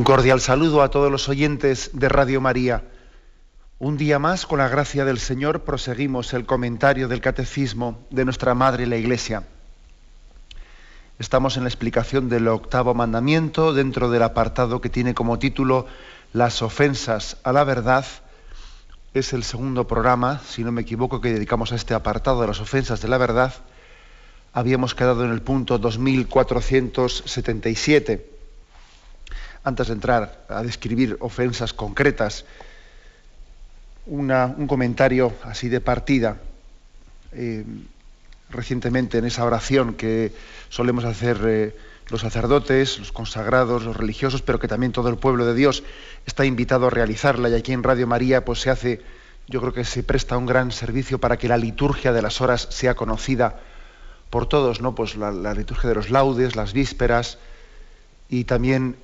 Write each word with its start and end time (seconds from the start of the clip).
Un 0.00 0.04
cordial 0.04 0.40
saludo 0.40 0.80
a 0.80 0.88
todos 0.88 1.12
los 1.12 1.28
oyentes 1.28 1.90
de 1.92 2.08
Radio 2.08 2.40
María. 2.40 2.84
Un 3.78 3.98
día 3.98 4.18
más, 4.18 4.46
con 4.46 4.60
la 4.60 4.66
gracia 4.66 5.04
del 5.04 5.18
Señor, 5.18 5.60
proseguimos 5.60 6.32
el 6.32 6.46
comentario 6.46 7.06
del 7.06 7.20
Catecismo 7.20 7.98
de 8.08 8.24
nuestra 8.24 8.54
Madre 8.54 8.86
la 8.86 8.96
Iglesia. 8.96 9.42
Estamos 11.18 11.58
en 11.58 11.64
la 11.64 11.68
explicación 11.68 12.30
del 12.30 12.48
octavo 12.48 12.94
mandamiento 12.94 13.74
dentro 13.74 14.08
del 14.08 14.22
apartado 14.22 14.80
que 14.80 14.88
tiene 14.88 15.12
como 15.12 15.38
título 15.38 15.84
Las 16.32 16.62
ofensas 16.62 17.36
a 17.42 17.52
la 17.52 17.64
verdad. 17.64 18.06
Es 19.12 19.34
el 19.34 19.44
segundo 19.44 19.86
programa, 19.86 20.40
si 20.48 20.64
no 20.64 20.72
me 20.72 20.80
equivoco, 20.80 21.20
que 21.20 21.34
dedicamos 21.34 21.72
a 21.72 21.76
este 21.76 21.92
apartado 21.92 22.40
de 22.40 22.46
las 22.46 22.60
ofensas 22.60 23.02
de 23.02 23.08
la 23.08 23.18
verdad. 23.18 23.52
Habíamos 24.54 24.94
quedado 24.94 25.26
en 25.26 25.30
el 25.30 25.42
punto 25.42 25.76
2477 25.76 28.39
antes 29.64 29.88
de 29.88 29.94
entrar 29.94 30.44
a 30.48 30.62
describir 30.62 31.16
ofensas 31.20 31.72
concretas, 31.72 32.44
un 34.06 34.66
comentario 34.66 35.32
así 35.44 35.68
de 35.68 35.80
partida. 35.80 36.38
Eh, 37.32 37.64
recientemente 38.50 39.18
en 39.18 39.24
esa 39.24 39.44
oración 39.44 39.94
que 39.94 40.32
solemos 40.68 41.04
hacer 41.04 41.38
eh, 41.46 41.76
los 42.08 42.22
sacerdotes, 42.22 42.98
los 42.98 43.12
consagrados, 43.12 43.84
los 43.84 43.96
religiosos, 43.96 44.42
pero 44.42 44.58
que 44.58 44.68
también 44.68 44.92
todo 44.92 45.08
el 45.08 45.16
pueblo 45.16 45.46
de 45.46 45.54
Dios 45.54 45.84
está 46.26 46.44
invitado 46.44 46.88
a 46.88 46.90
realizarla 46.90 47.48
y 47.48 47.54
aquí 47.54 47.72
en 47.72 47.82
Radio 47.82 48.06
María 48.06 48.44
pues 48.44 48.60
se 48.60 48.70
hace, 48.70 49.00
yo 49.46 49.60
creo 49.60 49.72
que 49.72 49.84
se 49.84 50.02
presta 50.02 50.36
un 50.36 50.46
gran 50.46 50.72
servicio 50.72 51.20
para 51.20 51.36
que 51.36 51.48
la 51.48 51.56
liturgia 51.56 52.12
de 52.12 52.22
las 52.22 52.40
horas 52.40 52.66
sea 52.70 52.94
conocida 52.94 53.60
por 54.30 54.48
todos, 54.48 54.80
¿no? 54.80 54.94
Pues 54.94 55.16
la, 55.16 55.30
la 55.30 55.54
liturgia 55.54 55.88
de 55.88 55.94
los 55.94 56.10
laudes, 56.10 56.56
las 56.56 56.72
vísperas 56.72 57.38
y 58.28 58.44
también 58.44 58.96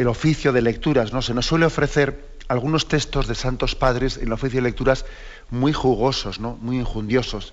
el 0.00 0.08
oficio 0.08 0.52
de 0.52 0.62
lecturas, 0.62 1.12
¿no? 1.12 1.20
Se 1.20 1.34
nos 1.34 1.44
suele 1.44 1.66
ofrecer 1.66 2.24
algunos 2.48 2.88
textos 2.88 3.28
de 3.28 3.34
santos 3.34 3.74
padres 3.74 4.16
en 4.16 4.28
el 4.28 4.32
oficio 4.32 4.56
de 4.56 4.68
lecturas 4.68 5.04
muy 5.50 5.74
jugosos, 5.74 6.40
¿no? 6.40 6.56
Muy 6.62 6.78
injundiosos. 6.78 7.52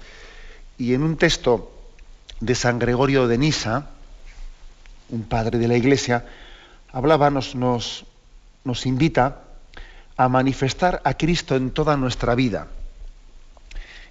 Y 0.77 0.93
en 0.93 1.03
un 1.03 1.17
texto 1.17 1.73
de 2.39 2.55
San 2.55 2.79
Gregorio 2.79 3.27
de 3.27 3.37
Nisa, 3.37 3.89
un 5.09 5.23
padre 5.23 5.59
de 5.59 5.67
la 5.67 5.75
Iglesia, 5.75 6.25
hablaba, 6.93 7.29
nos, 7.29 7.53
nos, 7.53 8.05
nos 8.63 8.85
invita 8.85 9.41
a 10.15 10.29
manifestar 10.29 11.01
a 11.03 11.15
Cristo 11.15 11.57
en 11.57 11.71
toda 11.71 11.97
nuestra 11.97 12.33
vida. 12.33 12.67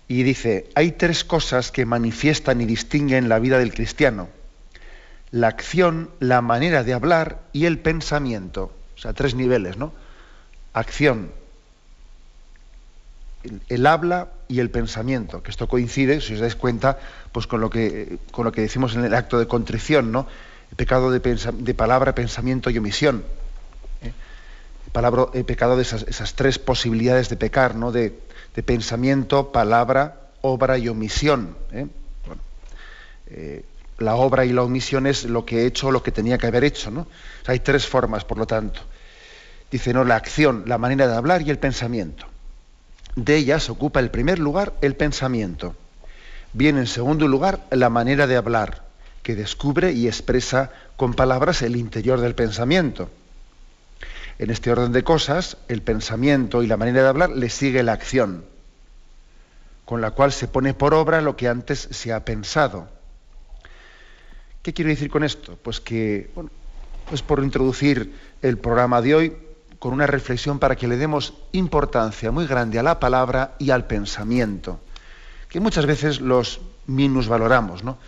Y 0.08 0.24
dice, 0.24 0.68
hay 0.74 0.92
tres 0.92 1.24
cosas 1.24 1.72
que 1.72 1.86
manifiestan 1.86 2.60
y 2.60 2.66
distinguen 2.66 3.30
la 3.30 3.38
vida 3.38 3.58
del 3.58 3.72
cristiano 3.72 4.28
la 5.30 5.48
acción, 5.48 6.10
la 6.20 6.40
manera 6.40 6.84
de 6.84 6.94
hablar 6.94 7.40
y 7.52 7.66
el 7.66 7.78
pensamiento. 7.78 8.72
O 8.96 8.98
sea, 8.98 9.12
tres 9.12 9.34
niveles, 9.34 9.76
¿no? 9.76 9.92
Acción, 10.72 11.30
el, 13.68 13.86
habla 13.86 14.28
y 14.48 14.60
el 14.60 14.70
pensamiento, 14.70 15.42
que 15.42 15.50
esto 15.50 15.68
coincide, 15.68 16.20
si 16.20 16.34
os 16.34 16.40
dais 16.40 16.56
cuenta, 16.56 16.98
pues 17.32 17.46
con 17.46 17.60
lo 17.60 17.70
que, 17.70 18.18
con 18.30 18.44
lo 18.44 18.52
que 18.52 18.60
decimos 18.60 18.94
en 18.94 19.04
el 19.04 19.14
acto 19.14 19.38
de 19.38 19.46
contrición, 19.46 20.12
¿no? 20.12 20.26
El 20.70 20.76
pecado 20.76 21.10
de, 21.10 21.74
palabra, 21.74 22.14
pensamiento 22.14 22.70
y 22.70 22.78
omisión. 22.78 23.24
¿eh? 24.02 24.12
El, 25.34 25.44
pecado 25.44 25.76
de 25.76 25.82
esas, 25.82 26.34
tres 26.34 26.58
posibilidades 26.58 27.28
de 27.28 27.36
pecar, 27.36 27.76
¿no? 27.76 27.92
De, 27.92 28.12
pensamiento, 28.64 29.52
palabra, 29.52 30.30
obra 30.40 30.78
y 30.78 30.88
omisión. 30.88 31.56
¿eh? 31.70 31.86
Bueno, 32.26 32.42
eh, 33.28 33.64
la 33.98 34.14
obra 34.16 34.44
y 34.44 34.52
la 34.52 34.62
omisión 34.62 35.06
es 35.06 35.24
lo 35.24 35.44
que 35.44 35.62
he 35.62 35.66
hecho, 35.66 35.90
lo 35.90 36.02
que 36.02 36.12
tenía 36.12 36.38
que 36.38 36.46
haber 36.46 36.64
hecho. 36.64 36.90
¿no? 36.90 37.06
hay 37.46 37.60
tres 37.60 37.86
formas, 37.86 38.24
por 38.24 38.38
lo 38.38 38.46
tanto. 38.46 38.80
Dice, 39.70 39.92
no, 39.92 40.04
la 40.04 40.16
acción, 40.16 40.64
la 40.66 40.78
manera 40.78 41.08
de 41.08 41.16
hablar 41.16 41.42
y 41.42 41.50
el 41.50 41.58
pensamiento. 41.58 42.26
De 43.16 43.36
ellas 43.36 43.70
ocupa 43.70 44.00
el 44.00 44.10
primer 44.10 44.38
lugar 44.38 44.74
el 44.82 44.94
pensamiento. 44.94 45.74
Viene 46.52 46.80
en 46.80 46.86
segundo 46.86 47.26
lugar 47.26 47.60
la 47.70 47.88
manera 47.88 48.26
de 48.26 48.36
hablar, 48.36 48.84
que 49.22 49.34
descubre 49.34 49.92
y 49.92 50.06
expresa 50.06 50.70
con 50.96 51.14
palabras 51.14 51.62
el 51.62 51.76
interior 51.76 52.20
del 52.20 52.34
pensamiento. 52.34 53.10
En 54.38 54.50
este 54.50 54.70
orden 54.70 54.92
de 54.92 55.02
cosas, 55.02 55.56
el 55.68 55.82
pensamiento 55.82 56.62
y 56.62 56.66
la 56.66 56.76
manera 56.76 57.02
de 57.02 57.08
hablar 57.08 57.30
le 57.30 57.48
sigue 57.48 57.82
la 57.82 57.92
acción, 57.92 58.44
con 59.86 60.00
la 60.00 60.10
cual 60.10 60.30
se 60.32 60.46
pone 60.46 60.74
por 60.74 60.92
obra 60.92 61.22
lo 61.22 61.36
que 61.36 61.48
antes 61.48 61.88
se 61.90 62.12
ha 62.12 62.24
pensado. 62.24 62.95
¿Qué 64.66 64.72
quiero 64.72 64.88
decir 64.88 65.08
con 65.08 65.22
esto? 65.22 65.56
Pues 65.62 65.80
que, 65.80 66.28
bueno, 66.34 66.50
pues 67.08 67.22
por 67.22 67.38
introducir 67.44 68.12
el 68.42 68.58
programa 68.58 69.00
de 69.00 69.14
hoy 69.14 69.36
con 69.78 69.92
una 69.92 70.08
reflexión 70.08 70.58
para 70.58 70.74
que 70.74 70.88
le 70.88 70.96
demos 70.96 71.34
importancia 71.52 72.32
muy 72.32 72.48
grande 72.48 72.76
a 72.80 72.82
la 72.82 72.98
palabra 72.98 73.54
y 73.60 73.70
al 73.70 73.86
pensamiento, 73.86 74.80
que 75.48 75.60
muchas 75.60 75.86
veces 75.86 76.20
los 76.20 76.60
minusvaloramos, 76.88 77.84
¿no? 77.84 77.98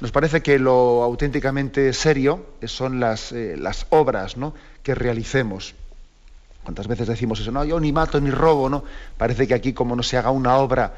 Nos 0.00 0.12
parece 0.12 0.42
que 0.42 0.58
lo 0.58 1.02
auténticamente 1.02 1.94
serio 1.94 2.44
son 2.64 3.00
las, 3.00 3.32
eh, 3.32 3.56
las 3.56 3.86
obras 3.88 4.36
¿no? 4.36 4.52
que 4.82 4.94
realicemos. 4.94 5.74
¿Cuántas 6.62 6.88
veces 6.88 7.08
decimos 7.08 7.40
eso? 7.40 7.52
No, 7.52 7.64
yo 7.64 7.80
ni 7.80 7.90
mato 7.90 8.20
ni 8.20 8.30
robo, 8.30 8.68
¿no? 8.68 8.84
Parece 9.16 9.46
que 9.48 9.54
aquí 9.54 9.72
como 9.72 9.96
no 9.96 10.02
se 10.02 10.18
haga 10.18 10.30
una 10.30 10.58
obra 10.58 10.92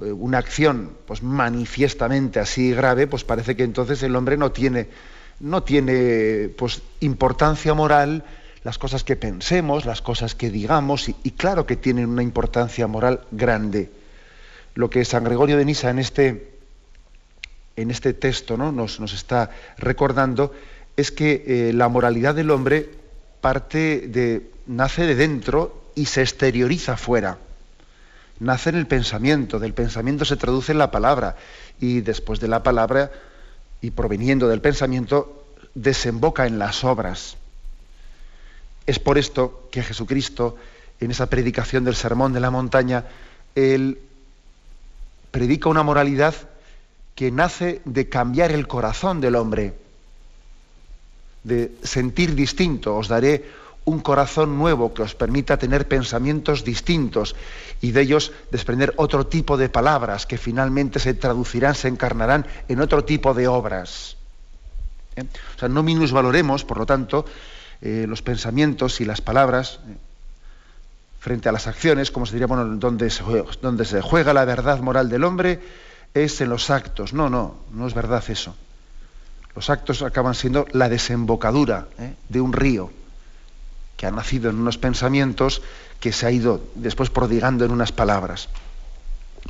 una 0.00 0.38
acción 0.38 0.92
pues 1.06 1.22
manifiestamente 1.22 2.40
así 2.40 2.72
grave, 2.72 3.06
pues 3.06 3.24
parece 3.24 3.56
que 3.56 3.64
entonces 3.64 4.02
el 4.02 4.14
hombre 4.16 4.36
no 4.36 4.52
tiene, 4.52 4.88
no 5.40 5.62
tiene 5.62 6.50
pues, 6.56 6.82
importancia 7.00 7.74
moral 7.74 8.24
las 8.64 8.78
cosas 8.78 9.04
que 9.04 9.16
pensemos, 9.16 9.86
las 9.86 10.02
cosas 10.02 10.34
que 10.34 10.50
digamos, 10.50 11.08
y, 11.08 11.30
claro 11.32 11.66
que 11.66 11.76
tienen 11.76 12.08
una 12.08 12.22
importancia 12.22 12.86
moral 12.86 13.22
grande. 13.30 13.90
Lo 14.74 14.90
que 14.90 15.04
San 15.04 15.24
Gregorio 15.24 15.56
de 15.56 15.64
Nisa 15.64 15.90
en 15.90 15.98
este, 15.98 16.52
en 17.76 17.90
este 17.90 18.12
texto 18.12 18.56
¿no? 18.56 18.70
nos, 18.70 19.00
nos, 19.00 19.12
está 19.12 19.50
recordando 19.78 20.52
es 20.96 21.10
que 21.10 21.44
eh, 21.46 21.72
la 21.72 21.88
moralidad 21.88 22.34
del 22.34 22.50
hombre 22.50 22.88
parte 23.40 24.06
de, 24.08 24.50
nace 24.66 25.06
de 25.06 25.14
dentro 25.14 25.90
y 25.94 26.06
se 26.06 26.22
exterioriza 26.22 26.96
fuera 26.96 27.38
nace 28.40 28.70
en 28.70 28.76
el 28.76 28.86
pensamiento, 28.86 29.58
del 29.58 29.74
pensamiento 29.74 30.24
se 30.24 30.36
traduce 30.36 30.72
en 30.72 30.78
la 30.78 30.90
palabra 30.90 31.36
y 31.80 32.00
después 32.00 32.40
de 32.40 32.48
la 32.48 32.62
palabra 32.62 33.10
y 33.80 33.90
proveniendo 33.90 34.48
del 34.48 34.60
pensamiento 34.60 35.44
desemboca 35.74 36.46
en 36.46 36.58
las 36.58 36.84
obras. 36.84 37.36
Es 38.86 38.98
por 38.98 39.18
esto 39.18 39.68
que 39.70 39.82
Jesucristo, 39.82 40.56
en 41.00 41.10
esa 41.10 41.26
predicación 41.26 41.84
del 41.84 41.94
Sermón 41.94 42.32
de 42.32 42.40
la 42.40 42.50
Montaña, 42.50 43.04
él 43.54 43.98
predica 45.30 45.68
una 45.68 45.82
moralidad 45.82 46.34
que 47.14 47.30
nace 47.30 47.82
de 47.84 48.08
cambiar 48.08 48.52
el 48.52 48.66
corazón 48.66 49.20
del 49.20 49.34
hombre, 49.34 49.74
de 51.44 51.72
sentir 51.82 52.34
distinto. 52.34 52.96
Os 52.96 53.08
daré 53.08 53.44
un 53.88 54.00
corazón 54.00 54.58
nuevo 54.58 54.92
que 54.92 55.00
os 55.00 55.14
permita 55.14 55.56
tener 55.56 55.88
pensamientos 55.88 56.62
distintos 56.62 57.34
y 57.80 57.92
de 57.92 58.02
ellos 58.02 58.32
desprender 58.52 58.92
otro 58.96 59.26
tipo 59.26 59.56
de 59.56 59.70
palabras 59.70 60.26
que 60.26 60.36
finalmente 60.36 61.00
se 61.00 61.14
traducirán, 61.14 61.74
se 61.74 61.88
encarnarán 61.88 62.46
en 62.68 62.80
otro 62.80 63.04
tipo 63.04 63.32
de 63.32 63.48
obras. 63.48 64.18
¿Eh? 65.16 65.24
O 65.24 65.58
sea, 65.58 65.68
no 65.68 65.82
minusvaloremos, 65.82 66.64
por 66.64 66.76
lo 66.76 66.84
tanto, 66.84 67.24
eh, 67.80 68.04
los 68.06 68.20
pensamientos 68.20 69.00
y 69.00 69.06
las 69.06 69.22
palabras 69.22 69.80
eh, 69.88 69.96
frente 71.18 71.48
a 71.48 71.52
las 71.52 71.66
acciones, 71.66 72.10
como 72.10 72.26
se 72.26 72.34
diría, 72.34 72.46
bueno, 72.46 72.66
donde 72.76 73.08
se, 73.08 73.22
juega, 73.22 73.48
donde 73.62 73.86
se 73.86 74.02
juega 74.02 74.34
la 74.34 74.44
verdad 74.44 74.80
moral 74.80 75.08
del 75.08 75.24
hombre 75.24 75.60
es 76.12 76.38
en 76.42 76.50
los 76.50 76.68
actos. 76.68 77.14
No, 77.14 77.30
no, 77.30 77.56
no 77.72 77.86
es 77.86 77.94
verdad 77.94 78.22
eso. 78.28 78.54
Los 79.56 79.70
actos 79.70 80.02
acaban 80.02 80.34
siendo 80.34 80.66
la 80.72 80.90
desembocadura 80.90 81.88
de 82.28 82.40
un 82.40 82.52
río 82.52 82.92
que 83.98 84.06
ha 84.06 84.10
nacido 84.12 84.48
en 84.48 84.56
unos 84.56 84.78
pensamientos 84.78 85.60
que 86.00 86.12
se 86.12 86.24
ha 86.24 86.30
ido 86.30 86.62
después 86.76 87.10
prodigando 87.10 87.64
en 87.64 87.72
unas 87.72 87.90
palabras. 87.90 88.48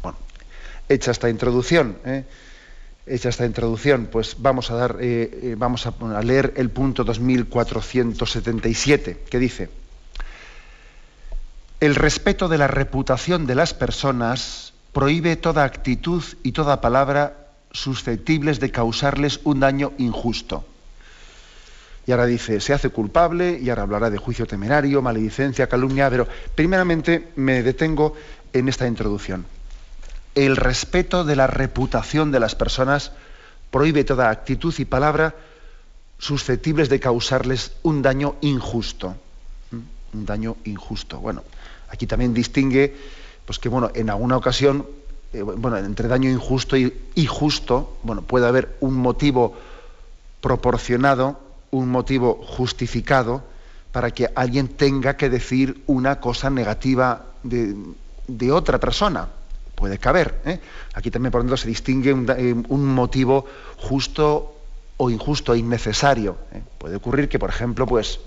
Bueno, 0.03 0.17
hecha 0.89 1.11
esta 1.11 1.29
introducción, 1.29 1.99
¿eh? 2.07 2.25
hecha 3.07 3.29
esta 3.29 3.45
introducción, 3.45 4.09
pues 4.11 4.37
vamos 4.39 4.71
a 4.71 4.75
dar, 4.75 4.97
eh, 5.01 5.41
eh, 5.43 5.55
vamos 5.57 5.87
a, 5.87 5.93
a 6.17 6.23
leer 6.23 6.55
el 6.57 6.71
punto 6.71 7.05
2477, 7.05 9.25
que 9.29 9.39
dice: 9.39 9.69
El 11.79 11.95
respeto 11.95 12.49
de 12.49 12.57
la 12.57 12.69
reputación 12.69 13.47
de 13.47 13.55
las 13.55 13.75
personas 13.75 14.73
prohíbe 14.95 15.37
toda 15.37 15.65
actitud 15.65 16.25
y 16.43 16.53
toda 16.53 16.81
palabra 16.81 17.49
susceptibles 17.71 18.61
de 18.61 18.71
causarles 18.71 19.41
un 19.45 19.61
daño 19.61 19.93
injusto. 19.99 20.65
Y 22.09 22.11
ahora 22.13 22.25
dice, 22.25 22.59
se 22.59 22.73
hace 22.73 22.89
culpable, 22.89 23.59
y 23.63 23.69
ahora 23.69 23.83
hablará 23.83 24.09
de 24.09 24.17
juicio 24.17 24.47
temerario, 24.47 25.03
maledicencia, 25.03 25.69
calumnia, 25.69 26.09
pero 26.09 26.27
primeramente 26.55 27.29
me 27.37 27.63
detengo 27.63 28.15
en 28.55 28.67
esta 28.71 28.87
introducción. 28.87 29.45
El 30.35 30.57
respeto 30.57 31.25
de 31.25 31.37
la 31.37 31.47
reputación 31.47 32.33
de 32.33 32.41
las 32.41 32.55
personas 32.55 33.13
prohíbe 33.71 34.05
toda 34.05 34.31
actitud 34.31 34.75
y 34.79 34.87
palabra 34.87 35.35
susceptibles 36.19 36.89
de 36.89 36.99
causarles 36.99 37.73
un 37.83 38.01
daño 38.01 38.37
injusto. 38.41 39.15
¿Mm? 39.71 40.17
Un 40.17 40.25
daño 40.25 40.57
injusto. 40.65 41.19
Bueno, 41.19 41.45
aquí 41.91 42.07
también 42.07 42.33
distingue, 42.33 42.97
pues 43.45 43.59
que 43.59 43.69
bueno, 43.69 43.91
en 43.93 44.09
alguna 44.09 44.39
ocasión, 44.39 44.87
eh, 45.35 45.43
bueno, 45.43 45.77
entre 45.77 46.09
daño 46.09 46.31
injusto 46.31 46.75
y, 46.75 46.91
y 47.15 47.27
justo, 47.27 47.99
bueno, 48.03 48.23
puede 48.23 48.47
haber 48.47 48.79
un 48.81 48.95
motivo 48.95 49.59
proporcionado 50.41 51.47
un 51.71 51.89
motivo 51.89 52.41
justificado 52.43 53.43
para 53.93 54.11
que 54.11 54.31
alguien 54.35 54.69
tenga 54.69 55.17
que 55.17 55.31
decir 55.31 55.83
una 55.87 56.21
cosa 56.21 56.51
negativa 56.51 57.27
de, 57.43 58.53
otra 58.53 58.79
persona. 58.79 59.29
Puede 59.75 59.99
caber. 59.99 60.41
¿eh? 60.45 60.61
Aquí 60.95 61.11
también, 61.11 61.31
por 61.31 61.41
ejemplo, 61.41 61.57
se 61.57 61.69
distingue 61.69 62.13
un, 62.13 62.29
eh, 62.37 62.55
un 62.69 62.87
motivo 62.87 63.47
justo 63.77 64.57
o 64.97 65.11
injusto, 65.11 65.55
innecesario. 65.55 66.37
¿eh? 66.53 66.63
Puede 66.79 66.97
ocurrir 66.97 67.29
que, 67.29 67.39
por 67.39 67.51
ejemplo, 67.51 67.87
pues, 67.87 68.21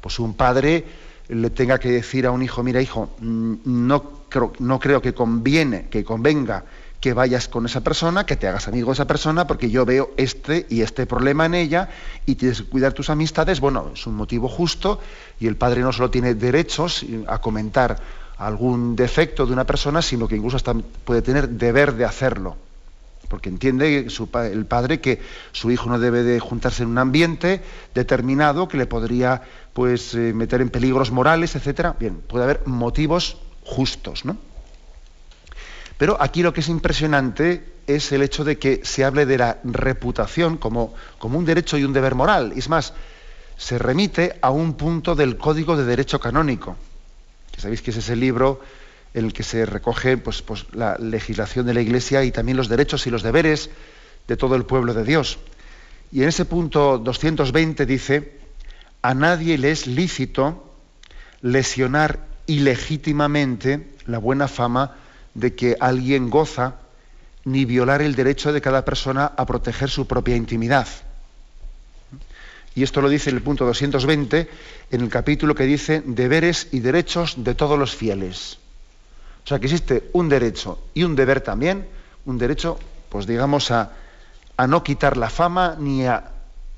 pues 0.00 0.18
un 0.18 0.34
padre 0.34 0.84
le 1.28 1.50
tenga 1.50 1.78
que 1.78 1.90
decir 1.90 2.26
a 2.26 2.32
un 2.32 2.42
hijo, 2.42 2.62
mira, 2.62 2.82
hijo, 2.82 3.10
mm, 3.20 3.54
no 3.64 4.26
creo, 4.28 4.52
no 4.58 4.80
creo 4.80 5.00
que 5.00 5.14
conviene, 5.14 5.88
que 5.88 6.04
convenga 6.04 6.64
que 7.00 7.14
vayas 7.14 7.48
con 7.48 7.64
esa 7.64 7.80
persona, 7.80 8.26
que 8.26 8.36
te 8.36 8.46
hagas 8.46 8.68
amigo 8.68 8.90
de 8.90 8.94
esa 8.94 9.06
persona, 9.06 9.46
porque 9.46 9.70
yo 9.70 9.86
veo 9.86 10.10
este 10.18 10.66
y 10.68 10.82
este 10.82 11.06
problema 11.06 11.46
en 11.46 11.54
ella 11.54 11.88
y 12.26 12.34
tienes 12.34 12.62
que 12.62 12.68
cuidar 12.68 12.92
tus 12.92 13.08
amistades. 13.08 13.58
Bueno, 13.60 13.90
es 13.94 14.06
un 14.06 14.14
motivo 14.14 14.48
justo 14.48 15.00
y 15.40 15.46
el 15.46 15.56
padre 15.56 15.80
no 15.80 15.92
solo 15.92 16.10
tiene 16.10 16.34
derechos 16.34 17.04
a 17.26 17.40
comentar 17.40 17.96
algún 18.36 18.96
defecto 18.96 19.46
de 19.46 19.52
una 19.52 19.64
persona, 19.64 20.02
sino 20.02 20.28
que 20.28 20.36
incluso 20.36 20.56
hasta 20.56 20.74
puede 20.74 21.22
tener 21.22 21.48
deber 21.48 21.94
de 21.94 22.04
hacerlo. 22.04 22.56
Porque 23.28 23.48
entiende 23.48 24.06
el 24.34 24.66
padre 24.66 25.00
que 25.00 25.20
su 25.52 25.70
hijo 25.70 25.88
no 25.88 25.98
debe 25.98 26.22
de 26.22 26.40
juntarse 26.40 26.82
en 26.82 26.88
un 26.88 26.98
ambiente 26.98 27.62
determinado 27.94 28.66
que 28.66 28.76
le 28.76 28.86
podría 28.86 29.42
pues, 29.72 30.14
eh, 30.14 30.32
meter 30.34 30.60
en 30.60 30.68
peligros 30.68 31.12
morales, 31.12 31.54
etcétera. 31.54 31.94
Bien, 31.98 32.20
puede 32.26 32.44
haber 32.44 32.66
motivos 32.66 33.38
justos, 33.62 34.24
¿no? 34.24 34.49
Pero 36.00 36.16
aquí 36.18 36.42
lo 36.42 36.54
que 36.54 36.60
es 36.60 36.70
impresionante 36.70 37.62
es 37.86 38.10
el 38.12 38.22
hecho 38.22 38.42
de 38.42 38.58
que 38.58 38.80
se 38.84 39.04
hable 39.04 39.26
de 39.26 39.36
la 39.36 39.58
reputación 39.64 40.56
como, 40.56 40.94
como 41.18 41.36
un 41.36 41.44
derecho 41.44 41.76
y 41.76 41.84
un 41.84 41.92
deber 41.92 42.14
moral. 42.14 42.54
Es 42.56 42.70
más, 42.70 42.94
se 43.58 43.78
remite 43.78 44.38
a 44.40 44.48
un 44.48 44.78
punto 44.78 45.14
del 45.14 45.36
Código 45.36 45.76
de 45.76 45.84
Derecho 45.84 46.18
Canónico, 46.18 46.78
que 47.52 47.60
sabéis 47.60 47.82
que 47.82 47.90
es 47.90 47.98
ese 47.98 48.16
libro 48.16 48.62
en 49.12 49.26
el 49.26 49.34
que 49.34 49.42
se 49.42 49.66
recoge 49.66 50.16
pues, 50.16 50.40
pues, 50.40 50.64
la 50.72 50.96
legislación 50.96 51.66
de 51.66 51.74
la 51.74 51.82
Iglesia 51.82 52.24
y 52.24 52.32
también 52.32 52.56
los 52.56 52.70
derechos 52.70 53.06
y 53.06 53.10
los 53.10 53.22
deberes 53.22 53.68
de 54.26 54.38
todo 54.38 54.54
el 54.54 54.64
pueblo 54.64 54.94
de 54.94 55.04
Dios. 55.04 55.38
Y 56.12 56.22
en 56.22 56.30
ese 56.30 56.46
punto 56.46 56.96
220 56.96 57.84
dice, 57.84 58.40
a 59.02 59.12
nadie 59.12 59.58
le 59.58 59.70
es 59.70 59.86
lícito 59.86 60.72
lesionar 61.42 62.20
ilegítimamente 62.46 63.90
la 64.06 64.16
buena 64.16 64.48
fama 64.48 64.96
de 65.34 65.54
que 65.54 65.76
alguien 65.80 66.30
goza, 66.30 66.76
ni 67.44 67.64
violar 67.64 68.02
el 68.02 68.14
derecho 68.14 68.52
de 68.52 68.60
cada 68.60 68.84
persona 68.84 69.32
a 69.36 69.46
proteger 69.46 69.88
su 69.88 70.06
propia 70.06 70.36
intimidad. 70.36 70.86
Y 72.74 72.82
esto 72.82 73.00
lo 73.00 73.08
dice 73.08 73.30
en 73.30 73.36
el 73.36 73.42
punto 73.42 73.64
220, 73.64 74.48
en 74.90 75.00
el 75.00 75.08
capítulo 75.08 75.54
que 75.54 75.64
dice 75.64 76.02
deberes 76.04 76.68
y 76.70 76.80
derechos 76.80 77.42
de 77.42 77.54
todos 77.54 77.78
los 77.78 77.94
fieles. 77.94 78.58
O 79.44 79.48
sea 79.48 79.58
que 79.58 79.66
existe 79.66 80.10
un 80.12 80.28
derecho 80.28 80.78
y 80.94 81.02
un 81.02 81.16
deber 81.16 81.40
también, 81.40 81.88
un 82.26 82.38
derecho, 82.38 82.78
pues 83.08 83.26
digamos, 83.26 83.70
a, 83.70 83.92
a 84.56 84.66
no 84.66 84.84
quitar 84.84 85.16
la 85.16 85.30
fama 85.30 85.76
ni 85.78 86.06
a, 86.06 86.30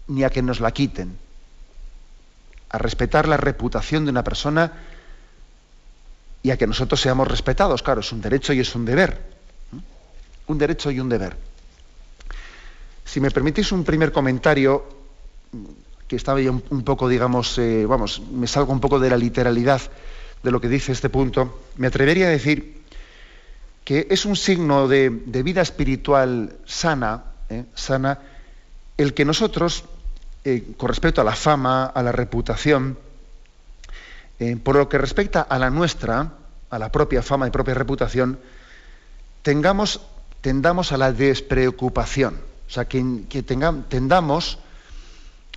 ni 0.06 0.24
a 0.24 0.30
que 0.30 0.42
nos 0.42 0.60
la 0.60 0.70
quiten, 0.70 1.18
a 2.70 2.78
respetar 2.78 3.28
la 3.28 3.36
reputación 3.36 4.04
de 4.04 4.10
una 4.10 4.24
persona 4.24 4.72
y 6.42 6.50
a 6.50 6.56
que 6.56 6.66
nosotros 6.66 7.00
seamos 7.00 7.28
respetados. 7.28 7.82
Claro, 7.82 8.00
es 8.00 8.12
un 8.12 8.20
derecho 8.20 8.52
y 8.52 8.60
es 8.60 8.74
un 8.74 8.84
deber. 8.84 9.20
Un 10.46 10.58
derecho 10.58 10.90
y 10.90 11.00
un 11.00 11.08
deber. 11.08 11.36
Si 13.04 13.20
me 13.20 13.30
permitís 13.30 13.72
un 13.72 13.84
primer 13.84 14.12
comentario, 14.12 14.84
que 16.08 16.16
estaba 16.16 16.40
ya 16.40 16.50
un, 16.50 16.82
poco, 16.82 17.08
digamos, 17.08 17.58
eh, 17.58 17.86
vamos, 17.86 18.20
me 18.32 18.46
salgo 18.46 18.72
un 18.72 18.80
poco 18.80 18.98
de 18.98 19.10
la 19.10 19.16
literalidad 19.16 19.80
de 20.42 20.50
lo 20.50 20.60
que 20.60 20.68
dice 20.68 20.92
este 20.92 21.08
punto, 21.08 21.60
me 21.76 21.86
atrevería 21.86 22.26
a 22.26 22.30
decir 22.30 22.82
que 23.84 24.06
es 24.10 24.24
un 24.24 24.36
signo 24.36 24.88
de, 24.88 25.10
de 25.10 25.42
vida 25.42 25.62
espiritual 25.62 26.56
sana, 26.64 27.24
eh, 27.48 27.64
sana, 27.74 28.18
el 28.96 29.14
que 29.14 29.24
nosotros, 29.24 29.84
eh, 30.44 30.74
con 30.76 30.88
respecto 30.88 31.20
a 31.20 31.24
la 31.24 31.34
fama, 31.34 31.86
a 31.86 32.02
la 32.02 32.12
reputación, 32.12 32.98
eh, 34.42 34.56
por 34.56 34.74
lo 34.74 34.88
que 34.88 34.98
respecta 34.98 35.40
a 35.40 35.56
la 35.56 35.70
nuestra, 35.70 36.32
a 36.68 36.78
la 36.80 36.90
propia 36.90 37.22
fama 37.22 37.46
y 37.46 37.52
propia 37.52 37.74
reputación, 37.74 38.40
tendamos 39.42 40.00
a 40.90 40.96
la 40.96 41.12
despreocupación. 41.12 42.40
O 42.66 42.70
sea, 42.70 42.86
que, 42.86 43.04
tendamos 43.88 44.58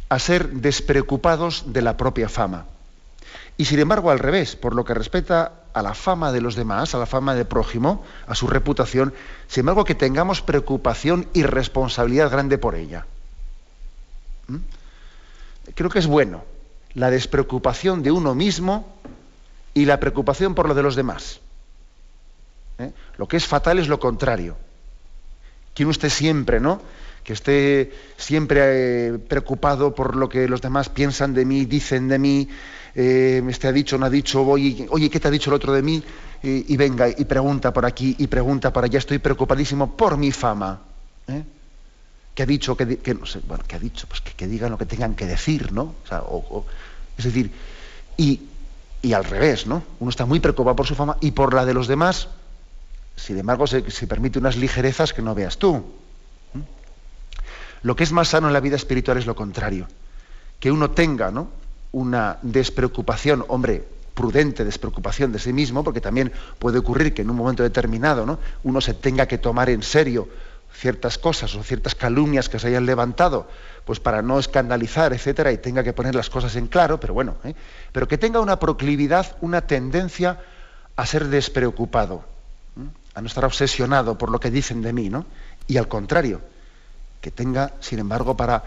a 0.08 0.20
ser 0.20 0.52
despreocupados 0.52 1.74
de 1.74 1.82
la 1.82 1.98
propia 1.98 2.30
fama. 2.30 2.66
Y 3.58 3.66
sin 3.66 3.80
embargo, 3.80 4.12
al 4.12 4.20
revés, 4.20 4.56
por 4.56 4.76
lo 4.76 4.86
que 4.86 4.94
respecta 4.94 5.64
a 5.74 5.82
la 5.82 5.96
fama 5.96 6.32
de 6.32 6.42
los 6.42 6.54
demás, 6.54 6.94
a 6.94 7.00
la 7.00 7.08
fama 7.08 7.34
de 7.34 7.46
prójimo, 7.46 8.04
a 8.28 8.36
su 8.36 8.46
reputación, 8.46 9.16
sin 9.48 9.62
embargo, 9.62 9.84
que 9.84 9.96
tengamos 9.96 10.44
preocupación 10.44 11.28
y 11.34 11.42
responsabilidad 11.42 12.30
grande 12.30 12.60
por 12.60 12.76
ella. 12.76 13.08
¿Mm? 14.48 14.58
Creo 15.74 15.90
que 15.90 15.98
es 15.98 16.06
bueno 16.06 16.55
la 16.96 17.10
despreocupación 17.10 18.02
de 18.02 18.12
uno 18.12 18.34
mismo 18.36 18.96
y 19.74 19.86
la 19.86 20.00
preocupación 20.00 20.56
por 20.56 20.68
lo 20.68 20.74
de 20.74 20.84
los 20.84 20.96
demás. 20.96 21.40
¿Eh? 22.80 22.92
Lo 23.18 23.28
que 23.28 23.38
es 23.38 23.46
fatal 23.46 23.80
es 23.80 23.88
lo 23.88 24.00
contrario. 24.00 24.58
Quiere 25.74 25.90
usted 25.90 26.10
siempre, 26.10 26.60
¿no? 26.60 26.82
Que 27.24 27.34
esté 27.34 27.92
siempre 28.18 28.60
eh, 29.08 29.18
preocupado 29.18 29.94
por 29.94 30.16
lo 30.16 30.30
que 30.30 30.48
los 30.48 30.62
demás 30.62 30.90
piensan 30.90 31.34
de 31.34 31.46
mí, 31.46 31.66
dicen 31.66 32.08
de 32.08 32.20
mí, 32.20 32.50
eh, 32.96 33.42
me 33.44 33.54
ha 33.62 33.72
dicho, 33.72 33.98
no 33.98 34.06
ha 34.06 34.10
dicho, 34.10 34.42
oye, 34.44 34.88
oye, 34.90 35.10
¿qué 35.10 35.20
te 35.20 35.28
ha 35.28 35.32
dicho 35.32 35.50
el 35.50 35.56
otro 35.56 35.74
de 35.74 35.82
mí? 35.82 36.02
Y, 36.44 36.74
y 36.74 36.78
venga, 36.78 37.10
y 37.10 37.26
pregunta 37.26 37.74
por 37.74 37.86
aquí, 37.86 38.16
y 38.20 38.28
pregunta 38.28 38.72
por 38.72 38.86
allá, 38.86 39.00
estoy 39.00 39.20
preocupadísimo 39.20 39.98
por 39.98 40.18
mi 40.18 40.32
fama. 40.32 40.80
¿eh? 41.28 41.44
¿Qué 42.36 42.44
ha 42.44 42.46
dicho? 42.46 42.76
Que, 42.76 42.98
que, 42.98 43.14
bueno, 43.14 43.64
¿qué 43.66 43.78
ha 43.78 43.80
dicho? 43.80 44.08
Pues 44.08 44.20
que, 44.20 44.34
que, 44.34 44.46
digan 44.48 44.70
lo 44.70 44.78
que 44.78 44.86
tengan 44.86 45.16
que 45.16 45.26
decir, 45.26 45.72
¿no? 45.72 45.96
O 46.04 46.08
sea, 46.08 46.22
es 47.18 47.24
decir, 47.24 47.50
y, 48.18 48.42
y, 49.02 49.14
al 49.14 49.24
revés, 49.24 49.66
¿no? 49.66 49.84
Uno 50.00 50.10
está 50.10 50.26
muy 50.26 50.42
preocupado 50.42 50.76
por 50.76 50.86
su 50.86 50.96
fama 50.96 51.18
y 51.22 51.32
por 51.32 51.54
la 51.54 51.66
de 51.66 51.74
los 51.74 51.88
demás, 51.88 52.28
sin 53.16 53.40
embargo, 53.40 53.66
se, 53.68 53.90
se 53.90 54.06
permite 54.06 54.38
unas 54.38 54.58
ligerezas 54.58 55.14
que 55.14 55.22
no 55.22 55.34
veas 55.34 55.58
tú. 55.58 55.86
Lo 57.84 57.96
que 57.96 58.04
es 58.04 58.12
más 58.12 58.30
sano 58.30 58.48
en 58.48 58.54
la 58.54 58.60
vida 58.60 58.76
espiritual 58.76 59.18
es 59.18 59.26
lo 59.26 59.36
contrario. 59.36 59.88
Que 60.60 60.72
uno 60.72 60.92
tenga, 60.92 61.32
¿no? 61.32 61.50
Una 61.94 62.40
despreocupación, 62.42 63.46
hombre, 63.48 63.86
prudente 64.14 64.66
despreocupación 64.66 65.32
de 65.32 65.40
sí 65.40 65.54
mismo, 65.54 65.84
porque 65.84 66.02
también 66.02 66.32
puede 66.58 66.80
ocurrir 66.80 67.14
que 67.14 67.22
en 67.22 67.30
un 67.30 67.36
momento 67.36 67.64
determinado 67.64 68.26
¿no? 68.26 68.40
uno 68.64 68.82
se 68.82 68.94
tenga 68.94 69.28
que 69.28 69.38
tomar 69.38 69.70
en 69.70 69.84
serio 69.84 70.28
ciertas 70.76 71.18
cosas 71.18 71.56
o 71.56 71.64
ciertas 71.64 71.96
calumnias 71.96 72.50
que 72.50 72.60
se 72.60 72.68
hayan 72.68 72.86
levantado, 72.86 73.48
pues 73.86 74.00
para 74.00 74.22
no 74.22 74.40
escandalizar, 74.40 75.14
etcétera, 75.14 75.52
y 75.52 75.58
tenga 75.58 75.84
que 75.84 75.94
poner 75.94 76.16
las 76.16 76.30
cosas 76.30 76.56
en 76.56 76.68
claro, 76.68 77.00
pero 77.00 77.14
bueno, 77.14 77.38
¿eh? 77.44 77.56
pero 77.92 78.08
que 78.08 78.18
tenga 78.18 78.40
una 78.40 78.60
proclividad, 78.60 79.38
una 79.42 79.62
tendencia 79.62 80.40
a 80.96 81.06
ser 81.06 81.28
despreocupado, 81.28 82.24
a 83.14 83.22
no 83.22 83.28
estar 83.28 83.46
obsesionado 83.46 84.18
por 84.18 84.30
lo 84.30 84.40
que 84.40 84.52
dicen 84.52 84.82
de 84.82 84.92
mí, 84.92 85.10
¿no? 85.10 85.26
Y 85.68 85.78
al 85.78 85.88
contrario, 85.88 86.42
que 87.22 87.32
tenga, 87.32 87.74
sin 87.80 88.00
embargo, 88.00 88.36
para, 88.36 88.64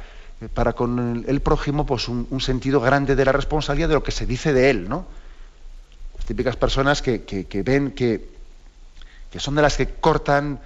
para 0.54 0.72
con 0.72 1.24
el, 1.26 1.40
prójimo, 1.40 1.84
pues 1.84 2.08
un, 2.08 2.26
un, 2.30 2.40
sentido 2.40 2.80
grande 2.80 3.14
de 3.14 3.24
la 3.24 3.32
responsabilidad 3.32 3.88
de 3.88 3.94
lo 3.94 4.02
que 4.02 4.12
se 4.12 4.26
dice 4.26 4.52
de 4.52 4.70
él, 4.70 4.88
¿no? 4.88 5.06
Las 6.16 6.26
típicas 6.26 6.56
personas 6.56 7.02
que, 7.02 7.22
que, 7.24 7.46
que 7.46 7.62
ven 7.62 7.92
que, 7.92 8.28
que 9.30 9.40
son 9.40 9.54
de 9.54 9.62
las 9.62 9.76
que 9.76 9.86
cortan 9.86 10.58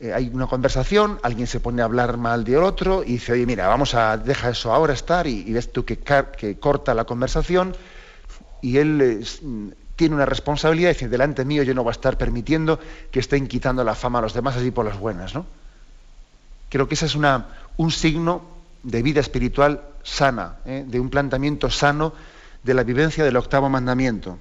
eh, 0.00 0.12
hay 0.12 0.30
una 0.32 0.46
conversación, 0.46 1.18
alguien 1.22 1.46
se 1.46 1.58
pone 1.58 1.82
a 1.82 1.84
hablar 1.84 2.16
mal 2.18 2.44
de 2.44 2.56
otro 2.56 3.02
y 3.02 3.14
dice, 3.14 3.32
oye, 3.32 3.46
mira, 3.46 3.66
vamos 3.66 3.94
a, 3.94 4.16
deja 4.16 4.50
eso 4.50 4.72
ahora 4.72 4.92
estar 4.92 5.26
y, 5.26 5.52
ves 5.52 5.72
tú 5.72 5.84
que, 5.84 5.98
corta 6.60 6.94
la 6.94 7.04
conversación 7.04 7.74
y 8.62 8.78
él 8.78 9.26
tiene 9.96 10.14
una 10.14 10.26
responsabilidad 10.26 10.90
y 10.90 10.92
dice, 10.94 11.08
delante 11.08 11.44
mío 11.44 11.64
yo 11.64 11.74
no 11.74 11.82
voy 11.82 11.90
a 11.90 11.92
estar 11.92 12.16
permitiendo 12.16 12.78
que 13.10 13.18
estén 13.18 13.48
quitando 13.48 13.82
la 13.82 13.96
fama 13.96 14.20
a 14.20 14.22
los 14.22 14.34
demás 14.34 14.56
así 14.56 14.70
por 14.70 14.84
las 14.84 14.98
buenas, 14.98 15.34
¿no? 15.34 15.46
Creo 16.68 16.86
que 16.86 16.94
ese 16.94 17.06
es 17.06 17.14
una, 17.14 17.48
un 17.76 17.90
signo 17.90 18.42
de 18.82 19.02
vida 19.02 19.20
espiritual 19.20 19.82
sana, 20.02 20.56
¿eh? 20.64 20.84
de 20.86 21.00
un 21.00 21.10
planteamiento 21.10 21.70
sano 21.70 22.12
de 22.62 22.74
la 22.74 22.84
vivencia 22.84 23.24
del 23.24 23.36
octavo 23.36 23.68
mandamiento. 23.68 24.38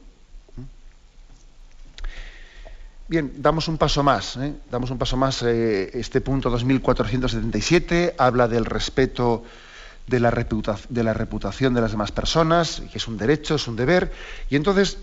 Bien, 3.07 3.31
damos 3.37 3.67
un 3.67 3.77
paso 3.77 4.03
más. 4.03 4.37
¿eh? 4.37 4.53
Damos 4.69 4.91
un 4.91 4.97
paso 4.97 5.17
más. 5.17 5.41
Eh, 5.43 5.91
este 5.93 6.21
punto 6.21 6.49
2477 6.49 8.15
habla 8.17 8.47
del 8.47 8.65
respeto 8.65 9.43
de 10.07 10.19
la, 10.19 10.31
reputación 10.31 11.73
de 11.73 11.81
las 11.81 11.91
demás 11.91 12.11
personas, 12.11 12.81
que 12.91 12.97
es 12.97 13.07
un 13.07 13.17
derecho, 13.17 13.55
es 13.55 13.67
un 13.67 13.75
deber, 13.75 14.11
y 14.49 14.55
entonces 14.55 14.99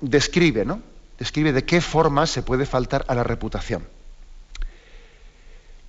describe, 0.00 0.64
¿no? 0.64 0.80
Describe 1.18 1.52
de 1.52 1.64
qué 1.66 1.82
forma 1.82 2.26
se 2.26 2.42
puede 2.42 2.64
faltar 2.64 3.04
a 3.08 3.14
la 3.14 3.22
reputación. 3.22 3.86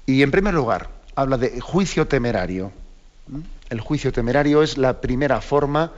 Y 0.06 0.22
en 0.22 0.32
primer 0.32 0.54
lugar, 0.54 0.89
habla 1.15 1.38
de 1.38 1.60
juicio 1.62 2.08
temerario. 2.08 2.72
El 3.70 3.80
juicio 3.80 4.12
temerario 4.12 4.62
es 4.62 4.77
la 4.77 5.01
primera 5.01 5.42
forma 5.42 5.92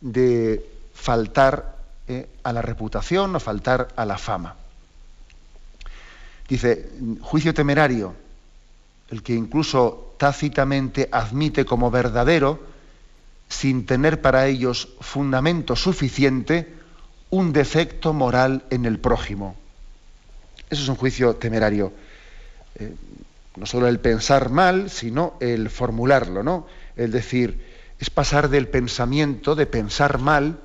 de 0.00 0.66
faltar 0.94 1.76
eh, 2.08 2.28
a 2.42 2.52
la 2.52 2.62
reputación 2.62 3.36
o 3.36 3.40
faltar 3.40 3.88
a 3.94 4.04
la 4.04 4.18
fama. 4.18 4.56
Dice, 6.52 6.86
juicio 7.22 7.54
temerario, 7.54 8.14
el 9.08 9.22
que 9.22 9.32
incluso 9.32 10.12
tácitamente 10.18 11.08
admite 11.10 11.64
como 11.64 11.90
verdadero, 11.90 12.60
sin 13.48 13.86
tener 13.86 14.20
para 14.20 14.46
ellos 14.48 14.90
fundamento 15.00 15.76
suficiente, 15.76 16.74
un 17.30 17.54
defecto 17.54 18.12
moral 18.12 18.64
en 18.68 18.84
el 18.84 18.98
prójimo. 18.98 19.56
Eso 20.68 20.82
es 20.82 20.88
un 20.90 20.96
juicio 20.96 21.36
temerario. 21.36 21.90
Eh, 22.74 22.96
no 23.56 23.64
solo 23.64 23.88
el 23.88 23.98
pensar 23.98 24.50
mal, 24.50 24.90
sino 24.90 25.38
el 25.40 25.70
formularlo, 25.70 26.42
¿no? 26.42 26.66
El 26.96 27.12
decir, 27.12 27.64
es 27.98 28.10
pasar 28.10 28.50
del 28.50 28.68
pensamiento, 28.68 29.54
de 29.54 29.64
pensar 29.64 30.18
mal, 30.18 30.58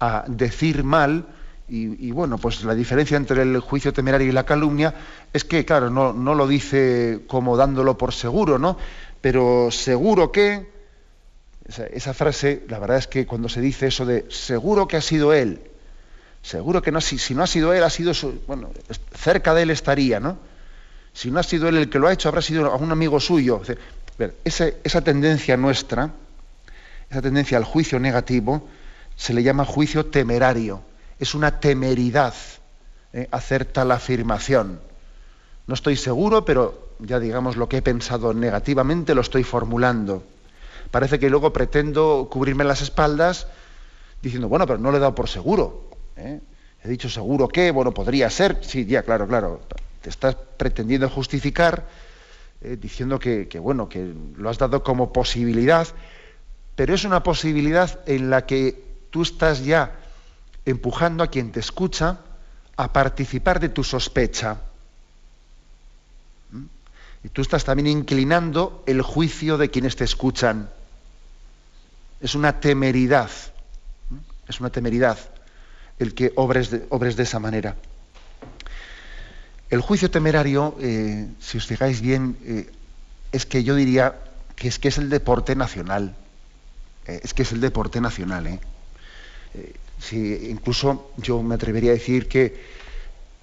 a 0.00 0.24
decir 0.28 0.82
mal, 0.82 1.26
y, 1.72 2.10
bueno, 2.10 2.36
pues 2.36 2.64
la 2.64 2.74
diferencia 2.74 3.16
entre 3.16 3.42
el 3.42 3.60
juicio 3.60 3.92
temerario 3.92 4.26
y 4.28 4.32
la 4.32 4.44
calumnia 4.44 4.92
es 5.32 5.44
que, 5.44 5.64
claro, 5.64 5.88
no, 5.88 6.34
lo 6.34 6.48
dice 6.48 7.20
como 7.28 7.56
dándolo 7.56 7.96
por 7.96 8.12
seguro, 8.12 8.58
¿no? 8.58 8.76
Pero 9.20 9.70
seguro 9.70 10.32
que, 10.32 10.68
esa, 11.92 12.12
frase, 12.12 12.64
la 12.68 12.80
verdad 12.80 12.96
es 12.96 13.06
que 13.06 13.24
cuando 13.24 13.48
se 13.48 13.60
dice 13.60 13.86
eso 13.86 14.04
de 14.04 14.26
seguro 14.30 14.88
que 14.88 14.96
ha 14.96 15.00
sido 15.00 15.32
él, 15.32 15.60
seguro 16.42 16.82
que 16.82 16.90
no, 16.90 17.00
si, 17.00 17.18
si 17.18 17.36
no 17.36 17.44
ha 17.44 17.46
sido 17.46 17.72
él, 17.72 17.84
ha 17.84 17.90
sido, 17.90 18.14
su, 18.14 18.40
bueno, 18.48 18.70
cerca 19.14 19.54
de 19.54 19.62
él 19.62 19.70
estaría, 19.70 20.18
¿no? 20.18 20.38
Si 21.12 21.30
no 21.30 21.38
ha 21.38 21.44
sido 21.44 21.68
él 21.68 21.76
el 21.76 21.88
que 21.88 22.00
lo 22.00 22.08
ha 22.08 22.12
hecho, 22.12 22.28
habrá 22.28 22.42
sido 22.42 22.72
algún 22.72 22.90
amigo 22.90 23.20
suyo. 23.20 23.62
esa, 24.44 25.00
tendencia 25.02 25.56
nuestra, 25.56 26.10
esa 27.08 27.22
tendencia 27.22 27.58
al 27.58 27.64
juicio 27.64 28.00
negativo, 28.00 28.68
se 29.14 29.34
le 29.34 29.44
llama 29.44 29.64
juicio 29.64 30.06
temerario. 30.06 30.89
Es 31.20 31.36
una 31.36 31.60
temeridad 31.60 32.34
¿eh? 33.12 33.28
hacer 33.30 33.64
tal 33.64 33.92
afirmación. 33.92 34.80
No 35.68 35.74
estoy 35.74 35.94
seguro, 35.96 36.44
pero 36.44 36.88
ya 36.98 37.20
digamos 37.20 37.56
lo 37.56 37.68
que 37.68 37.76
he 37.76 37.82
pensado 37.82 38.34
negativamente 38.34 39.14
lo 39.14 39.20
estoy 39.20 39.44
formulando. 39.44 40.24
Parece 40.90 41.20
que 41.20 41.30
luego 41.30 41.52
pretendo 41.52 42.28
cubrirme 42.28 42.64
las 42.64 42.82
espaldas 42.82 43.46
diciendo, 44.20 44.48
bueno, 44.48 44.66
pero 44.66 44.80
no 44.80 44.90
le 44.90 44.96
he 44.96 45.00
dado 45.00 45.14
por 45.14 45.28
seguro. 45.28 45.90
¿eh? 46.16 46.40
He 46.82 46.88
dicho 46.88 47.08
seguro 47.08 47.46
que, 47.46 47.70
bueno, 47.70 47.94
podría 47.94 48.28
ser. 48.30 48.58
Sí, 48.62 48.84
ya, 48.86 49.04
claro, 49.04 49.28
claro 49.28 49.60
te 50.00 50.10
estás 50.10 50.34
pretendiendo 50.34 51.08
justificar 51.08 51.86
eh, 52.62 52.76
diciendo 52.80 53.18
que, 53.18 53.46
bueno, 53.60 53.88
que 53.88 54.12
lo 54.36 54.48
has 54.48 54.58
dado 54.58 54.82
como 54.82 55.12
posibilidad, 55.12 55.86
pero 56.74 56.94
es 56.94 57.04
una 57.04 57.22
posibilidad 57.22 58.00
en 58.06 58.30
la 58.30 58.46
que 58.46 58.82
tú 59.10 59.22
estás 59.22 59.64
ya 59.64 59.99
empujando 60.70 61.22
a 61.22 61.28
quien 61.28 61.52
te 61.52 61.60
escucha 61.60 62.20
a 62.76 62.92
participar 62.92 63.60
de 63.60 63.68
tu 63.68 63.84
sospecha. 63.84 64.58
¿Mm? 66.50 66.64
Y 67.24 67.28
tú 67.28 67.42
estás 67.42 67.64
también 67.64 67.86
inclinando 67.86 68.82
el 68.86 69.02
juicio 69.02 69.58
de 69.58 69.70
quienes 69.70 69.96
te 69.96 70.04
escuchan. 70.04 70.70
Es 72.20 72.34
una 72.34 72.60
temeridad, 72.60 73.30
¿Mm? 74.08 74.16
es 74.48 74.60
una 74.60 74.70
temeridad 74.70 75.18
el 75.98 76.14
que 76.14 76.32
obres 76.34 76.70
obres 76.88 77.16
de 77.16 77.22
esa 77.22 77.38
manera. 77.38 77.76
El 79.68 79.82
juicio 79.82 80.10
temerario, 80.10 80.74
eh, 80.80 81.28
si 81.38 81.58
os 81.58 81.66
fijáis 81.66 82.00
bien, 82.00 82.36
eh, 82.44 82.70
es 83.30 83.46
que 83.46 83.62
yo 83.62 83.76
diría 83.76 84.16
que 84.56 84.66
es 84.66 84.78
que 84.78 84.88
es 84.88 84.98
el 84.98 85.10
deporte 85.10 85.54
nacional. 85.54 86.16
Eh, 87.06 87.20
es 87.22 87.34
que 87.34 87.42
es 87.42 87.52
el 87.52 87.60
deporte 87.60 88.00
nacional. 88.00 88.58
Si, 90.00 90.48
incluso 90.50 91.12
yo 91.16 91.42
me 91.42 91.54
atrevería 91.54 91.90
a 91.90 91.94
decir 91.94 92.28
que 92.28 92.80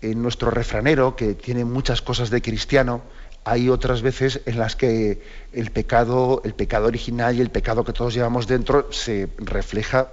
en 0.01 0.21
nuestro 0.21 0.51
refranero, 0.51 1.15
que 1.15 1.33
tiene 1.33 1.65
muchas 1.65 2.01
cosas 2.01 2.29
de 2.29 2.41
cristiano, 2.41 3.01
hay 3.43 3.69
otras 3.69 4.01
veces 4.01 4.41
en 4.45 4.59
las 4.59 4.75
que 4.75 5.21
el 5.53 5.71
pecado, 5.71 6.41
el 6.43 6.53
pecado 6.53 6.87
original 6.87 7.35
y 7.37 7.41
el 7.41 7.49
pecado 7.49 7.85
que 7.85 7.93
todos 7.93 8.13
llevamos 8.13 8.45
dentro 8.45 8.91
se 8.91 9.29
refleja 9.37 10.09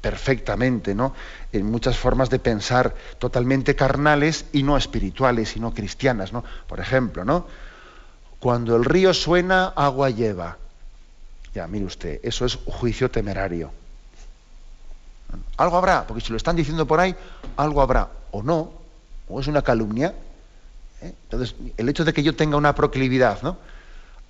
perfectamente, 0.00 0.94
¿no? 0.94 1.14
En 1.52 1.66
muchas 1.66 1.98
formas 1.98 2.30
de 2.30 2.38
pensar 2.38 2.94
totalmente 3.18 3.74
carnales 3.74 4.46
y 4.52 4.62
no 4.62 4.76
espirituales 4.76 5.56
y 5.56 5.60
no 5.60 5.74
cristianas, 5.74 6.32
¿no? 6.32 6.44
Por 6.66 6.80
ejemplo, 6.80 7.24
¿no? 7.24 7.46
Cuando 8.40 8.76
el 8.76 8.84
río 8.84 9.12
suena, 9.12 9.66
agua 9.66 10.10
lleva. 10.10 10.58
Ya, 11.54 11.66
mire 11.66 11.86
usted, 11.86 12.20
eso 12.22 12.44
es 12.46 12.56
juicio 12.66 13.10
temerario. 13.10 13.70
Algo 15.56 15.76
habrá, 15.76 16.06
porque 16.06 16.22
si 16.22 16.30
lo 16.30 16.36
están 16.36 16.56
diciendo 16.56 16.86
por 16.86 17.00
ahí, 17.00 17.14
algo 17.56 17.80
habrá, 17.82 18.08
o 18.30 18.42
no, 18.42 18.72
o 19.28 19.40
es 19.40 19.46
una 19.46 19.62
calumnia. 19.62 20.14
¿eh? 21.00 21.14
Entonces, 21.24 21.54
el 21.76 21.88
hecho 21.88 22.04
de 22.04 22.12
que 22.12 22.22
yo 22.22 22.36
tenga 22.36 22.56
una 22.56 22.74
proclividad, 22.74 23.42
¿no? 23.42 23.58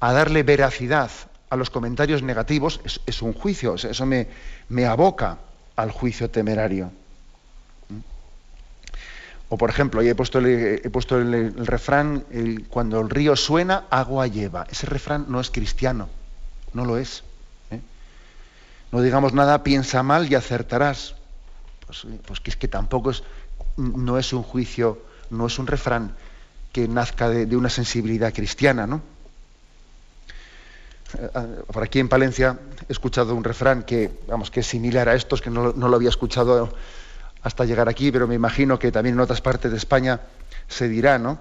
A 0.00 0.12
darle 0.12 0.42
veracidad 0.42 1.10
a 1.48 1.56
los 1.56 1.70
comentarios 1.70 2.22
negativos 2.22 2.80
es, 2.84 3.22
un 3.22 3.32
juicio, 3.32 3.74
eso 3.74 4.06
me, 4.06 4.28
me 4.68 4.86
aboca 4.86 5.38
al 5.76 5.90
juicio 5.90 6.30
temerario. 6.30 6.90
O 9.48 9.56
por 9.56 9.70
ejemplo, 9.70 10.02
he 10.02 10.14
puesto 10.14 10.40
el, 10.40 10.46
he 10.84 10.90
puesto 10.90 11.18
el, 11.18 11.66
refrán, 11.66 12.24
cuando 12.68 13.00
el 13.00 13.08
río 13.08 13.36
suena, 13.36 13.84
agua 13.90 14.26
lleva. 14.26 14.66
Ese 14.68 14.86
refrán 14.86 15.26
no 15.28 15.40
es 15.40 15.50
cristiano, 15.50 16.08
no 16.72 16.84
lo 16.84 16.98
es. 16.98 17.22
No 18.92 19.02
digamos 19.02 19.32
nada, 19.32 19.62
piensa 19.62 20.02
mal 20.02 20.30
y 20.30 20.34
acertarás. 20.34 21.14
Pues, 21.86 22.06
pues, 22.26 22.40
que 22.40 22.50
es 22.50 22.56
que 22.56 22.68
tampoco 22.68 23.10
es, 23.10 23.22
no 23.76 24.18
es 24.18 24.32
un 24.32 24.42
juicio, 24.42 25.02
no 25.30 25.46
es 25.46 25.58
un 25.58 25.66
refrán 25.66 26.14
que 26.72 26.88
nazca 26.88 27.28
de, 27.28 27.56
una 27.56 27.70
sensibilidad 27.70 28.34
cristiana, 28.34 28.86
¿no? 28.86 29.00
Eh, 31.18 31.28
por 31.72 31.82
aquí 31.82 32.00
en 32.00 32.08
Palencia 32.08 32.58
he 32.88 32.92
escuchado 32.92 33.34
un 33.34 33.44
refrán 33.44 33.84
que, 33.84 34.10
vamos, 34.28 34.50
que 34.50 34.60
es 34.60 34.66
similar 34.66 35.08
a 35.08 35.14
estos, 35.14 35.40
que 35.40 35.48
no, 35.48 35.72
lo 35.72 35.96
había 35.96 36.10
escuchado 36.10 36.74
hasta 37.42 37.64
llegar 37.64 37.88
aquí, 37.88 38.10
pero 38.10 38.26
me 38.26 38.34
imagino 38.34 38.78
que 38.78 38.92
también 38.92 39.14
en 39.14 39.20
otras 39.20 39.40
partes 39.40 39.70
de 39.70 39.78
España 39.78 40.20
se 40.68 40.88
dirá, 40.88 41.18
¿no? 41.18 41.38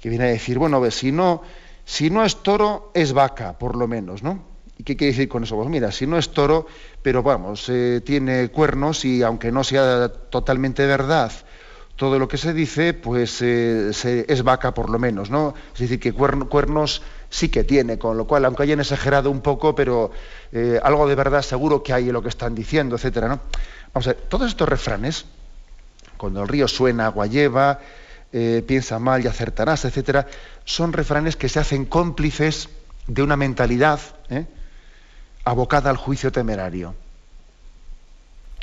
Que 0.00 0.08
viene 0.08 0.24
a 0.24 0.28
decir, 0.28 0.58
bueno, 0.58 0.88
si 0.90 1.12
no, 1.12 1.42
si 1.84 2.08
no 2.08 2.24
es 2.24 2.42
toro, 2.42 2.90
es 2.94 3.12
vaca, 3.12 3.58
por 3.58 3.76
lo 3.76 3.88
menos, 3.88 4.22
¿no? 4.22 4.42
¿Y 4.78 4.84
qué 4.84 4.96
quiere 4.96 5.12
decir 5.12 5.28
con 5.28 5.42
eso? 5.42 5.56
Pues 5.56 5.68
mira, 5.68 5.90
si 5.92 6.06
no 6.06 6.18
es 6.18 6.30
toro, 6.30 6.66
pero 7.02 7.22
vamos, 7.22 7.68
eh, 7.68 8.00
tiene 8.04 8.48
cuernos 8.48 9.04
y 9.04 9.22
aunque 9.22 9.52
no 9.52 9.64
sea 9.64 10.08
totalmente 10.08 10.86
verdad 10.86 11.32
todo 11.98 12.20
lo 12.20 12.28
que 12.28 12.38
se 12.38 12.54
dice, 12.54 12.94
pues 12.94 13.42
eh, 13.42 13.90
es 14.28 14.42
vaca 14.44 14.72
por 14.72 14.88
lo 14.88 15.00
menos, 15.00 15.30
¿no? 15.30 15.52
Es 15.74 15.80
decir, 15.80 15.98
que 15.98 16.12
cuernos 16.12 17.02
sí 17.28 17.48
que 17.48 17.64
tiene, 17.64 17.98
con 17.98 18.16
lo 18.16 18.24
cual, 18.24 18.44
aunque 18.44 18.62
hayan 18.62 18.78
exagerado 18.78 19.32
un 19.32 19.40
poco, 19.40 19.74
pero 19.74 20.12
eh, 20.52 20.78
algo 20.80 21.08
de 21.08 21.16
verdad 21.16 21.42
seguro 21.42 21.82
que 21.82 21.92
hay 21.92 22.06
en 22.06 22.12
lo 22.12 22.22
que 22.22 22.28
están 22.28 22.54
diciendo, 22.54 22.94
etcétera, 22.94 23.26
¿no? 23.26 23.40
Vamos 23.92 24.06
a 24.06 24.12
ver, 24.12 24.22
todos 24.28 24.46
estos 24.46 24.68
refranes, 24.68 25.26
cuando 26.16 26.40
el 26.40 26.48
río 26.48 26.68
suena, 26.68 27.06
agua 27.06 27.26
lleva, 27.26 27.80
eh, 28.32 28.62
piensa 28.64 29.00
mal 29.00 29.24
y 29.24 29.26
acertarás, 29.26 29.84
etcétera, 29.84 30.28
son 30.64 30.92
refranes 30.92 31.34
que 31.34 31.48
se 31.48 31.58
hacen 31.58 31.84
cómplices 31.84 32.68
de 33.08 33.22
una 33.22 33.36
mentalidad 33.36 33.98
abocada 35.48 35.90
al 35.90 35.96
juicio 35.96 36.30
temerario 36.30 36.94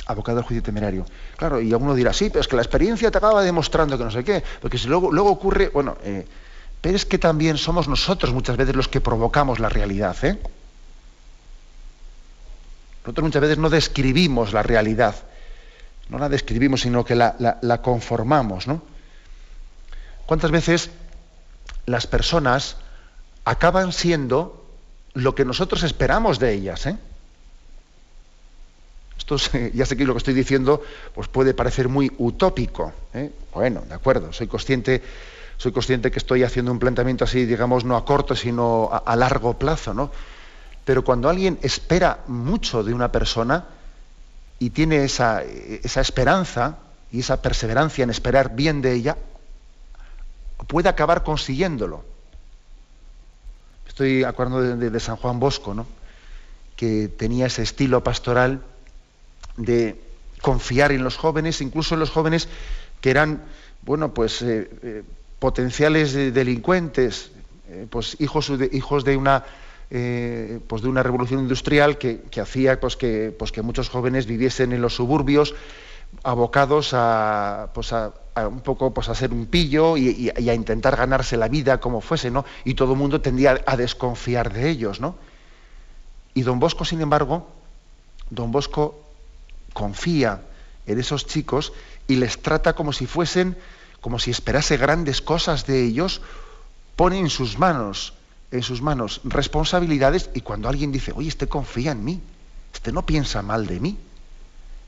abocado 0.06 0.38
al 0.38 0.44
juicio 0.44 0.62
temerario. 0.62 1.04
Claro, 1.36 1.60
y 1.60 1.72
alguno 1.72 1.94
dirá, 1.94 2.12
sí, 2.12 2.30
pero 2.30 2.40
es 2.40 2.48
que 2.48 2.56
la 2.56 2.62
experiencia 2.62 3.10
te 3.10 3.18
acaba 3.18 3.42
demostrando 3.42 3.98
que 3.98 4.04
no 4.04 4.10
sé 4.10 4.22
qué, 4.22 4.42
porque 4.60 4.78
si 4.78 4.86
luego, 4.86 5.10
luego 5.10 5.30
ocurre, 5.30 5.68
bueno, 5.68 5.98
eh, 6.02 6.24
Pero 6.80 6.94
es 6.94 7.04
que 7.04 7.18
también 7.18 7.58
somos 7.58 7.88
nosotros 7.88 8.32
muchas 8.32 8.56
veces 8.56 8.76
los 8.76 8.86
que 8.86 9.00
provocamos 9.00 9.58
la 9.58 9.68
realidad. 9.68 10.16
¿eh? 10.22 10.38
Nosotros 13.02 13.24
muchas 13.24 13.42
veces 13.42 13.58
no 13.58 13.68
describimos 13.70 14.52
la 14.52 14.62
realidad, 14.62 15.16
no 16.08 16.18
la 16.18 16.28
describimos, 16.28 16.82
sino 16.82 17.04
que 17.04 17.16
la, 17.16 17.80
conformamos. 17.82 18.68
¿no? 18.68 18.82
¿Cuántas 20.26 20.52
veces 20.52 20.90
las 21.86 22.06
personas 22.06 22.76
acaban 23.44 23.92
siendo 23.92 24.65
lo 25.16 25.34
que 25.34 25.44
nosotros 25.44 25.82
esperamos 25.82 26.38
de 26.38 26.52
ellas? 26.52 26.86
¿eh? 26.86 26.96
Esto 29.18 29.36
ya 29.74 29.86
sé 29.86 29.96
que 29.96 30.04
lo 30.04 30.12
que 30.12 30.18
estoy 30.18 30.34
diciendo 30.34 30.82
pues 31.14 31.28
puede 31.28 31.54
parecer 31.54 31.88
muy 31.88 32.12
utópico. 32.18 32.92
¿eh? 33.14 33.32
Bueno, 33.54 33.82
de 33.88 33.94
acuerdo, 33.94 34.32
soy 34.32 34.46
consciente, 34.46 35.02
soy 35.56 35.72
consciente 35.72 36.10
que 36.10 36.18
estoy 36.18 36.42
haciendo 36.42 36.70
un 36.70 36.78
planteamiento 36.78 37.24
así, 37.24 37.46
digamos, 37.46 37.84
no 37.84 37.96
a 37.96 38.04
corto, 38.04 38.36
sino 38.36 38.90
a, 38.92 39.16
largo 39.16 39.58
plazo, 39.58 39.94
¿no? 39.94 40.10
Pero 40.84 41.02
cuando 41.02 41.28
alguien 41.28 41.58
espera 41.62 42.20
mucho 42.26 42.84
de 42.84 42.92
una 42.92 43.10
persona 43.10 43.64
y 44.58 44.70
tiene 44.70 45.02
esa, 45.02 45.42
esa 45.42 46.00
esperanza 46.00 46.76
y 47.10 47.20
esa 47.20 47.40
perseverancia 47.40 48.04
en 48.04 48.10
esperar 48.10 48.54
bien 48.54 48.82
de 48.82 48.92
ella, 48.92 49.16
puede 50.68 50.88
acabar 50.88 51.24
consiguiéndolo. 51.24 52.04
Estoy 53.96 54.24
acordando 54.24 54.76
de, 54.76 55.00
San 55.00 55.16
Juan 55.16 55.40
Bosco, 55.40 55.72
¿no? 55.72 55.86
que 56.76 57.08
tenía 57.08 57.46
ese 57.46 57.62
estilo 57.62 58.04
pastoral 58.04 58.60
de 59.56 59.98
confiar 60.42 60.92
en 60.92 61.02
los 61.02 61.16
jóvenes, 61.16 61.62
incluso 61.62 61.94
en 61.94 62.00
los 62.00 62.10
jóvenes 62.10 62.46
que 63.00 63.08
eran, 63.08 63.42
bueno, 63.80 64.12
pues 64.12 64.42
eh, 64.42 64.68
eh, 64.82 65.02
potenciales 65.38 66.12
delincuentes, 66.12 67.30
eh, 67.70 67.86
pues 67.88 68.20
hijos 68.20 68.58
de, 68.58 68.68
hijos 68.70 69.02
de 69.02 69.16
una 69.16 69.44
pues 69.88 70.82
de 70.82 70.88
una 70.88 71.02
revolución 71.02 71.40
industrial 71.40 71.96
que, 71.96 72.20
hacía 72.38 72.78
pues 72.78 72.96
que, 72.96 73.34
pues 73.38 73.50
que 73.50 73.62
muchos 73.62 73.88
jóvenes 73.88 74.26
viviesen 74.26 74.74
en 74.74 74.82
los 74.82 74.94
suburbios 74.94 75.54
abocados 76.22 76.90
a, 76.92 77.70
pues 77.72 77.92
a, 77.92 78.12
un 78.48 78.60
poco 78.60 78.92
pues 78.92 79.08
a 79.08 79.14
ser 79.14 79.32
un 79.32 79.46
pillo 79.46 79.96
y, 79.96 80.30
a 80.30 80.54
intentar 80.54 80.96
ganarse 80.96 81.36
la 81.36 81.48
vida 81.48 81.78
como 81.78 82.00
fuese, 82.00 82.30
¿no? 82.30 82.44
Y 82.64 82.74
todo 82.74 82.92
el 82.92 82.98
mundo 82.98 83.20
tendía 83.20 83.62
a 83.64 83.76
desconfiar 83.76 84.52
de 84.52 84.68
ellos, 84.68 85.00
¿no? 85.00 85.16
Y 86.34 86.42
don 86.42 86.58
Bosco, 86.58 86.84
sin 86.84 87.00
embargo, 87.00 87.48
don 88.28 88.52
Bosco 88.52 89.00
confía 89.72 90.42
en 90.86 90.98
esos 90.98 91.26
chicos 91.26 91.72
y 92.08 92.16
les 92.16 92.42
trata 92.42 92.74
como 92.74 92.92
si 92.92 93.06
fuesen, 93.06 93.56
como 94.00 94.18
si 94.18 94.30
esperase 94.30 94.76
grandes 94.76 95.22
cosas 95.22 95.66
de 95.66 95.84
ellos, 95.84 96.20
pone 96.94 97.18
en 97.18 97.30
sus 97.30 97.58
manos, 97.58 98.14
en 98.50 98.62
sus 98.62 98.82
manos 98.82 99.20
responsabilidades 99.24 100.30
y 100.34 100.40
cuando 100.40 100.68
alguien 100.68 100.92
dice, 100.92 101.12
oye, 101.14 101.28
este 101.28 101.46
confía 101.46 101.92
en 101.92 102.04
mí, 102.04 102.20
este 102.74 102.92
no 102.92 103.06
piensa 103.06 103.42
mal 103.42 103.66
de 103.66 103.80
mí, 103.80 103.98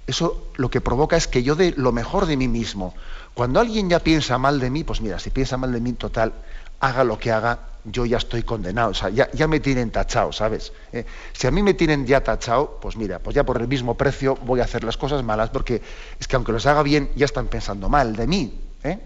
eso 0.09 0.49
lo 0.57 0.71
que 0.71 0.81
provoca 0.81 1.17
es 1.17 1.29
que 1.29 1.43
yo 1.43 1.55
dé 1.55 1.75
lo 1.77 1.93
mejor 1.93 2.25
de 2.27 2.37
mí 2.37 2.49
mismo. 2.49 2.95
Cuando 3.35 3.61
alguien 3.61 3.91
ya 3.91 4.00
piensa 4.00 4.38
mal 4.38 4.59
de 4.59 4.71
mí, 4.71 4.83
pues 4.83 5.03
mira, 5.03 5.19
si 5.19 5.29
piensa 5.29 5.59
mal 5.59 5.71
de 5.71 5.81
mí 5.81 5.92
total, 5.92 6.33
haga 6.81 7.05
lo 7.05 7.18
que 7.18 7.31
haga, 7.31 7.59
yo 7.85 8.07
ya 8.07 8.16
estoy 8.16 8.42
condenado, 8.42 8.90
o 8.90 8.94
sea, 8.94 9.11
ya, 9.11 9.31
ya 9.33 9.47
me 9.47 9.61
tienen 9.61 9.90
tachado, 9.90 10.33
¿sabes? 10.33 10.73
Eh, 10.92 11.05
si 11.33 11.47
a 11.47 11.51
mí 11.51 11.62
me 11.62 11.75
tienen 11.75 12.07
ya 12.07 12.23
tachado, 12.23 12.79
pues 12.81 12.97
mira, 12.97 13.18
pues 13.18 13.37
ya 13.37 13.44
por 13.44 13.61
el 13.61 13.68
mismo 13.68 13.97
precio 13.97 14.35
voy 14.47 14.61
a 14.61 14.64
hacer 14.64 14.83
las 14.83 14.97
cosas 14.97 15.23
malas, 15.23 15.51
porque 15.51 15.83
es 16.18 16.27
que 16.27 16.37
aunque 16.37 16.53
los 16.53 16.64
haga 16.64 16.83
bien, 16.83 17.11
ya 17.14 17.27
están 17.27 17.49
pensando 17.49 17.90
mal 17.90 18.16
de 18.16 18.27
mí. 18.27 18.59
¿eh? 18.85 18.99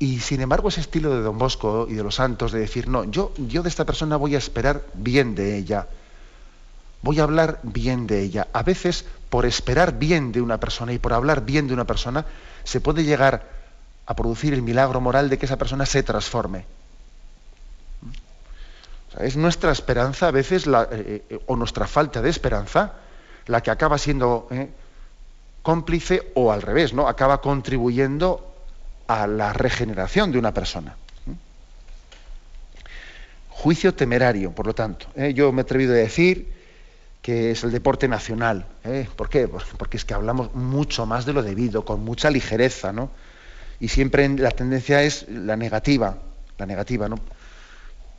Y 0.00 0.18
sin 0.18 0.40
embargo, 0.40 0.68
ese 0.68 0.80
estilo 0.80 1.14
de 1.14 1.22
Don 1.22 1.38
Bosco 1.38 1.86
y 1.88 1.94
de 1.94 2.02
los 2.02 2.16
santos 2.16 2.50
de 2.50 2.58
decir, 2.58 2.88
no, 2.88 3.04
yo, 3.04 3.32
yo 3.36 3.62
de 3.62 3.68
esta 3.68 3.84
persona 3.84 4.16
voy 4.16 4.34
a 4.34 4.38
esperar 4.38 4.82
bien 4.94 5.36
de 5.36 5.56
ella, 5.56 5.86
voy 7.02 7.20
a 7.20 7.24
hablar 7.24 7.60
bien 7.62 8.06
de 8.06 8.20
ella. 8.20 8.48
A 8.52 8.62
veces, 8.62 9.04
por 9.28 9.46
esperar 9.46 9.98
bien 9.98 10.32
de 10.32 10.40
una 10.40 10.58
persona 10.58 10.92
y 10.92 10.98
por 10.98 11.12
hablar 11.12 11.44
bien 11.44 11.68
de 11.68 11.74
una 11.74 11.84
persona, 11.84 12.24
se 12.64 12.80
puede 12.80 13.04
llegar 13.04 13.48
a 14.06 14.16
producir 14.16 14.54
el 14.54 14.62
milagro 14.62 15.00
moral 15.00 15.28
de 15.28 15.38
que 15.38 15.46
esa 15.46 15.58
persona 15.58 15.86
se 15.86 16.02
transforme 16.02 16.64
es 19.20 19.36
nuestra 19.36 19.72
esperanza 19.72 20.28
a 20.28 20.30
veces, 20.30 20.66
eh, 20.66 21.24
eh, 21.28 21.38
o 21.46 21.56
nuestra 21.56 21.86
falta 21.86 22.22
de 22.22 22.30
esperanza, 22.30 22.92
la 23.46 23.60
que 23.60 23.70
acaba 23.70 23.98
siendo 23.98 24.48
eh, 24.50 24.70
cómplice 25.62 26.32
o 26.34 26.52
al 26.52 26.62
revés, 26.62 26.92
¿no? 26.92 27.08
Acaba 27.08 27.40
contribuyendo 27.40 28.54
a 29.06 29.26
la 29.26 29.52
regeneración 29.52 30.32
de 30.32 30.38
una 30.38 30.54
persona. 30.54 30.96
Juicio 33.48 33.94
temerario, 33.94 34.52
por 34.52 34.66
lo 34.66 34.74
tanto. 34.74 35.06
Yo 35.34 35.52
me 35.52 35.60
he 35.60 35.64
atrevido 35.64 35.92
a 35.92 35.96
decir 35.96 36.52
que 37.22 37.52
es 37.52 37.64
el 37.64 37.70
deporte 37.70 38.08
nacional. 38.08 38.66
¿Por 39.16 39.28
qué? 39.28 39.48
Porque 39.48 39.96
es 39.96 40.04
que 40.04 40.12
hablamos 40.12 40.54
mucho 40.54 41.06
más 41.06 41.24
de 41.24 41.32
lo 41.32 41.42
debido, 41.42 41.84
con 41.84 42.04
mucha 42.04 42.30
ligereza, 42.30 42.92
¿no? 42.92 43.10
Y 43.80 43.88
siempre 43.88 44.28
la 44.28 44.50
tendencia 44.50 45.02
es 45.02 45.26
la 45.28 45.56
negativa, 45.56 46.18
la 46.58 46.66
negativa, 46.66 47.08
¿no? 47.08 47.16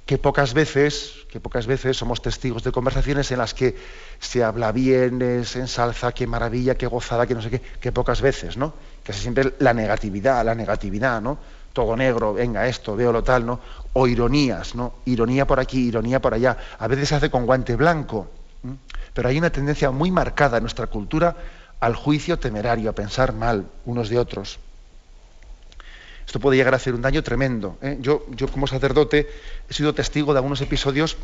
que 0.05 0.17
pocas 0.17 0.53
veces, 0.53 1.13
que 1.29 1.39
pocas 1.39 1.65
veces 1.65 1.95
somos 1.95 2.21
testigos 2.21 2.63
de 2.63 2.71
conversaciones 2.71 3.31
en 3.31 3.37
las 3.37 3.53
que 3.53 3.75
se 4.19 4.43
habla 4.43 4.71
bien, 4.71 5.45
se 5.45 5.59
ensalza, 5.59 6.11
qué 6.11 6.27
maravilla, 6.27 6.75
qué 6.75 6.87
gozada, 6.87 7.25
que 7.25 7.33
no 7.33 7.41
sé 7.41 7.49
qué, 7.49 7.61
que 7.61 7.91
pocas 7.91 8.21
veces, 8.21 8.57
¿no? 8.57 8.73
Casi 9.03 9.21
siempre 9.21 9.53
la 9.59 9.73
negatividad, 9.73 10.43
la 10.43 10.55
negatividad, 10.55 11.21
¿no? 11.21 11.37
Todo 11.71 11.95
negro, 11.95 12.33
venga 12.33 12.67
esto, 12.67 12.95
veo 12.95 13.13
lo 13.13 13.23
tal, 13.23 13.45
¿no? 13.45 13.59
O 13.93 14.05
ironías, 14.05 14.75
¿no? 14.75 14.95
Ironía 15.05 15.47
por 15.47 15.59
aquí, 15.59 15.87
ironía 15.87 16.21
por 16.21 16.33
allá. 16.33 16.57
A 16.79 16.87
veces 16.87 17.09
se 17.09 17.15
hace 17.15 17.31
con 17.31 17.45
guante 17.45 17.75
blanco. 17.75 18.29
Pero 19.13 19.29
hay 19.29 19.37
una 19.37 19.51
tendencia 19.51 19.91
muy 19.91 20.11
marcada 20.11 20.57
en 20.57 20.63
nuestra 20.63 20.87
cultura 20.87 21.35
al 21.79 21.95
juicio 21.95 22.39
temerario, 22.39 22.89
a 22.89 22.93
pensar 22.93 23.33
mal 23.33 23.65
unos 23.85 24.09
de 24.09 24.17
otros. 24.17 24.59
Esto 26.25 26.39
puede 26.39 26.57
llegar 26.57 26.73
a 26.73 26.77
hacer 26.77 26.93
un 26.93 27.01
daño 27.01 27.21
tremendo. 27.23 27.77
¿eh? 27.81 27.97
Yo, 27.99 28.25
yo 28.31 28.47
como 28.47 28.67
sacerdote 28.67 29.29
he 29.69 29.73
sido 29.73 29.93
testigo 29.93 30.33
de 30.33 30.39
algunos 30.39 30.61
episodios 30.61 31.17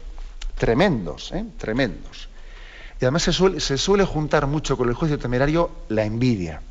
tremendos, 0.58 1.32
¿eh? 1.32 1.46
tremendos. 1.58 2.28
Y 3.00 3.06
además 3.06 3.24
se 3.24 3.34
suele, 3.34 3.60
se 3.62 3.78
suele, 3.78 4.04
juntar 4.04 4.46
mucho 4.48 4.76
con 4.76 4.90
el 4.90 4.94
juicio 4.94 5.18
temerario 5.18 5.72
la 5.88 6.04
envidia. 6.04 6.62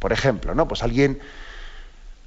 Por 0.00 0.12
ejemplo, 0.12 0.54
¿no? 0.54 0.66
Pues 0.66 0.82
alguien, 0.82 1.20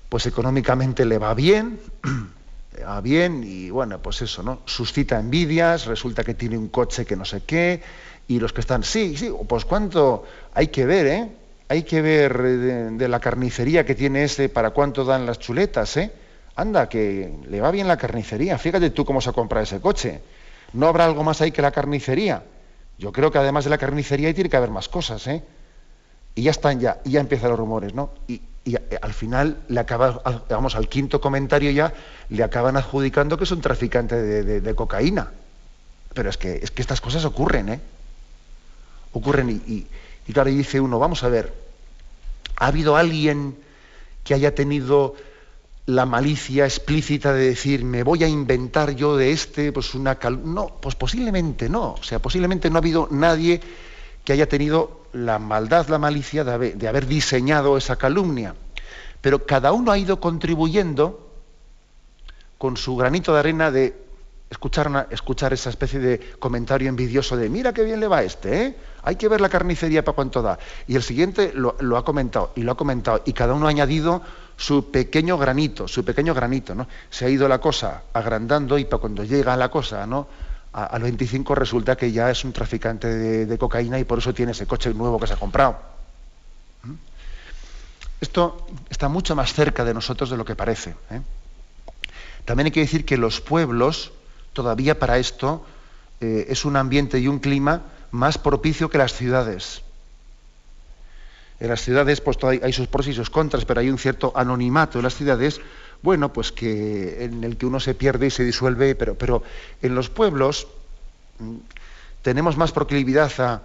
pues 0.08 0.26
económicamente 0.26 1.06
le 1.06 1.18
va 1.18 1.34
bien, 1.34 1.80
le 2.78 2.86
va 2.86 3.02
bien 3.02 3.44
y 3.44 3.70
bueno, 3.70 4.00
pues 4.00 4.22
eso, 4.22 4.44
¿no? 4.44 4.62
Suscita 4.66 5.20
envidias, 5.20 5.86
resulta 5.88 6.24
que 6.24 6.34
tiene 6.34 6.58
un 6.58 6.70
coche 6.70 7.06
que 7.06 7.18
no 7.18 7.26
sé 7.26 7.42
qué, 7.42 7.84
y 8.28 8.40
los 8.40 8.54
que 8.54 8.62
están, 8.62 8.84
sí, 8.84 9.18
sí, 9.18 9.32
pues 9.48 9.66
cuánto 9.66 10.24
hay 10.54 10.68
que 10.68 10.86
ver, 10.86 11.08
¿eh? 11.08 11.30
hay 11.74 11.84
que 11.84 12.02
ver 12.02 12.42
de, 12.42 13.08
la 13.08 13.20
carnicería 13.20 13.86
que 13.86 13.96
tiene 13.96 14.24
ese 14.24 14.50
para 14.50 14.70
cuánto 14.72 15.04
dan 15.04 15.26
las 15.26 15.40
chuletas, 15.40 15.98
¿eh? 15.98 16.12
Anda, 16.56 16.88
que 16.88 17.34
le 17.48 17.62
va 17.62 17.72
bien 17.72 17.88
la 17.88 17.98
carnicería. 17.98 18.60
Fíjate 18.60 18.92
tú 18.92 19.06
cómo 19.06 19.22
se 19.22 19.32
ha 19.32 19.34
comprado 19.34 19.64
ese 19.64 19.82
coche. 19.82 20.22
¿No 20.74 20.88
habrá 20.88 21.06
algo 21.06 21.24
más 21.24 21.42
ahí 21.42 21.52
que 21.52 21.64
la 21.64 21.72
carnicería? 21.72 22.44
Yo 23.00 23.12
creo 23.12 23.32
que 23.32 23.40
además 23.40 23.64
de 23.64 23.72
la 23.72 23.80
carnicería 23.80 24.28
ahí 24.28 24.36
tiene 24.36 24.52
que 24.52 24.58
haber 24.58 24.70
más 24.70 24.88
cosas, 24.88 25.26
¿eh? 25.26 25.44
Y 26.36 26.44
ya 26.44 26.52
están 26.52 26.80
ya, 26.80 27.00
y 27.06 27.12
ya 27.12 27.22
empiezan 27.22 27.50
los 27.50 27.60
rumores, 27.60 27.96
¿no? 27.96 28.12
Y, 28.28 28.42
eh, 28.66 29.00
al 29.02 29.14
final 29.14 29.58
le 29.68 29.80
acaba, 29.80 30.22
vamos, 30.50 30.76
al 30.76 30.88
quinto 30.88 31.20
comentario 31.20 31.72
ya 31.72 31.92
le 32.30 32.44
acaban 32.44 32.78
adjudicando 32.78 33.36
que 33.38 33.46
es 33.46 33.52
un 33.52 33.62
traficante 33.62 34.16
de, 34.16 34.76
cocaína. 34.76 35.32
Pero 36.14 36.30
es 36.30 36.38
que, 36.38 36.60
es 36.62 36.70
que 36.70 36.84
estas 36.84 37.02
cosas 37.02 37.26
ocurren, 37.26 37.70
¿eh? 37.70 37.80
Ocurren 39.14 39.50
y, 39.50 39.88
y 40.28 40.34
claro, 40.34 40.50
dice 40.50 40.80
uno, 40.80 41.00
vamos 41.00 41.24
a 41.24 41.30
ver, 41.30 41.54
¿ha 42.58 42.68
habido 42.68 42.98
alguien 42.98 43.56
que 44.24 44.34
haya 44.34 44.54
tenido 44.56 45.16
la 45.86 46.06
malicia 46.06 46.66
explícita 46.66 47.34
de 47.34 47.48
decir, 47.48 47.84
me 47.84 48.04
voy 48.04 48.24
a 48.24 48.28
inventar 48.28 48.96
yo 48.96 49.18
de 49.18 49.32
este, 49.32 49.72
pues 49.72 49.94
una 49.96 50.18
No, 50.44 50.78
pues 50.82 50.96
posiblemente 50.96 51.68
no. 51.68 51.94
O 51.94 52.04
sea, 52.04 52.20
posiblemente 52.20 52.70
no 52.70 52.78
ha 52.78 52.80
habido 52.80 53.08
nadie 53.12 53.60
que 54.24 54.34
haya 54.34 54.48
tenido 54.48 55.02
la 55.12 55.40
maldad, 55.40 55.88
la 55.90 56.00
malicia 56.00 56.44
de 56.44 56.74
de 56.74 56.88
haber 56.88 57.06
diseñado 57.06 57.78
esa 57.78 57.98
calumnia. 57.98 58.56
Pero 59.20 59.46
cada 59.46 59.74
uno 59.74 59.92
ha 59.92 59.98
ido 59.98 60.20
contribuyendo 60.20 61.30
con 62.58 62.78
su 62.78 62.96
granito 62.96 63.34
de 63.34 63.40
arena 63.40 63.72
de 63.72 64.03
escuchar, 64.54 65.08
escuchar 65.12 65.54
esa 65.54 65.70
especie 65.70 66.00
de 66.00 66.20
comentario 66.40 66.88
envidioso 66.88 67.36
de, 67.36 67.50
mira 67.50 67.74
qué 67.74 67.84
bien 67.84 68.00
le 68.00 68.08
va 68.08 68.20
a 68.20 68.24
este, 68.24 68.66
¿eh? 68.66 68.76
hay 69.04 69.16
que 69.16 69.28
ver 69.28 69.42
la 69.42 69.50
carnicería 69.50 70.04
para 70.04 70.16
cuánto 70.16 70.42
da. 70.42 70.58
Y 70.88 70.96
el 70.96 71.04
siguiente 71.04 71.52
lo, 71.54 71.98
ha 71.98 72.06
comentado, 72.06 72.52
y 72.56 72.62
lo 72.62 72.72
ha 72.72 72.78
comentado, 72.78 73.22
y 73.26 73.34
cada 73.34 73.54
uno 73.54 73.68
ha 73.68 73.70
añadido 73.70 74.22
su 74.56 74.92
pequeño 74.92 75.38
granito, 75.38 75.88
su 75.88 76.06
pequeño 76.06 76.34
granito, 76.34 76.76
¿no? 76.76 76.88
Se 77.10 77.26
ha 77.26 77.30
ido 77.30 77.48
la 77.48 77.60
cosa 77.60 78.04
agrandando 78.14 78.78
y 78.78 78.86
para 78.86 79.02
cuando 79.02 79.24
llega 79.24 79.58
la 79.58 79.70
cosa, 79.70 80.06
¿no? 80.08 80.28
al 80.74 81.04
25 81.04 81.54
resulta 81.54 81.96
que 81.96 82.12
ya 82.12 82.32
es 82.32 82.44
un 82.44 82.52
traficante 82.52 83.08
de, 83.08 83.58
cocaína 83.60 84.00
y 84.00 84.06
por 84.06 84.18
eso 84.18 84.34
tiene 84.34 84.54
ese 84.54 84.66
coche 84.66 84.92
nuevo 84.92 85.20
que 85.20 85.28
se 85.28 85.34
ha 85.34 85.38
comprado. 85.38 85.78
¿Mm? 86.82 86.94
Esto 88.20 88.66
está 88.90 89.08
mucho 89.08 89.36
más 89.36 89.54
cerca 89.54 89.86
de 89.86 89.94
nosotros 89.94 90.32
de 90.32 90.38
lo 90.38 90.44
que 90.44 90.56
parece. 90.56 90.96
¿eh? 91.12 91.22
También 92.46 92.66
hay 92.66 92.72
que 92.72 92.82
decir 92.82 93.06
que 93.06 93.18
los 93.18 93.40
pueblos, 93.40 94.12
todavía 94.54 94.98
para 95.00 95.18
esto, 95.18 95.66
eh, 96.22 96.46
es 96.50 96.66
un 96.66 96.76
ambiente 96.76 97.20
y 97.20 97.28
un 97.28 97.40
clima 97.40 97.82
más 98.12 98.38
propicio 98.38 98.90
que 98.90 98.98
las 98.98 99.14
ciudades. 99.14 99.82
En 101.60 101.70
las 101.70 101.82
ciudades 101.82 102.22
pues, 102.22 102.38
hay, 102.44 102.74
sus 102.74 102.88
pros 102.88 103.08
y 103.08 103.14
sus 103.14 103.30
contras, 103.30 103.66
pero 103.66 103.80
hay 103.80 103.90
un 103.90 103.98
cierto 103.98 104.32
anonimato 104.36 105.00
en 105.00 105.04
las 105.04 105.16
ciudades, 105.16 105.62
bueno, 106.02 106.32
pues 106.32 106.52
que 106.52 107.24
en 107.24 107.44
el 107.44 107.58
que 107.58 107.66
uno 107.66 107.80
se 107.80 107.96
pierde 107.96 108.28
y 108.28 108.32
se 108.32 108.44
disuelve, 108.44 108.96
pero, 108.96 109.16
pero 109.16 109.44
en 109.82 109.96
los 109.96 110.10
pueblos 110.10 110.68
mm, 111.40 111.56
tenemos 112.22 112.58
más 112.58 112.72
proclividad 112.72 113.32
a, 113.40 113.62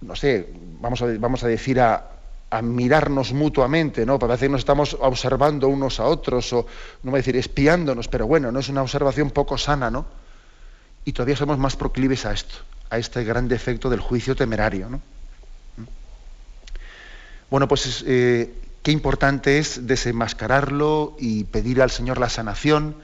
no 0.00 0.16
sé, 0.16 0.48
vamos 0.80 1.02
vamos 1.18 1.42
a 1.44 1.48
decir, 1.48 1.80
a, 1.80 2.13
a 2.54 2.62
mirarnos 2.62 3.32
mutuamente, 3.32 4.06
¿no? 4.06 4.16
Parece 4.16 4.46
que 4.46 4.50
nos 4.50 4.60
estamos 4.60 4.96
observando 5.00 5.66
unos 5.66 5.98
a 5.98 6.04
otros, 6.04 6.52
o 6.52 6.66
no 7.02 7.10
voy 7.10 7.18
a 7.18 7.22
decir 7.22 7.36
espiándonos, 7.36 8.06
pero 8.06 8.28
bueno, 8.28 8.52
no 8.52 8.60
es 8.60 8.68
una 8.68 8.80
observación 8.82 9.30
poco 9.30 9.58
sana, 9.58 9.90
¿no? 9.90 10.06
Y 11.04 11.12
todavía 11.12 11.36
somos 11.36 11.58
más 11.58 11.74
proclives 11.74 12.26
a 12.26 12.32
esto, 12.32 12.54
a 12.90 12.98
este 12.98 13.24
gran 13.24 13.48
defecto 13.48 13.90
del 13.90 13.98
juicio 13.98 14.36
temerario, 14.36 14.88
¿no? 14.88 15.00
Bueno, 17.50 17.66
pues 17.66 18.04
eh, 18.06 18.54
qué 18.84 18.92
importante 18.92 19.58
es 19.58 19.88
desenmascararlo 19.88 21.16
y 21.18 21.44
pedir 21.44 21.82
al 21.82 21.90
Señor 21.90 22.18
la 22.18 22.28
sanación, 22.28 22.94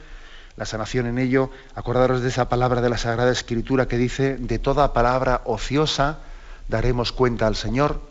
la 0.57 0.65
sanación 0.65 1.07
en 1.07 1.19
ello. 1.19 1.51
Acordaros 1.75 2.23
de 2.23 2.29
esa 2.29 2.49
palabra 2.49 2.81
de 2.83 2.89
la 2.89 2.99
Sagrada 2.99 3.33
Escritura 3.33 3.89
que 3.89 3.99
dice, 3.99 4.37
de 4.37 4.61
toda 4.61 4.93
palabra 4.93 5.41
ociosa 5.45 6.21
daremos 6.69 7.11
cuenta 7.11 7.49
al 7.49 7.57
Señor 7.57 8.10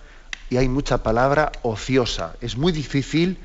y 0.50 0.58
hay 0.58 0.68
mucha 0.68 1.04
palabra 1.04 1.52
ociosa. 1.62 2.36
Es 2.42 2.58
muy 2.58 2.72
difícil, 2.72 3.38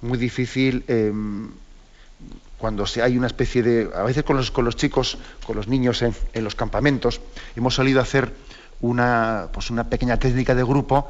muy 0.00 0.18
difícil 0.18 0.84
em, 0.88 1.50
cuando 2.58 2.86
se, 2.86 3.02
hay 3.02 3.16
una 3.16 3.26
especie 3.26 3.62
de... 3.62 3.90
A 3.94 4.02
veces 4.02 4.22
con 4.22 4.36
los, 4.36 4.50
con 4.50 4.64
los 4.64 4.76
chicos, 4.76 5.18
con 5.46 5.56
los 5.56 5.68
niños 5.68 6.02
en, 6.02 6.14
los 6.44 6.54
campamentos, 6.54 7.20
hemos 7.56 7.74
salido 7.74 8.00
a 8.00 8.02
hacer 8.02 8.32
una, 8.80 9.48
pues 9.52 9.70
una 9.70 9.88
pequeña 9.88 10.18
técnica 10.18 10.54
de 10.54 10.62
grupo 10.62 11.08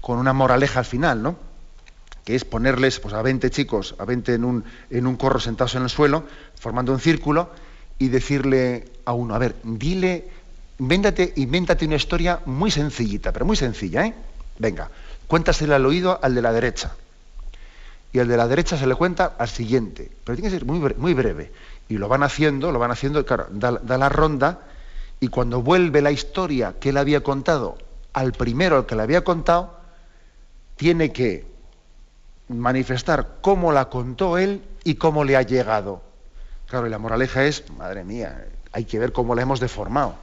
con 0.00 0.18
una 0.18 0.32
moraleja 0.32 0.80
al 0.80 0.86
final, 0.86 1.22
¿no? 1.22 1.36
que 2.24 2.36
es 2.36 2.44
ponerles 2.44 3.00
pues, 3.00 3.14
a 3.14 3.22
20 3.22 3.50
chicos, 3.50 3.94
a 3.98 4.04
20 4.04 4.34
en 4.34 4.44
un, 4.44 4.64
en 4.90 5.06
un 5.06 5.16
corro 5.16 5.40
sentados 5.40 5.74
en 5.74 5.82
el 5.82 5.90
suelo, 5.90 6.24
formando 6.54 6.92
un 6.92 7.00
círculo, 7.00 7.50
y 7.98 8.08
decirle 8.08 8.88
a 9.04 9.12
uno, 9.12 9.34
a 9.34 9.38
ver, 9.38 9.56
dile, 9.62 10.28
invéntate, 10.78 11.32
invéntate 11.36 11.86
una 11.86 11.96
historia 11.96 12.40
muy 12.46 12.70
sencillita, 12.70 13.32
pero 13.32 13.44
muy 13.44 13.56
sencilla, 13.56 14.06
¿eh? 14.06 14.14
Venga, 14.60 14.90
cuéntasela 15.26 15.76
al 15.76 15.86
oído 15.86 16.20
al 16.22 16.34
de 16.34 16.42
la 16.42 16.52
derecha. 16.52 16.92
Y 18.12 18.18
al 18.18 18.28
de 18.28 18.36
la 18.36 18.46
derecha 18.46 18.76
se 18.76 18.86
le 18.86 18.94
cuenta 18.94 19.34
al 19.38 19.48
siguiente. 19.48 20.10
Pero 20.22 20.36
tiene 20.36 20.50
que 20.50 20.58
ser 20.58 20.66
muy, 20.66 21.14
breve. 21.14 21.50
Y 21.88 21.96
lo 21.96 22.08
van 22.08 22.22
haciendo, 22.22 22.70
lo 22.70 22.78
van 22.78 22.90
haciendo, 22.90 23.24
claro, 23.24 23.46
da, 23.50 23.72
da 23.72 23.96
la 23.96 24.10
ronda 24.10 24.60
y 25.18 25.28
cuando 25.28 25.62
vuelve 25.62 26.02
la 26.02 26.12
historia 26.12 26.74
que 26.78 26.90
él 26.90 26.98
había 26.98 27.22
contado 27.22 27.78
al 28.12 28.32
primero 28.32 28.76
al 28.76 28.86
que 28.86 28.96
le 28.96 29.02
había 29.02 29.24
contado, 29.24 29.74
tiene 30.76 31.10
que 31.12 31.46
manifestar 32.48 33.38
cómo 33.40 33.72
la 33.72 33.86
contó 33.88 34.36
él 34.36 34.62
y 34.84 34.96
cómo 34.96 35.24
le 35.24 35.36
ha 35.36 35.42
llegado. 35.42 36.02
Claro, 36.68 36.86
y 36.86 36.90
la 36.90 36.98
moraleja 36.98 37.44
es, 37.44 37.64
madre 37.70 38.04
mía, 38.04 38.46
hay 38.72 38.84
que 38.84 38.98
ver 38.98 39.12
cómo 39.12 39.34
la 39.34 39.42
hemos 39.42 39.58
deformado 39.58 40.16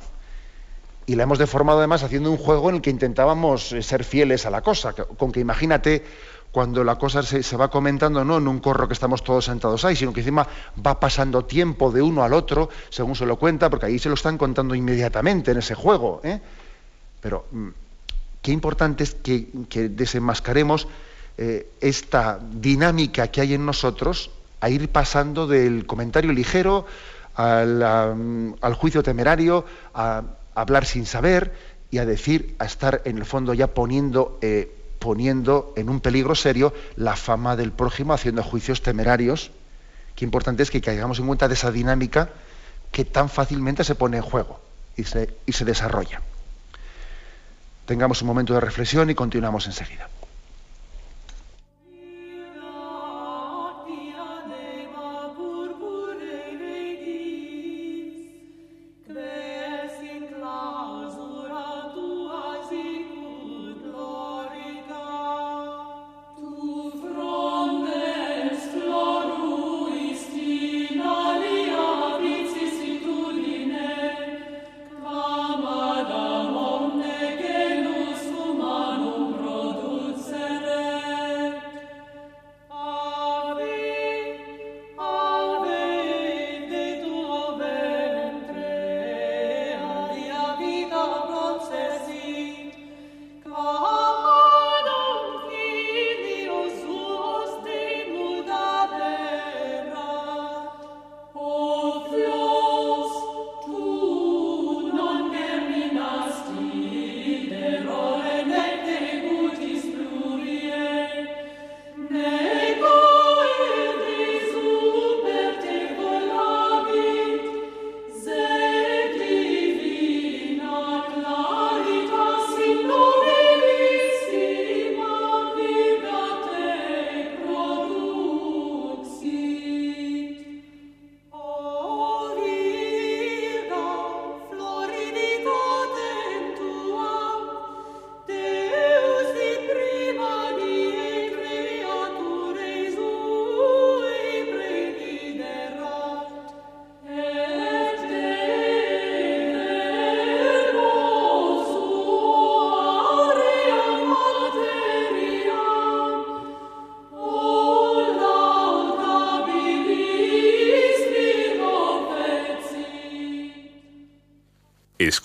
y 1.07 1.15
la 1.15 1.23
hemos 1.23 1.39
deformado 1.39 1.79
además 1.79 2.03
haciendo 2.03 2.29
un 2.29 2.37
juego 2.37 2.69
en 2.69 2.75
el 2.75 2.81
que 2.81 2.89
intentábamos 2.89 3.71
eh, 3.71 3.81
ser 3.81 4.03
fieles 4.03 4.45
a 4.45 4.51
la 4.51 4.61
cosa, 4.61 4.93
con 4.93 5.31
que 5.31 5.39
imagínate 5.39 6.03
cuando 6.51 6.83
la 6.83 6.97
cosa 6.97 7.23
se, 7.23 7.57
va 7.57 7.69
comentando 7.69 8.23
no 8.25 8.37
en 8.37 8.47
un 8.47 8.59
corro 8.59 8.87
que 8.87 8.93
estamos 8.93 9.23
todos 9.23 9.45
sentados 9.45 9.85
ahí, 9.85 9.95
sino 9.95 10.11
que 10.11 10.19
encima 10.19 10.47
va 10.85 10.99
pasando 10.99 11.45
tiempo 11.45 11.91
de 11.91 12.01
uno 12.01 12.23
al 12.23 12.33
otro, 12.33 12.69
según 12.89 13.15
se 13.15 13.25
lo 13.25 13.37
cuenta, 13.37 13.69
porque 13.69 13.85
ahí 13.85 13.99
se 13.99 14.09
lo 14.09 14.15
están 14.15 14.37
contando 14.37 14.75
inmediatamente 14.75 15.51
en 15.51 15.57
ese 15.57 15.75
juego. 15.75 16.19
¿eh? 16.23 16.41
Pero 17.21 17.45
mm, 17.51 17.67
qué 18.41 18.51
importante 18.51 19.03
es 19.03 19.15
que, 19.15 19.47
desenmascaremos 19.89 20.87
eh, 21.37 21.69
esta 21.79 22.39
dinámica 22.41 23.27
que 23.27 23.41
hay 23.41 23.53
en 23.53 23.65
nosotros 23.65 24.31
a 24.59 24.69
ir 24.69 24.89
pasando 24.89 25.47
del 25.47 25.85
comentario 25.85 26.33
ligero 26.33 26.85
al, 27.35 27.83
al 27.83 28.73
juicio 28.73 29.03
temerario, 29.03 29.63
a, 29.93 30.23
hablar 30.57 30.85
sin 30.85 31.05
saber 31.05 31.53
y 31.91 31.99
a 31.99 32.05
decir, 32.05 32.55
a 32.59 32.65
estar 32.65 33.01
en 33.05 33.17
el 33.17 33.25
fondo 33.25 33.53
ya 33.53 33.67
poniendo, 33.67 34.39
eh, 34.41 34.71
poniendo 34.99 35.71
en 35.77 35.87
un 35.89 36.01
peligro 36.01 36.35
serio 36.35 36.73
la 36.95 37.15
fama 37.15 37.55
del 37.55 37.71
prójimo, 37.71 38.13
haciendo 38.13 38.43
juicios 38.43 38.81
temerarios. 38.81 39.51
Qué 40.15 40.25
importante 40.25 40.63
es 40.63 40.71
que 40.71 40.81
caigamos 40.81 41.19
en 41.19 41.27
cuenta 41.27 41.47
de 41.47 41.53
esa 41.53 41.71
dinámica 41.71 42.29
que 42.91 43.05
tan 43.05 43.29
fácilmente 43.29 43.83
se 43.83 43.95
pone 43.95 44.17
en 44.17 44.23
juego 44.23 44.59
y 44.95 45.03
se, 45.03 45.29
y 45.45 45.51
se 45.51 45.63
desarrolla. 45.63 46.21
Tengamos 47.85 48.21
un 48.23 48.27
momento 48.27 48.53
de 48.53 48.59
reflexión 48.59 49.09
y 49.09 49.15
continuamos 49.15 49.67
enseguida. 49.67 50.09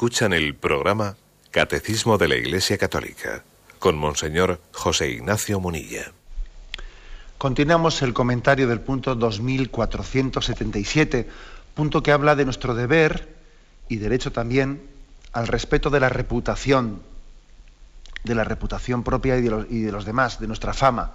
Escuchan 0.02 0.32
el 0.32 0.56
programa 0.56 1.14
Catecismo 1.52 2.18
de 2.18 2.26
la 2.26 2.34
Iglesia 2.34 2.76
Católica 2.76 3.44
con 3.78 3.96
Monseñor 3.96 4.60
José 4.72 5.10
Ignacio 5.10 5.60
Munilla. 5.60 6.10
Continuamos 7.38 8.02
el 8.02 8.12
comentario 8.12 8.66
del 8.66 8.80
punto 8.80 9.14
2477, 9.14 11.28
punto 11.74 12.02
que 12.02 12.10
habla 12.10 12.34
de 12.34 12.44
nuestro 12.44 12.74
deber 12.74 13.28
y 13.88 13.98
derecho 13.98 14.32
también 14.32 14.82
al 15.32 15.46
respeto 15.46 15.88
de 15.88 16.00
la 16.00 16.08
reputación, 16.08 17.00
de 18.24 18.34
la 18.34 18.42
reputación 18.42 19.04
propia 19.04 19.38
y 19.38 19.82
de 19.82 19.92
los, 19.92 20.04
demás, 20.04 20.40
de 20.40 20.48
nuestra 20.48 20.74
fama. 20.74 21.12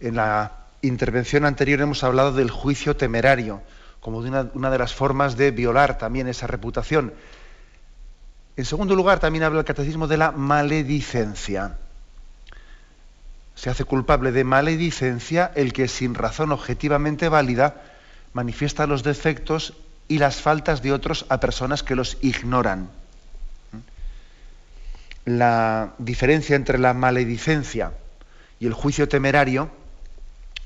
En 0.00 0.16
la, 0.16 0.58
intervención 0.82 1.44
anterior 1.44 1.80
hemos 1.80 2.02
hablado 2.02 2.32
del 2.32 2.50
juicio 2.50 2.96
temerario, 2.96 3.62
como 4.00 4.24
de 4.24 4.30
una, 4.30 4.50
una, 4.54 4.72
de 4.72 4.78
las 4.78 4.92
formas 4.92 5.36
de 5.36 5.52
violar 5.52 5.98
también 5.98 6.26
esa 6.26 6.48
reputación. 6.48 7.12
En 8.56 8.64
segundo 8.64 8.94
lugar, 8.94 9.18
también 9.18 9.44
habla 9.44 9.60
el 9.60 9.64
catecismo 9.64 10.06
de 10.06 10.18
la 10.18 10.32
maledicencia. 10.32 11.78
Se 13.54 13.70
hace 13.70 13.84
culpable 13.84 14.32
de 14.32 14.44
maledicencia 14.44 15.52
el 15.54 15.72
que 15.72 15.88
sin 15.88 16.14
razón 16.14 16.52
objetivamente 16.52 17.28
válida 17.28 17.82
manifiesta 18.32 18.86
los 18.86 19.02
defectos 19.02 19.74
y 20.08 20.18
las 20.18 20.36
faltas 20.36 20.82
de 20.82 20.92
otros 20.92 21.26
a 21.28 21.40
personas 21.40 21.82
que 21.82 21.94
los 21.94 22.18
ignoran. 22.20 22.90
La 25.24 25.94
diferencia 25.98 26.56
entre 26.56 26.78
la 26.78 26.92
maledicencia 26.94 27.92
y 28.58 28.66
el 28.66 28.74
juicio 28.74 29.08
temerario 29.08 29.70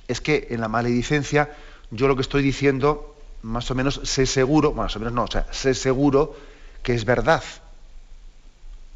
es 0.09 0.20
que 0.20 0.49
en 0.51 0.61
la 0.61 0.68
maledicencia 0.68 1.51
yo 1.90 2.09
lo 2.09 2.16
que 2.16 2.22
estoy 2.22 2.42
diciendo, 2.42 3.16
más 3.42 3.70
o 3.70 3.75
menos 3.75 4.01
sé 4.05 4.27
seguro, 4.27 4.72
más 4.72 4.96
o 4.96 4.99
menos 4.99 5.14
no, 5.14 5.25
o 5.25 5.31
sea, 5.31 5.46
sé 5.53 5.75
seguro 5.75 6.35
que 6.83 6.94
es 6.94 7.05
verdad. 7.05 7.42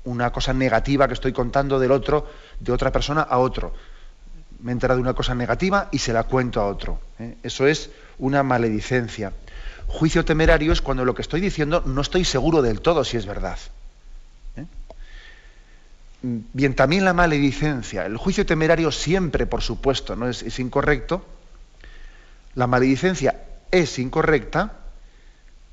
Una 0.05 0.31
cosa 0.33 0.53
negativa 0.53 1.07
que 1.07 1.15
estoy 1.15 1.33
contando 1.33 1.79
del 1.79 1.93
otro, 1.93 2.27
de 2.59 2.73
otra 2.73 2.91
persona 2.91 3.23
a 3.23 3.39
otro. 3.39 3.75
Me 4.61 4.73
he 4.73 4.75
de 4.75 4.95
una 4.95 5.15
cosa 5.15 5.35
negativa 5.35 5.89
y 5.91 5.99
se 5.99 6.13
la 6.13 6.25
cuento 6.25 6.61
a 6.61 6.67
otro. 6.67 7.01
¿eh? 7.19 7.37
Eso 7.43 7.67
es 7.67 7.91
una 8.19 8.43
maledicencia. 8.43 9.33
Juicio 9.87 10.25
temerario 10.25 10.73
es 10.73 10.81
cuando 10.81 11.05
lo 11.05 11.15
que 11.15 11.23
estoy 11.23 11.41
diciendo 11.41 11.83
no 11.85 12.01
estoy 12.01 12.25
seguro 12.25 12.63
del 12.63 12.81
todo 12.81 13.05
si 13.05 13.17
es 13.17 13.27
verdad. 13.27 13.59
¿eh? 14.57 14.65
Bien, 16.23 16.75
también 16.75 17.05
la 17.05 17.15
maledicencia. 17.15 18.07
El 18.07 18.17
juicio 18.17 18.45
temerario 18.47 18.93
siempre, 18.93 19.47
por 19.47 19.63
supuesto, 19.63 20.17
no 20.17 20.29
es 20.29 20.59
incorrecto. 20.59 21.25
La 22.55 22.67
maledicencia 22.67 23.37
es 23.71 23.99
incorrecta, 23.99 24.73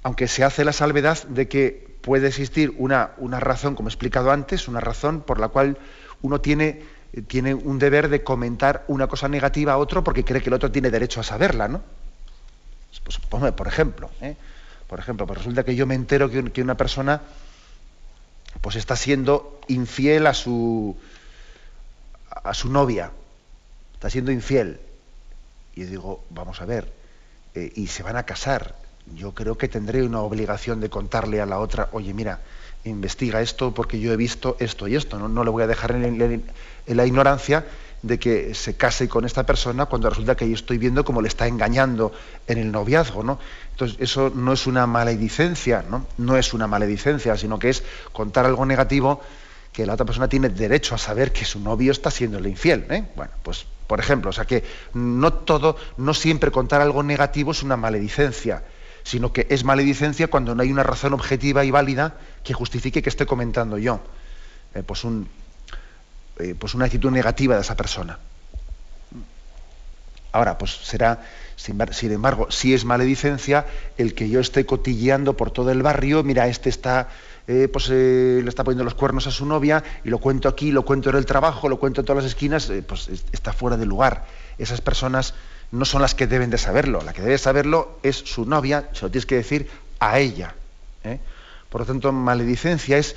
aunque 0.03 0.27
se 0.27 0.43
hace 0.43 0.63
la 0.63 0.73
salvedad 0.73 1.23
de 1.23 1.47
que 1.47 1.86
puede 2.07 2.29
existir 2.29 2.73
una, 2.77 3.11
una 3.17 3.41
razón, 3.41 3.75
como 3.75 3.89
he 3.89 3.91
explicado 3.91 4.31
antes, 4.31 4.69
una 4.69 4.79
razón 4.79 5.19
por 5.19 5.41
la 5.41 5.49
cual 5.49 5.77
uno 6.21 6.39
tiene, 6.39 6.81
tiene 7.27 7.53
un 7.53 7.79
deber 7.79 8.07
de 8.07 8.23
comentar 8.23 8.85
una 8.87 9.07
cosa 9.07 9.27
negativa 9.27 9.73
a 9.73 9.77
otro 9.77 10.05
porque 10.05 10.23
cree 10.23 10.41
que 10.41 10.47
el 10.47 10.53
otro 10.53 10.71
tiene 10.71 10.89
derecho 10.89 11.19
a 11.19 11.23
saberla, 11.23 11.67
¿no? 11.67 11.81
Pues, 13.03 13.17
por 13.51 13.67
ejemplo, 13.67 14.09
¿eh? 14.21 14.37
por 14.87 14.99
ejemplo, 14.99 15.27
pues 15.27 15.39
resulta 15.39 15.65
que 15.65 15.75
yo 15.75 15.85
me 15.85 15.95
entero 15.95 16.29
que, 16.29 16.61
una 16.61 16.77
persona 16.77 17.23
pues 18.61 18.77
está 18.77 18.95
siendo 18.95 19.59
infiel 19.67 20.27
a 20.27 20.33
su 20.33 20.95
a 22.31 22.53
su 22.53 22.69
novia, 22.69 23.11
está 23.95 24.09
siendo 24.09 24.31
infiel. 24.31 24.79
Y 25.75 25.83
digo, 25.83 26.23
vamos 26.29 26.61
a 26.61 26.65
ver, 26.65 26.89
eh, 27.53 27.69
y 27.75 27.87
se 27.87 28.01
van 28.01 28.15
a 28.15 28.23
casar. 28.23 28.86
Yo 29.15 29.33
creo 29.33 29.57
que 29.57 29.67
tendré 29.67 30.03
una 30.03 30.21
obligación 30.21 30.79
de 30.79 30.89
contarle 30.89 31.41
a 31.41 31.45
la 31.45 31.59
otra, 31.59 31.89
oye, 31.91 32.13
mira, 32.13 32.41
investiga 32.83 33.41
esto 33.41 33.73
porque 33.73 33.99
yo 33.99 34.13
he 34.13 34.17
visto 34.17 34.57
esto 34.59 34.87
y 34.87 34.95
esto. 34.95 35.17
No, 35.17 35.27
no 35.27 35.43
le 35.43 35.49
voy 35.49 35.63
a 35.63 35.67
dejar 35.67 35.91
en 35.91 36.43
la 36.87 37.05
ignorancia 37.05 37.65
de 38.01 38.19
que 38.19 38.53
se 38.53 38.75
case 38.75 39.09
con 39.09 39.25
esta 39.25 39.45
persona 39.45 39.87
cuando 39.87 40.09
resulta 40.09 40.35
que 40.35 40.47
yo 40.47 40.55
estoy 40.55 40.77
viendo 40.77 41.03
cómo 41.03 41.21
le 41.21 41.27
está 41.27 41.47
engañando 41.47 42.11
en 42.47 42.59
el 42.59 42.71
noviazgo, 42.71 43.23
¿no? 43.23 43.39
Entonces, 43.71 43.97
eso 43.99 44.31
no 44.33 44.53
es 44.53 44.67
una 44.67 44.85
maledicencia, 44.85 45.83
¿no? 45.89 46.05
No 46.17 46.37
es 46.37 46.53
una 46.53 46.67
maledicencia, 46.67 47.35
sino 47.37 47.57
que 47.59 47.69
es 47.69 47.83
contar 48.13 48.45
algo 48.45 48.65
negativo 48.65 49.21
que 49.73 49.85
la 49.85 49.93
otra 49.93 50.05
persona 50.05 50.27
tiene 50.27 50.49
derecho 50.49 50.95
a 50.95 50.97
saber 50.97 51.31
que 51.31 51.45
su 51.45 51.59
novio 51.59 51.91
está 51.91 52.11
siendo 52.11 52.39
infiel, 52.47 52.85
¿eh? 52.89 53.03
Bueno, 53.15 53.31
pues, 53.43 53.65
por 53.87 53.99
ejemplo, 53.99 54.29
o 54.29 54.33
sea 54.33 54.45
que 54.45 54.63
no 54.93 55.33
todo, 55.33 55.75
no 55.97 56.13
siempre 56.13 56.51
contar 56.51 56.81
algo 56.81 57.03
negativo 57.03 57.51
es 57.51 57.63
una 57.63 57.77
maledicencia, 57.77 58.63
sino 59.07 59.31
que 59.31 59.47
es 59.49 59.63
maledicencia 59.63 60.27
cuando 60.27 60.53
no 60.53 60.63
hay 60.63 60.69
una 60.69 60.83
razón 60.83 61.13
objetiva 61.13 61.63
y 61.63 61.71
válida 61.71 62.17
que 62.43 62.53
justifique 62.53 63.01
que 63.01 63.07
esté 63.07 63.25
comentando 63.25 63.77
yo. 63.77 64.01
Eh, 64.75 64.83
pues 64.83 65.05
un, 65.05 65.29
eh, 66.39 66.55
pues 66.59 66.73
una 66.73 66.85
actitud 66.85 67.09
negativa 67.09 67.55
de 67.55 67.61
esa 67.61 67.77
persona. 67.77 68.19
Ahora, 70.33 70.57
pues 70.57 70.71
será, 70.83 71.23
sin 71.55 72.11
embargo, 72.11 72.51
si 72.51 72.73
es 72.73 72.83
maledicencia 72.83 73.65
el 73.97 74.13
que 74.13 74.27
yo 74.27 74.41
esté 74.41 74.65
cotilleando 74.65 75.37
por 75.37 75.51
todo 75.51 75.71
el 75.71 75.81
barrio, 75.81 76.21
mira, 76.23 76.49
este 76.49 76.67
está, 76.67 77.07
eh, 77.47 77.69
pues 77.71 77.87
le 77.87 78.49
está 78.49 78.65
poniendo 78.65 78.83
los 78.83 78.93
cuernos 78.93 79.25
a 79.25 79.31
su 79.31 79.45
novia 79.45 79.85
y 80.03 80.09
lo 80.09 80.17
cuento 80.17 80.49
aquí, 80.49 80.71
lo 80.71 80.83
cuento 80.83 81.11
en 81.11 81.15
el 81.15 81.25
trabajo, 81.25 81.69
lo 81.69 81.79
cuento 81.79 82.01
en 82.01 82.05
todas 82.05 82.23
las 82.23 82.33
esquinas, 82.33 82.69
pues 82.85 83.09
está 83.31 83.53
fuera 83.53 83.77
de 83.77 83.85
lugar. 83.85 84.25
Esas 84.57 84.81
personas 84.81 85.33
no 85.71 85.85
son 85.85 86.01
las 86.01 86.15
que 86.15 86.27
deben 86.27 86.49
de 86.49 86.57
saberlo, 86.57 87.01
la 87.01 87.13
que 87.13 87.21
debe 87.21 87.37
saberlo 87.37 87.99
es 88.03 88.15
su 88.17 88.45
novia, 88.45 88.89
se 88.93 89.03
lo 89.03 89.11
tienes 89.11 89.25
que 89.25 89.35
decir 89.35 89.69
a 89.99 90.19
ella. 90.19 90.55
Por 91.69 91.81
lo 91.81 91.87
tanto, 91.87 92.11
maledicencia 92.11 92.97
es 92.97 93.15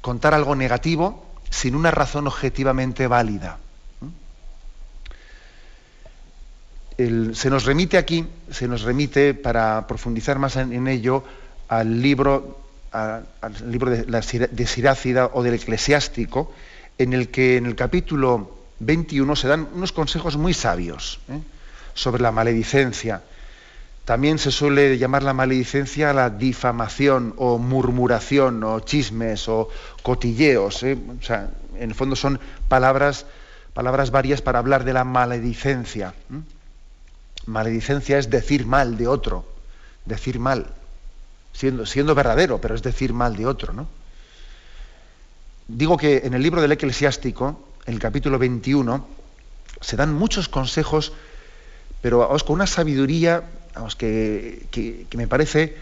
contar 0.00 0.34
algo 0.34 0.54
negativo 0.56 1.26
sin 1.50 1.74
una 1.74 1.90
razón 1.90 2.26
objetivamente 2.26 3.06
válida. 3.06 3.58
se 6.96 7.50
nos 7.50 7.64
remite 7.64 7.98
aquí, 7.98 8.26
se 8.50 8.68
nos 8.68 8.82
remite 8.82 9.34
para 9.34 9.86
profundizar 9.88 10.38
más 10.38 10.56
en, 10.56 10.86
ello 10.86 11.24
al 11.68 12.00
libro, 12.00 12.60
al 12.92 13.26
libro 13.66 13.90
de, 13.90 14.04
de 14.04 14.66
Sirácida 14.66 15.30
o 15.32 15.42
del 15.42 15.54
Eclesiástico, 15.54 16.52
en 16.98 17.12
el 17.12 17.28
que 17.28 17.56
en 17.56 17.66
el 17.66 17.74
capítulo 17.74 18.56
21 18.80 19.34
se 19.36 19.48
dan 19.48 19.68
unos 19.74 19.92
consejos 19.92 20.36
muy 20.36 20.54
sabios 20.54 21.20
¿eh? 21.28 21.40
Sobre 21.94 22.22
la 22.22 22.32
maledicencia. 22.32 23.22
También 24.04 24.38
se 24.38 24.50
suele 24.50 24.98
llamar 24.98 25.22
la 25.22 25.32
maledicencia 25.32 26.12
la 26.12 26.30
difamación 26.30 27.34
o 27.36 27.58
murmuración 27.58 28.64
o 28.64 28.80
chismes 28.80 29.48
o 29.48 29.68
cotilleos. 30.02 30.82
¿eh? 30.82 30.98
O 31.20 31.22
sea, 31.22 31.50
en 31.76 31.90
el 31.90 31.94
fondo 31.94 32.16
son 32.16 32.40
palabras, 32.68 33.26
palabras 33.74 34.10
varias 34.10 34.42
para 34.42 34.58
hablar 34.58 34.84
de 34.84 34.92
la 34.92 35.04
maledicencia. 35.04 36.14
Maledicencia 37.46 38.18
es 38.18 38.28
decir 38.28 38.66
mal 38.66 38.96
de 38.96 39.06
otro, 39.06 39.46
decir 40.04 40.38
mal, 40.40 40.66
siendo, 41.52 41.86
siendo 41.86 42.14
verdadero, 42.14 42.60
pero 42.60 42.74
es 42.74 42.82
decir 42.82 43.12
mal 43.12 43.36
de 43.36 43.46
otro. 43.46 43.72
¿no? 43.72 43.86
Digo 45.68 45.96
que 45.96 46.22
en 46.24 46.34
el 46.34 46.42
libro 46.42 46.60
del 46.60 46.72
eclesiástico, 46.72 47.60
el 47.86 47.98
capítulo 47.98 48.38
21, 48.38 49.06
se 49.80 49.96
dan 49.96 50.12
muchos 50.12 50.48
consejos, 50.48 51.12
pero 52.02 52.28
con 52.44 52.54
una 52.54 52.66
sabiduría 52.66 53.44
que, 53.96 55.06
me 55.14 55.26
parece 55.28 55.76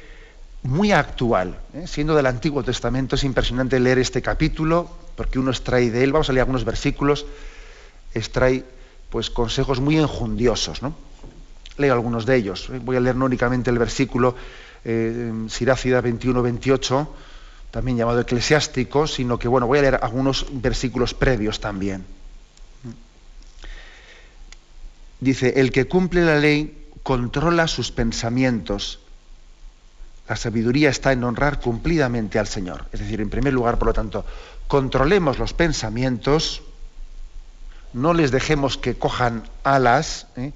muy 0.63 0.93
actual. 0.93 1.59
¿eh? 1.75 1.87
Siendo 1.87 2.15
del 2.15 2.27
Antiguo 2.27 2.63
Testamento 2.63 3.17
es 3.17 3.25
impresionante 3.25 3.81
leer 3.81 3.99
este 3.99 4.21
capítulo, 4.21 4.89
porque 5.17 5.39
uno 5.39 5.51
extrae 5.51 5.91
de 5.91 6.05
él, 6.05 6.13
vamos 6.13 6.29
a 6.29 6.33
leer 6.33 6.43
algunos 6.43 6.65
versículos, 6.65 7.27
extrae 8.15 8.65
pues 9.09 9.31
consejos 9.31 9.81
muy 9.81 9.97
enjundiosos. 9.97 10.83
¿no? 10.83 10.95
Leo 11.79 11.95
algunos 11.95 12.27
de 12.27 12.37
ellos. 12.37 12.69
¿eh? 12.71 12.79
Voy 12.81 12.97
a 12.97 13.01
leer 13.01 13.17
no 13.17 13.25
únicamente 13.25 13.71
el 13.71 13.79
versículo 13.79 14.37
eh, 14.85 15.33
Sirácida 15.49 16.03
21-28, 16.03 17.09
también 17.71 17.97
llamado 17.97 18.21
eclesiástico, 18.21 19.07
sino 19.07 19.39
que 19.39 19.49
bueno, 19.49 19.67
voy 19.67 19.79
a 19.79 19.83
leer 19.83 19.99
algunos 20.03 20.47
versículos 20.51 21.15
previos 21.15 21.61
también. 21.61 22.05
Dice, 25.21 25.61
el 25.61 25.71
que 25.71 25.87
cumple 25.87 26.25
la 26.25 26.37
ley 26.37 26.89
controla 27.03 27.69
sus 27.69 27.93
pensamientos. 27.93 29.01
La 30.29 30.37
sabiduría 30.37 30.91
está 30.91 31.13
en 31.13 31.25
honrar 31.25 31.61
cumplidamente 31.61 32.39
al 32.39 32.47
Señor. 32.47 32.87
Es 32.93 33.01
decir, 33.01 33.21
en 33.21 33.31
primer 33.31 33.53
lugar, 33.53 33.79
por 33.79 33.89
lo 33.89 33.95
tanto, 33.95 34.25
controlemos 34.69 35.39
los 35.39 35.53
pensamientos, 35.53 36.63
no 37.93 38.15
les 38.15 38.31
dejemos 38.31 38.79
que 38.79 38.95
cojan 38.95 39.43
alas, 39.65 40.29
¿eh? 40.37 40.53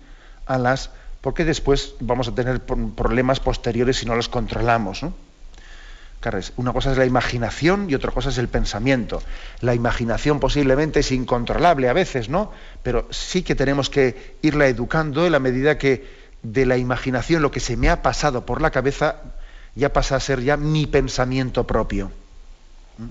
alas, 0.46 0.90
porque 1.20 1.44
después 1.44 1.94
vamos 2.00 2.29
a 2.29 2.35
tener 2.35 2.61
problemas 2.62 3.40
posteriores 3.40 3.98
si 3.98 4.07
no 4.07 4.14
los 4.14 4.29
controlamos. 4.29 5.05
Una 6.56 6.72
cosa 6.72 6.92
es 6.92 6.98
la 6.98 7.06
imaginación 7.06 7.88
y 7.88 7.94
otra 7.94 8.10
cosa 8.10 8.30
es 8.30 8.38
el 8.38 8.48
pensamiento. 8.48 9.22
La 9.60 9.74
imaginación 9.74 10.40
posiblemente 10.40 11.00
es 11.00 11.12
incontrolable 11.12 11.88
a 11.88 11.92
veces, 11.92 12.28
¿no? 12.28 12.52
Pero 12.82 13.06
sí 13.10 13.42
que 13.42 13.54
tenemos 13.54 13.90
que 13.90 14.37
irla 14.42 14.66
educando 14.66 15.26
en 15.26 15.32
la 15.32 15.38
medida 15.38 15.78
que 15.78 16.24
de 16.42 16.66
la 16.66 16.76
imaginación, 16.76 17.42
lo 17.42 17.50
que 17.50 17.60
se 17.60 17.76
me 17.76 17.88
ha 17.88 18.02
pasado 18.02 18.46
por 18.46 18.60
la 18.60 18.70
cabeza, 18.70 19.16
ya 19.74 19.92
pasa 19.92 20.16
a 20.16 20.20
ser 20.20 20.42
ya 20.42 20.56
mi 20.56 20.87
pensamiento 20.87 21.66
propio. 21.66 22.10
¿Mm? 22.98 23.08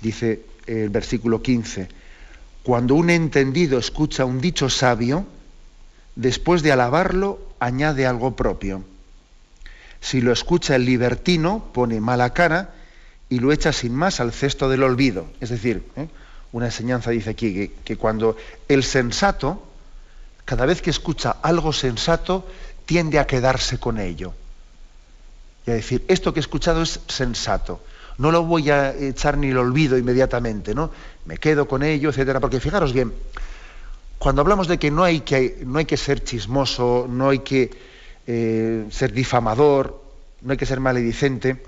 Dice 0.00 0.40
el 0.66 0.88
versículo 0.88 1.42
15, 1.42 1.88
cuando 2.62 2.94
un 2.94 3.10
entendido 3.10 3.78
escucha 3.78 4.24
un 4.24 4.40
dicho 4.40 4.68
sabio, 4.68 5.26
después 6.16 6.62
de 6.62 6.72
alabarlo, 6.72 7.38
añade 7.60 8.06
algo 8.06 8.34
propio. 8.34 8.82
Si 10.06 10.20
lo 10.20 10.30
escucha 10.30 10.76
el 10.76 10.84
libertino, 10.84 11.64
pone 11.72 12.00
mala 12.00 12.32
cara 12.32 12.72
y 13.28 13.40
lo 13.40 13.50
echa 13.50 13.72
sin 13.72 13.92
más 13.92 14.20
al 14.20 14.30
cesto 14.30 14.68
del 14.68 14.84
olvido. 14.84 15.26
Es 15.40 15.50
decir, 15.50 15.82
¿eh? 15.96 16.06
una 16.52 16.66
enseñanza 16.66 17.10
dice 17.10 17.30
aquí 17.30 17.72
que, 17.84 17.96
cuando 17.96 18.36
el 18.68 18.84
sensato 18.84 19.66
cada 20.44 20.64
vez 20.64 20.80
que 20.80 20.90
escucha 20.90 21.38
algo 21.42 21.72
sensato, 21.72 22.46
tiende 22.84 23.18
a 23.18 23.26
quedarse 23.26 23.80
con 23.80 23.98
ello. 23.98 24.32
Y 25.66 25.72
a 25.72 25.74
decir, 25.74 26.04
esto 26.06 26.32
que 26.32 26.38
he 26.38 26.46
escuchado 26.46 26.82
es 26.82 27.00
sensato. 27.08 27.80
No 28.18 28.30
lo 28.30 28.44
voy 28.44 28.70
a 28.70 28.94
echar 28.94 29.36
ni 29.36 29.50
lo 29.50 29.62
olvido 29.62 29.98
inmediatamente, 29.98 30.72
¿no? 30.72 30.92
Me 31.24 31.38
quedo 31.38 31.66
con 31.66 31.82
ello, 31.82 32.10
etcétera. 32.10 32.38
Porque 32.38 32.60
fijaros 32.60 32.92
bien, 32.92 33.12
cuando 34.20 34.40
hablamos 34.40 34.68
de 34.68 34.78
que 34.78 34.92
no 34.92 35.02
hay 35.02 35.22
que, 35.22 35.64
no 35.66 35.80
hay 35.80 35.84
que 35.84 35.96
ser 35.96 36.22
chismoso, 36.22 37.08
no 37.10 37.30
hay 37.30 37.40
que 37.40 37.95
eh, 38.26 38.86
ser 38.90 39.12
difamador, 39.12 40.02
no 40.42 40.52
hay 40.52 40.58
que 40.58 40.66
ser 40.66 40.80
maledicente, 40.80 41.62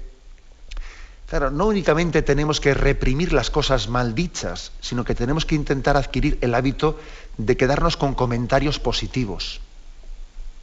claro, 1.28 1.50
no 1.50 1.66
únicamente 1.66 2.22
tenemos 2.22 2.60
que 2.60 2.74
reprimir 2.74 3.32
las 3.32 3.50
cosas 3.50 3.88
mal 3.88 4.14
dichas, 4.14 4.72
sino 4.80 5.04
que 5.04 5.14
tenemos 5.14 5.44
que 5.44 5.54
intentar 5.54 5.96
adquirir 5.96 6.38
el 6.40 6.54
hábito 6.54 6.98
de 7.36 7.56
quedarnos 7.56 7.96
con 7.96 8.14
comentarios 8.14 8.78
positivos. 8.78 9.60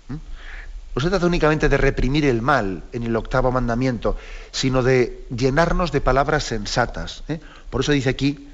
¿Mm? 0.10 0.16
No 0.96 1.02
se 1.02 1.10
trata 1.10 1.26
únicamente 1.26 1.70
de 1.70 1.78
reprimir 1.78 2.26
el 2.26 2.42
mal 2.42 2.84
en 2.92 3.04
el 3.04 3.16
octavo 3.16 3.52
mandamiento, 3.52 4.18
sino 4.52 4.84
de 4.84 5.26
llenarnos 5.36 5.92
de 5.92 6.02
palabras 6.02 6.44
sensatas. 6.44 7.24
¿eh? 7.28 7.40
Por 7.70 7.82
eso 7.82 7.92
dice 7.92 8.10
aquí 8.10 8.50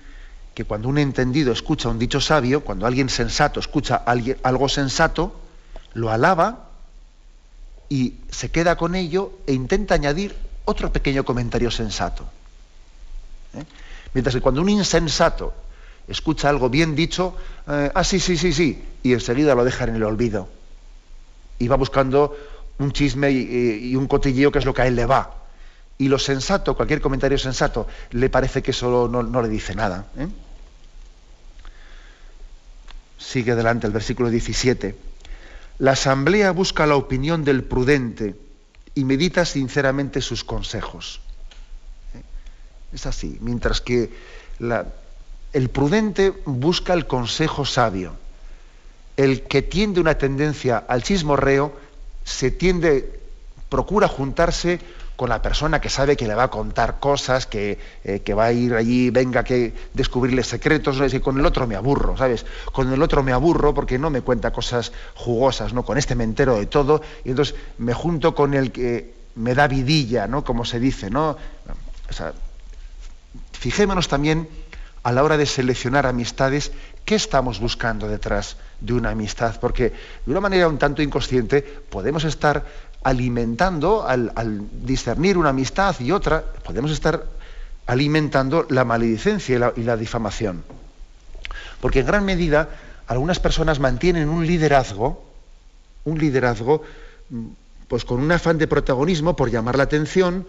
que 0.53 0.65
cuando 0.65 0.89
un 0.89 0.97
entendido 0.97 1.53
escucha 1.53 1.89
un 1.89 1.99
dicho 1.99 2.19
sabio, 2.19 2.61
cuando 2.61 2.85
alguien 2.85 3.09
sensato 3.09 3.59
escucha 3.59 3.95
algo 3.95 4.69
sensato, 4.69 5.39
lo 5.93 6.11
alaba 6.11 6.70
y 7.91 8.13
se 8.31 8.49
queda 8.49 8.77
con 8.77 8.95
ello 8.95 9.33
e 9.45 9.51
intenta 9.51 9.95
añadir 9.95 10.33
otro 10.63 10.93
pequeño 10.93 11.25
comentario 11.25 11.69
sensato. 11.69 12.23
¿eh? 13.53 13.65
Mientras 14.13 14.33
que 14.33 14.39
cuando 14.39 14.61
un 14.61 14.69
insensato 14.69 15.53
escucha 16.07 16.47
algo 16.47 16.69
bien 16.69 16.95
dicho, 16.95 17.35
eh, 17.67 17.91
ah, 17.93 18.05
sí, 18.05 18.21
sí, 18.21 18.37
sí, 18.37 18.53
sí, 18.53 18.81
y 19.03 19.11
enseguida 19.11 19.55
lo 19.55 19.65
deja 19.65 19.83
en 19.83 19.95
el 19.95 20.03
olvido. 20.05 20.47
Y 21.59 21.67
va 21.67 21.75
buscando 21.75 22.33
un 22.79 22.93
chisme 22.93 23.29
y, 23.29 23.93
un 23.97 24.07
cotilleo 24.07 24.53
que 24.53 24.59
es 24.59 24.65
lo 24.65 24.73
que 24.73 24.83
a 24.83 24.87
él 24.87 24.95
le 24.95 25.05
va. 25.05 25.35
Y 25.97 26.07
lo 26.07 26.17
sensato, 26.17 26.77
cualquier 26.77 27.01
comentario 27.01 27.37
sensato, 27.37 27.87
le 28.11 28.29
parece 28.29 28.63
que 28.63 28.71
eso 28.71 29.09
no, 29.09 29.41
le 29.41 29.49
dice 29.49 29.75
nada. 29.75 30.05
¿eh? 30.17 30.29
Sigue 33.17 33.51
adelante 33.51 33.85
el 33.85 33.91
versículo 33.91 34.29
17. 34.29 35.10
La 35.79 35.91
asamblea 35.91 36.51
busca 36.51 36.85
la 36.85 36.95
opinión 36.95 37.43
del 37.43 37.63
prudente 37.63 38.35
y 38.93 39.03
medita 39.03 39.45
sinceramente 39.45 40.21
sus 40.21 40.43
consejos. 40.43 41.21
¿Eh? 42.13 42.21
Es 42.93 43.05
así, 43.05 43.37
mientras 43.41 43.81
que 43.81 44.11
el 45.53 45.69
prudente 45.69 46.33
busca 46.45 46.93
el 46.93 47.07
consejo 47.07 47.65
sabio. 47.65 48.13
El 49.17 49.43
que 49.43 49.61
tiende 49.61 49.99
una 49.99 50.17
tendencia 50.17 50.77
al 50.77 51.03
chismorreo 51.03 51.73
se 52.23 52.51
tiende, 52.51 53.19
procura 53.69 54.07
juntarse 54.07 54.79
con 55.21 55.29
la 55.29 55.39
persona 55.39 55.79
que 55.79 55.87
sabe 55.87 56.17
que 56.17 56.25
le 56.25 56.33
va 56.33 56.45
a 56.45 56.47
contar 56.49 56.99
cosas, 56.99 57.45
que, 57.45 57.77
eh, 58.03 58.33
va 58.33 58.45
a 58.45 58.51
ir 58.51 58.73
allí, 58.73 59.11
venga 59.11 59.43
que 59.43 59.71
descubrirle 59.93 60.43
secretos, 60.43 60.97
¿no? 60.97 61.21
con 61.21 61.37
el 61.37 61.45
otro 61.45 61.67
me 61.67 61.75
aburro, 61.75 62.17
¿sabes? 62.17 62.43
Con 62.71 62.91
el 62.91 62.99
otro 63.03 63.21
me 63.21 63.31
aburro 63.31 63.71
porque 63.71 63.99
no 63.99 64.09
me 64.09 64.21
cuenta 64.21 64.49
cosas 64.51 64.91
jugosas, 65.13 65.73
¿no? 65.73 65.85
Con 65.85 65.99
este 65.99 66.15
me 66.15 66.23
entero 66.23 66.57
de 66.57 66.65
todo, 66.65 67.03
y 67.23 67.29
entonces 67.29 67.53
me 67.77 67.93
junto 67.93 68.33
con 68.33 68.55
el 68.55 68.71
que 68.71 69.13
me 69.35 69.53
da 69.53 69.67
vidilla, 69.67 70.25
¿no? 70.25 70.43
Como 70.43 70.65
se 70.65 70.79
dice, 70.79 71.11
¿no? 71.11 71.37
fijémonos 73.53 74.07
también 74.07 74.49
a 75.03 75.11
la 75.11 75.23
hora 75.23 75.37
de 75.37 75.45
seleccionar 75.45 76.07
amistades, 76.07 76.71
¿qué 77.05 77.13
estamos 77.13 77.59
buscando 77.59 78.07
detrás 78.07 78.57
de 78.79 78.93
una 78.93 79.11
amistad? 79.11 79.59
Porque 79.59 79.93
de 80.25 80.31
una 80.31 80.41
manera 80.41 80.67
un 80.67 80.79
tanto 80.79 81.03
inconsciente 81.03 81.61
podemos 81.61 82.23
estar 82.23 82.65
alimentando, 83.03 84.05
al, 84.07 84.31
discernir 84.83 85.37
una 85.37 85.49
amistad 85.49 85.95
y 85.99 86.11
otra, 86.11 86.43
podemos 86.63 86.91
estar 86.91 87.25
alimentando 87.87 88.65
la 88.69 88.85
maledicencia 88.85 89.73
y 89.75 89.83
la, 89.83 89.97
difamación. 89.97 90.63
Porque 91.79 92.01
en 92.01 92.05
gran 92.05 92.25
medida 92.25 92.69
algunas 93.07 93.39
personas 93.39 93.79
mantienen 93.79 94.29
un 94.29 94.45
liderazgo, 94.45 95.23
un 96.05 96.19
liderazgo, 96.19 96.83
mm, 97.29 97.45
pues 97.87 98.05
con 98.05 98.21
un 98.21 98.31
afán 98.31 98.57
de 98.57 98.67
protagonismo 98.67 99.35
por 99.35 99.49
llamar 99.49 99.77
la 99.77 99.83
atención, 99.83 100.45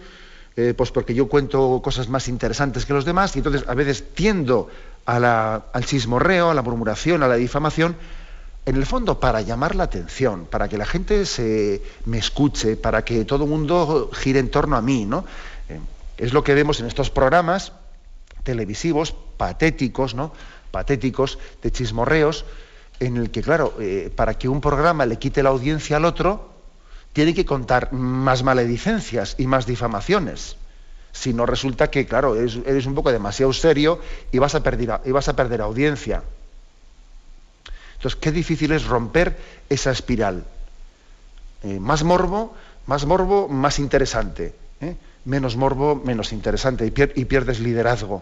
eh, 0.55 0.73
pues 0.77 0.91
porque 0.91 1.15
yo 1.15 1.27
cuento 1.27 1.81
cosas 1.83 2.07
más 2.07 2.27
interesantes 2.27 2.85
que 2.85 2.93
los 2.93 3.05
demás, 3.05 3.35
y 3.35 3.39
entonces 3.39 3.65
a 3.67 3.73
veces 3.73 4.03
tiendo 4.13 4.69
al 5.05 5.85
chismorreo, 5.85 6.51
a 6.51 6.53
la 6.53 6.61
murmuración, 6.61 7.23
a 7.23 7.27
la 7.27 7.35
difamación, 7.35 7.95
en 8.65 8.75
el 8.75 8.85
fondo 8.85 9.19
para 9.19 9.41
llamar 9.41 9.75
la 9.75 9.83
atención, 9.83 10.45
para 10.45 10.69
que 10.69 10.77
la 10.77 10.85
gente 10.85 11.25
se 11.25 11.81
me 12.05 12.17
escuche, 12.17 12.77
para 12.77 13.03
que 13.03 13.25
todo 13.25 13.43
el 13.43 13.49
mundo 13.49 14.09
gire 14.13 14.39
en 14.39 14.49
torno 14.49 14.77
a 14.77 14.81
mí, 14.81 15.05
¿no? 15.05 15.25
Eh, 15.69 15.79
es 16.17 16.33
lo 16.33 16.43
que 16.43 16.53
vemos 16.53 16.79
en 16.79 16.85
estos 16.85 17.09
programas 17.09 17.73
televisivos 18.43 19.13
patéticos, 19.37 20.15
¿no? 20.15 20.33
Patéticos 20.71 21.39
de 21.61 21.71
chismorreos, 21.71 22.45
en 22.99 23.17
el 23.17 23.31
que, 23.31 23.41
claro, 23.41 23.73
eh, 23.79 24.11
para 24.15 24.37
que 24.37 24.47
un 24.47 24.61
programa 24.61 25.05
le 25.05 25.17
quite 25.17 25.43
la 25.43 25.49
audiencia 25.49 25.97
al 25.97 26.05
otro, 26.05 26.53
tiene 27.11 27.33
que 27.33 27.45
contar 27.45 27.91
más 27.93 28.43
maledicencias 28.43 29.35
y 29.37 29.47
más 29.47 29.65
difamaciones. 29.65 30.57
Si 31.11 31.33
no 31.33 31.45
resulta 31.45 31.91
que, 31.91 32.07
claro, 32.07 32.35
eres, 32.35 32.85
un 32.85 32.95
poco 32.95 33.11
demasiado 33.11 33.53
serio 33.53 33.99
y 34.31 34.39
vas 34.39 34.55
a 34.55 34.63
perder, 34.63 35.01
y 35.05 35.11
vas 35.11 35.27
a 35.27 35.35
perder 35.35 35.61
audiencia. 35.61 36.23
Entonces, 38.03 38.19
qué 38.19 38.33
difícil 38.33 38.73
es 38.73 38.83
romper 38.83 39.37
esa 39.69 39.89
espiral. 39.89 40.43
Eh, 41.63 41.79
más 41.79 42.03
morbo, 42.03 42.53
más 42.85 43.05
morbo, 43.05 43.47
más 43.47 43.79
interesante. 43.79 44.53
¿eh? 44.81 44.97
Menos 45.23 45.55
morbo, 45.55 45.95
menos 45.95 46.33
interesante. 46.33 46.85
Y, 46.85 46.91
pierdes 46.91 47.61
liderazgo. 47.61 48.21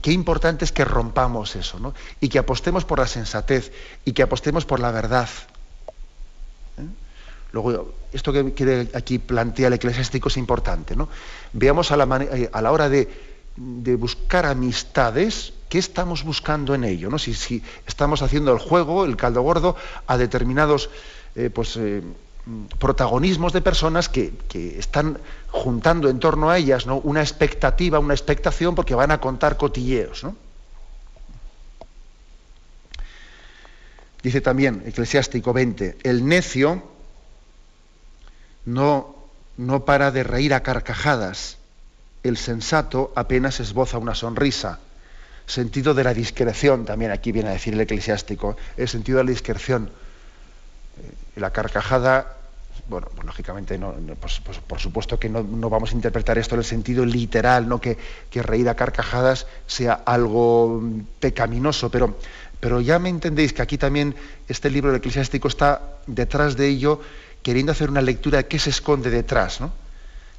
qué, 0.00 0.12
importante 0.12 0.64
es 0.64 0.72
que 0.72 0.86
rompamos 0.86 1.56
eso, 1.56 1.78
¿no? 1.78 1.92
Y 2.22 2.30
que 2.30 2.38
apostemos 2.38 2.86
por 2.86 3.00
la 3.00 3.06
sensatez 3.06 3.70
y 4.06 4.12
que 4.14 4.22
apostemos 4.22 4.64
por 4.64 4.80
la 4.80 4.92
verdad. 4.92 5.28
¿eh? 6.78 6.86
Luego, 7.52 7.92
esto 8.14 8.32
que, 8.32 8.88
aquí 8.94 9.18
plantea 9.18 9.66
el 9.66 9.74
eclesiástico 9.74 10.28
es 10.28 10.38
importante, 10.38 10.96
¿no? 10.96 11.10
Veamos 11.52 11.92
a 11.92 11.98
la, 11.98 12.04
a 12.50 12.62
la 12.62 12.72
hora 12.72 12.88
de, 12.88 13.29
de 13.60 13.94
buscar 13.94 14.46
amistades, 14.46 15.52
¿qué 15.68 15.78
estamos 15.78 16.24
buscando 16.24 16.74
en 16.74 16.84
ello? 16.84 17.10
¿no? 17.10 17.18
Si, 17.18 17.62
estamos 17.86 18.22
haciendo 18.22 18.52
el 18.52 18.58
juego, 18.58 19.04
el 19.04 19.16
caldo 19.16 19.42
gordo, 19.42 19.76
a 20.06 20.16
determinados 20.16 20.88
eh, 21.34 21.50
pues, 21.50 21.76
eh, 21.76 22.02
protagonismos 22.78 23.52
de 23.52 23.60
personas 23.60 24.08
que, 24.08 24.32
están 24.78 25.18
juntando 25.50 26.08
en 26.08 26.20
torno 26.20 26.48
a 26.48 26.56
ellas 26.56 26.86
¿no? 26.86 26.96
una 27.00 27.20
expectativa, 27.20 27.98
una 27.98 28.14
expectación, 28.14 28.74
porque 28.74 28.94
van 28.94 29.10
a 29.10 29.20
contar 29.20 29.58
cotilleos. 29.58 30.24
Dice 34.22 34.40
también 34.40 34.82
Eclesiástico 34.86 35.52
20, 35.52 35.98
el 36.02 36.26
necio 36.26 36.82
no, 38.64 39.14
no 39.58 39.84
para 39.84 40.10
de 40.10 40.22
reír 40.22 40.54
a 40.54 40.62
carcajadas, 40.62 41.59
el 42.22 42.36
sensato 42.36 43.12
apenas 43.16 43.60
esboza 43.60 43.98
una 43.98 44.14
sonrisa 44.14 44.80
sentido 45.50 45.94
de 45.94 46.04
la 46.04 46.14
discreción, 46.14 46.84
también 46.84 47.10
aquí 47.10 47.32
viene 47.32 47.50
a 47.50 47.52
decir 47.52 47.74
el 47.74 47.80
eclesiástico, 47.80 48.56
el 48.76 48.88
sentido 48.88 49.18
de 49.18 49.24
la 49.24 49.30
discreción. 49.30 49.90
Eh, 50.98 51.40
la 51.40 51.50
carcajada, 51.50 52.36
bueno, 52.88 53.08
pues 53.14 53.26
lógicamente, 53.26 53.76
no, 53.76 53.94
pues, 54.20 54.40
por 54.40 54.78
supuesto 54.78 55.18
que 55.18 55.28
no, 55.28 55.42
vamos 55.68 55.92
a 55.92 55.94
interpretar 55.94 56.38
esto 56.38 56.54
en 56.54 56.60
el 56.60 56.64
sentido 56.64 57.04
literal, 57.04 57.68
no 57.68 57.80
que, 57.80 57.98
reír 58.32 58.68
a 58.68 58.76
carcajadas 58.76 59.46
sea 59.66 59.94
algo 60.06 60.82
pecaminoso, 61.18 61.90
pero, 61.90 62.16
pero 62.60 62.80
ya 62.80 62.98
me 62.98 63.08
entendéis 63.08 63.52
que 63.52 63.62
aquí 63.62 63.76
también 63.76 64.14
este 64.48 64.70
libro 64.70 64.90
del 64.90 64.98
eclesiástico 64.98 65.48
está 65.48 65.82
detrás 66.06 66.56
de 66.56 66.68
ello, 66.68 67.00
queriendo 67.42 67.72
hacer 67.72 67.90
una 67.90 68.02
lectura 68.02 68.38
de 68.38 68.46
qué 68.46 68.58
se 68.58 68.70
esconde 68.70 69.10
detrás, 69.10 69.60
¿no? 69.60 69.72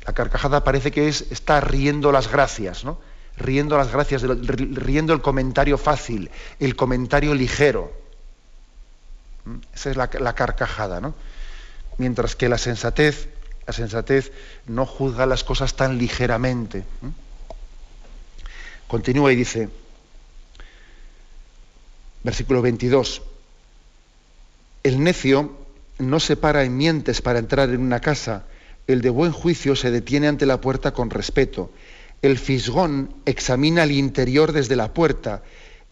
La 0.05 0.13
carcajada 0.13 0.63
parece 0.63 0.91
que 0.91 1.07
es, 1.07 1.27
está 1.31 1.61
riendo 1.61 2.11
las 2.11 2.31
gracias, 2.31 2.83
¿no? 2.83 2.99
riendo 3.37 3.77
las 3.77 3.91
gracias, 3.91 4.21
riendo 4.23 5.13
el 5.13 5.21
comentario 5.21 5.77
fácil, 5.77 6.29
el 6.59 6.75
comentario 6.75 7.33
ligero. 7.33 7.91
¿Mm? 9.45 9.55
Esa 9.73 9.89
es 9.91 9.97
la, 9.97 10.35
carcajada, 10.35 11.01
¿no? 11.01 11.15
Mientras 11.97 12.35
que 12.35 12.49
la 12.49 12.57
sensatez, 12.57 13.29
la 13.67 13.73
sensatez 13.73 14.31
no 14.67 14.85
juzga 14.85 15.25
las 15.25 15.43
cosas 15.43 15.75
tan 15.75 15.97
ligeramente. 15.97 16.83
¿Mm? 17.01 17.09
Continúa 18.87 19.31
y 19.31 19.35
dice, 19.35 19.69
versículo 22.23 22.61
22, 22.61 23.21
el 24.83 25.03
necio 25.03 25.57
no 25.97 26.19
se 26.19 26.35
para 26.35 26.63
en 26.63 26.75
mientes 26.75 27.21
para 27.21 27.39
entrar 27.39 27.69
en 27.69 27.79
una 27.79 27.99
casa, 27.99 28.43
el 28.91 29.01
de 29.01 29.09
buen 29.09 29.31
juicio 29.31 29.75
se 29.75 29.91
detiene 29.91 30.27
ante 30.27 30.45
la 30.45 30.61
puerta 30.61 30.93
con 30.93 31.09
respeto 31.09 31.71
el 32.21 32.37
fisgón 32.37 33.13
examina 33.25 33.83
el 33.83 33.91
interior 33.91 34.51
desde 34.51 34.75
la 34.75 34.93
puerta. 34.93 35.41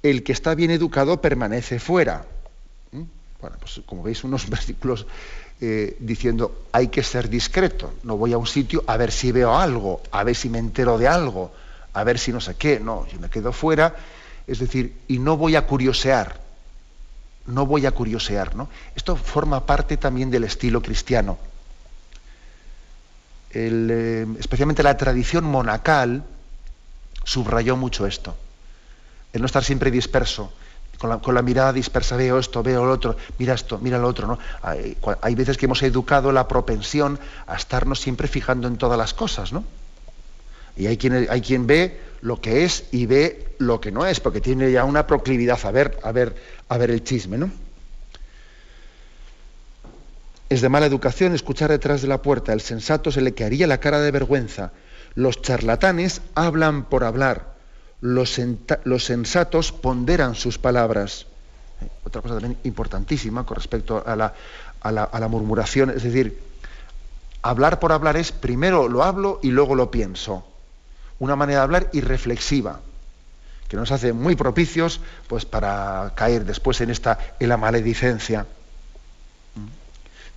El 0.03 0.23
que 0.23 0.31
está 0.31 0.55
bien 0.55 0.71
educado 0.71 1.21
permanece 1.21 1.79
fuera. 1.79 2.25
Bueno, 3.41 3.57
pues 3.59 3.81
como 3.85 4.03
veis, 4.03 4.23
unos 4.23 4.49
versículos 4.49 5.07
eh, 5.61 5.97
diciendo 5.99 6.65
hay 6.71 6.89
que 6.89 7.03
ser 7.03 7.29
discreto. 7.29 7.93
No 8.03 8.17
voy 8.17 8.33
a 8.33 8.37
un 8.37 8.47
sitio 8.47 8.83
a 8.85 8.97
ver 8.97 9.11
si 9.11 9.31
veo 9.31 9.57
algo, 9.57 10.01
a 10.11 10.23
ver 10.23 10.35
si 10.35 10.49
me 10.49 10.59
entero 10.59 10.97
de 10.97 11.07
algo, 11.07 11.51
a 11.93 12.03
ver 12.03 12.19
si 12.19 12.31
no 12.31 12.39
sé 12.39 12.55
qué. 12.55 12.79
No, 12.79 13.07
yo 13.07 13.19
me 13.19 13.29
quedo 13.29 13.51
fuera. 13.51 13.95
Es 14.45 14.59
decir, 14.59 14.93
y 15.07 15.19
no 15.19 15.37
voy 15.37 15.55
a 15.55 15.65
curiosear. 15.65 16.39
No 17.47 17.65
voy 17.65 17.87
a 17.87 17.91
curiosear, 17.91 18.55
¿no? 18.55 18.69
Esto 18.95 19.15
forma 19.15 19.65
parte 19.65 19.97
también 19.97 20.29
del 20.29 20.43
estilo 20.43 20.81
cristiano. 20.81 21.39
Eh, 23.51 24.25
especialmente 24.39 24.83
la 24.83 24.97
tradición 24.97 25.43
monacal 25.43 26.23
subrayó 27.23 27.75
mucho 27.75 28.05
esto. 28.05 28.35
El 29.33 29.41
no 29.41 29.45
estar 29.45 29.63
siempre 29.63 29.91
disperso 29.91 30.51
con 30.99 31.33
la, 31.33 31.41
mirada 31.41 31.71
dispersa, 31.71 32.17
veo 32.17 32.39
esto, 32.39 32.61
veo 32.61 32.83
lo 32.83 32.91
otro, 32.91 33.15
mira 33.37 33.53
esto, 33.53 33.79
mira 33.81 33.97
lo 33.97 34.07
otro. 34.07 34.27
¿no? 34.27 34.37
Hay, 34.61 35.35
veces 35.35 35.57
que 35.57 35.65
hemos 35.65 35.81
educado 35.81 36.33
la 36.33 36.47
propensión 36.47 37.17
a 37.47 37.55
estarnos 37.55 38.01
siempre 38.01 38.27
fijando 38.27 38.67
en 38.67 38.77
todas 38.77 38.97
las 38.97 39.13
cosas, 39.13 39.53
¿no? 39.53 39.63
Y 40.75 40.87
hay 40.87 40.97
quien, 40.97 41.27
hay 41.29 41.41
quien 41.41 41.67
ve 41.67 42.01
lo 42.21 42.41
que 42.41 42.65
es 42.65 42.85
y 42.91 43.05
ve 43.05 43.55
lo 43.59 43.79
que 43.79 43.91
no 43.91 44.05
es, 44.05 44.19
porque 44.19 44.41
tiene 44.41 44.71
ya 44.71 44.83
una 44.83 45.07
proclividad 45.07 45.59
a 45.63 45.71
ver, 45.71 45.97
a 46.03 46.11
ver, 46.11 46.35
a 46.67 46.77
ver 46.77 46.91
el 46.91 47.03
chisme, 47.03 47.37
¿no? 47.37 47.49
Es 50.49 50.61
de 50.61 50.69
mala 50.69 50.87
educación 50.87 51.33
escuchar 51.33 51.69
detrás 51.69 52.01
de 52.01 52.07
la 52.07 52.21
puerta. 52.21 52.53
El 52.53 52.61
sensato 52.61 53.11
se 53.11 53.21
le 53.21 53.33
quedaría 53.33 53.67
la 53.67 53.79
cara 53.79 53.99
de 53.99 54.11
vergüenza. 54.11 54.71
Los 55.15 55.41
charlatanes 55.41 56.21
hablan 56.35 56.85
por 56.85 57.03
hablar 57.03 57.59
los, 58.01 58.33
sensatos 59.03 59.71
ponderan 59.71 60.35
sus 60.35 60.57
palabras. 60.57 61.25
Eh, 61.81 61.87
otra 62.03 62.21
cosa 62.21 62.35
también 62.35 62.57
importantísima 62.63 63.45
con 63.45 63.55
respecto 63.55 64.03
a 64.05 64.15
la, 64.15 64.33
a, 64.81 64.91
la, 64.91 65.27
murmuración, 65.27 65.89
es 65.89 66.03
decir, 66.03 66.39
hablar 67.41 67.79
por 67.79 67.91
hablar 67.91 68.17
es 68.17 68.31
primero 68.31 68.87
lo 68.87 69.03
hablo 69.03 69.39
y 69.41 69.51
luego 69.51 69.75
lo 69.75 69.91
pienso. 69.91 70.45
Una 71.19 71.35
manera 71.35 71.59
de 71.59 71.63
hablar 71.63 71.89
irreflexiva, 71.91 72.79
que 73.67 73.75
nos 73.75 73.91
hace 73.91 74.13
muy 74.13 74.35
propicios 74.35 75.01
pues, 75.27 75.45
para 75.45 76.13
caer 76.15 76.45
después 76.45 76.79
en, 76.81 76.89
esta, 76.89 77.19
en 77.39 77.49
la 77.49 77.57
maledicencia. 77.57 78.45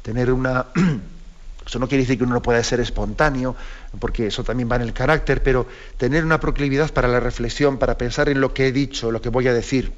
Tener 0.02 0.32
una 0.32 0.66
Eso 1.66 1.78
no 1.78 1.88
quiere 1.88 2.02
decir 2.02 2.18
que 2.18 2.24
uno 2.24 2.34
no 2.34 2.42
pueda 2.42 2.62
ser 2.64 2.80
espontáneo, 2.80 3.54
porque 4.00 4.26
eso 4.26 4.42
también 4.42 4.70
va 4.70 4.76
en 4.76 4.82
el 4.82 4.92
carácter, 4.92 5.42
pero 5.42 5.66
tener 5.96 6.24
una 6.24 6.40
proclividad 6.40 6.92
para 6.92 7.08
la 7.08 7.20
reflexión, 7.20 7.78
para 7.78 7.96
pensar 7.98 8.28
en 8.28 8.40
lo 8.40 8.52
que 8.52 8.66
he 8.66 8.72
dicho, 8.72 9.10
lo 9.10 9.22
que 9.22 9.28
voy 9.28 9.46
a 9.48 9.54
decir. 9.54 9.92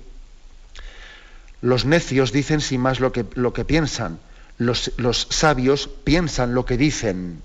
Los 1.62 1.86
necios 1.86 2.32
dicen 2.32 2.60
sin 2.60 2.80
más 2.80 3.00
lo 3.00 3.12
que, 3.12 3.24
lo 3.34 3.52
que 3.54 3.64
piensan, 3.64 4.18
los, 4.58 4.92
los 4.98 5.26
sabios 5.30 5.88
piensan 5.88 6.54
lo 6.54 6.66
que 6.66 6.76
dicen. 6.76 7.42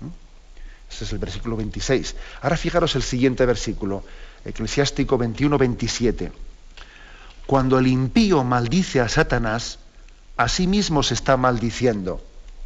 ¿Mm? 0.00 0.08
Ese 0.90 1.04
es 1.04 1.12
el 1.12 1.18
versículo 1.18 1.56
26. 1.56 2.14
Ahora 2.42 2.58
fijaros 2.58 2.94
el 2.94 3.02
siguiente 3.02 3.46
versículo, 3.46 4.04
Eclesiástico 4.44 5.16
21, 5.16 5.56
27. 5.56 6.30
Cuando 7.46 7.78
el 7.78 7.86
impío 7.86 8.44
maldice 8.44 9.00
a 9.00 9.08
Satanás, 9.08 9.78
a 10.36 10.48
sí 10.48 10.66
mismo 10.66 11.02
se 11.02 11.14
está 11.14 11.36
maldiciendo 11.36 12.20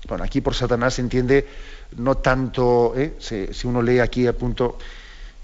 bueno, 0.09 0.25
aquí 0.25 0.41
por 0.41 0.55
Satanás 0.55 0.95
se 0.95 1.03
entiende 1.03 1.47
no 1.97 2.17
tanto, 2.17 2.95
¿eh? 2.97 3.14
si, 3.19 3.67
uno 3.67 3.83
lee 3.83 3.99
aquí 3.99 4.27
a 4.27 4.33
punto, 4.33 4.79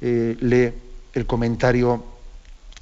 eh, 0.00 0.36
lee 0.40 0.72
el 1.14 1.26
comentario 1.26 2.04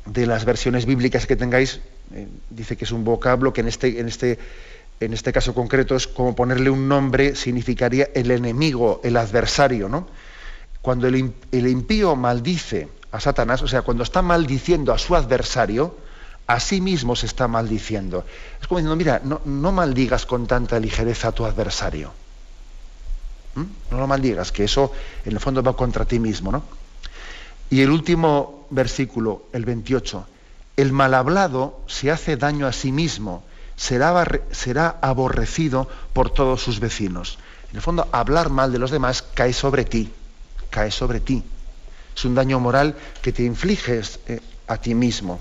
de 0.07 0.27
las 0.27 0.45
versiones 0.45 0.87
bíblicas 0.87 1.27
que 1.27 1.37
tengáis, 1.37 1.81
eh, 2.15 2.27
dice 2.51 2.77
que 2.77 2.85
es 2.85 2.93
un 2.93 3.05
vocablo 3.05 3.53
que 3.53 3.61
en 3.63 3.69
este, 3.69 4.01
en, 4.01 4.09
este, 4.09 4.39
en 5.01 5.13
este 5.13 5.33
caso 5.33 5.55
concreto 5.55 5.97
es 5.97 6.07
como 6.07 6.35
ponerle 6.35 6.71
un 6.71 6.89
nombre, 6.89 7.35
significaría 7.35 8.09
el 8.15 8.31
enemigo, 8.31 9.01
el 9.05 9.17
adversario, 9.17 9.89
¿no? 9.89 10.09
Cuando 10.83 11.07
el, 11.07 11.33
el 11.53 11.67
impío 11.67 12.17
maldice 12.17 12.89
a 13.13 13.21
Satanás, 13.21 13.63
o 13.63 13.69
sea, 13.69 13.83
cuando 13.83 14.03
está 14.03 14.23
maldiciendo 14.23 14.93
a 14.93 14.99
su 14.99 15.15
adversario, 15.15 15.97
a 16.51 16.59
sí 16.59 16.81
mismo 16.81 17.15
se 17.15 17.27
está 17.27 17.47
maldiciendo. 17.47 18.25
Es 18.61 18.67
como 18.67 18.79
diciendo, 18.79 18.97
mira, 18.97 19.23
no, 19.23 19.71
maldigas 19.71 20.27
con 20.27 20.49
tanta 20.49 20.81
ligereza 20.81 21.29
a 21.29 21.33
tu 21.33 21.45
adversario. 21.45 22.13
¿Mm? 23.55 23.93
No 23.93 23.99
lo 23.99 24.09
maldigas, 24.09 24.51
que 24.51 24.65
eso 24.65 24.91
en 25.25 25.33
el 25.33 25.39
fondo 25.39 25.63
va 25.63 25.77
contra 25.77 26.05
ti 26.05 26.19
mismo. 26.19 26.51
¿no? 26.51 26.65
Y 27.71 27.83
el 27.83 27.91
último 27.91 28.67
versículo, 28.71 29.45
el 29.53 29.65
28, 29.65 30.27
el 30.77 30.91
mal 30.93 31.15
hablado 31.15 31.79
se 31.87 32.11
hace 32.11 32.37
daño 32.37 32.67
a 32.67 32.73
sí 32.73 32.91
mismo, 32.91 33.45
será, 33.77 34.99
aborrecido 35.03 35.89
por 36.13 36.31
todos 36.31 36.61
sus 36.61 36.81
vecinos. 36.81 37.39
En 37.71 37.77
el 37.77 37.83
fondo, 37.83 38.09
hablar 38.11 38.51
mal 38.51 38.73
de 38.73 38.81
los 38.81 38.91
demás 38.91 39.23
cae 39.23 39.53
sobre 39.53 39.85
ti, 39.85 40.13
cae 40.69 40.91
sobre 40.91 41.21
ti. 41.21 41.45
Es 42.17 42.25
un 42.25 42.35
daño 42.35 42.59
moral 42.59 42.97
que 43.23 43.31
te 43.31 43.45
infliges 43.45 44.19
eh, 44.27 44.41
a 44.67 44.79
ti 44.79 44.97
mismo. 44.97 45.41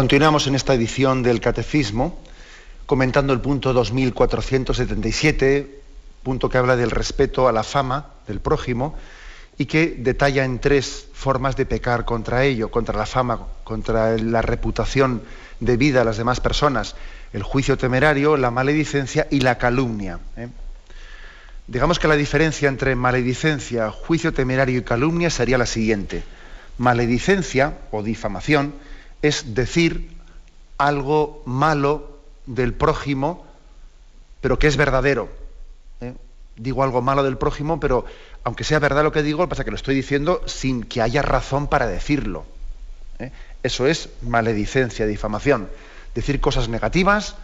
Continuamos 0.00 0.46
en 0.46 0.54
esta 0.54 0.72
edición 0.72 1.22
del 1.22 1.42
Catecismo 1.42 2.18
comentando 2.86 3.34
el 3.34 3.42
punto 3.42 3.74
2477, 3.74 5.82
punto 6.22 6.48
que 6.48 6.56
habla 6.56 6.74
del 6.74 6.90
respeto 6.90 7.48
a 7.48 7.52
la 7.52 7.62
fama 7.62 8.06
del 8.26 8.40
prójimo 8.40 8.96
y 9.58 9.66
que 9.66 9.94
detalla 9.98 10.46
en 10.46 10.58
tres 10.58 11.06
formas 11.12 11.54
de 11.56 11.66
pecar 11.66 12.06
contra 12.06 12.44
ello, 12.44 12.70
contra 12.70 12.96
la 12.96 13.04
fama, 13.04 13.46
contra 13.62 14.16
la 14.16 14.40
reputación 14.40 15.20
de 15.60 15.76
vida 15.76 16.00
a 16.00 16.04
las 16.04 16.16
demás 16.16 16.40
personas, 16.40 16.96
el 17.34 17.42
juicio 17.42 17.76
temerario, 17.76 18.38
la 18.38 18.50
maledicencia 18.50 19.28
y 19.30 19.40
la 19.40 19.58
calumnia. 19.58 20.18
¿eh? 20.38 20.48
Digamos 21.66 21.98
que 21.98 22.08
la 22.08 22.16
diferencia 22.16 22.70
entre 22.70 22.96
maledicencia, 22.96 23.90
juicio 23.90 24.32
temerario 24.32 24.78
y 24.78 24.82
calumnia 24.82 25.28
sería 25.28 25.58
la 25.58 25.66
siguiente. 25.66 26.22
Maledicencia 26.78 27.74
o 27.90 28.02
difamación 28.02 28.72
es 29.22 29.54
decir 29.54 30.16
algo 30.78 31.42
malo 31.44 32.20
del 32.46 32.72
prójimo, 32.72 33.44
pero 34.40 34.58
que 34.58 34.66
es 34.66 34.76
verdadero. 34.76 35.28
¿eh? 36.00 36.14
Digo 36.56 36.82
algo 36.82 37.02
malo 37.02 37.22
del 37.22 37.36
prójimo, 37.36 37.80
pero 37.80 38.04
aunque 38.44 38.64
sea 38.64 38.78
verdad 38.78 39.02
lo 39.02 39.12
que 39.12 39.22
digo, 39.22 39.48
pasa 39.48 39.64
que 39.64 39.70
lo 39.70 39.76
estoy 39.76 39.94
diciendo 39.94 40.42
sin 40.46 40.82
que 40.82 41.02
haya 41.02 41.22
razón 41.22 41.68
para 41.68 41.86
decirlo. 41.86 42.44
¿eh? 43.18 43.30
Eso 43.62 43.86
es 43.86 44.08
maledicencia, 44.22 45.06
difamación. 45.06 45.68
Decir 46.14 46.40
cosas 46.40 46.68
negativas, 46.68 47.36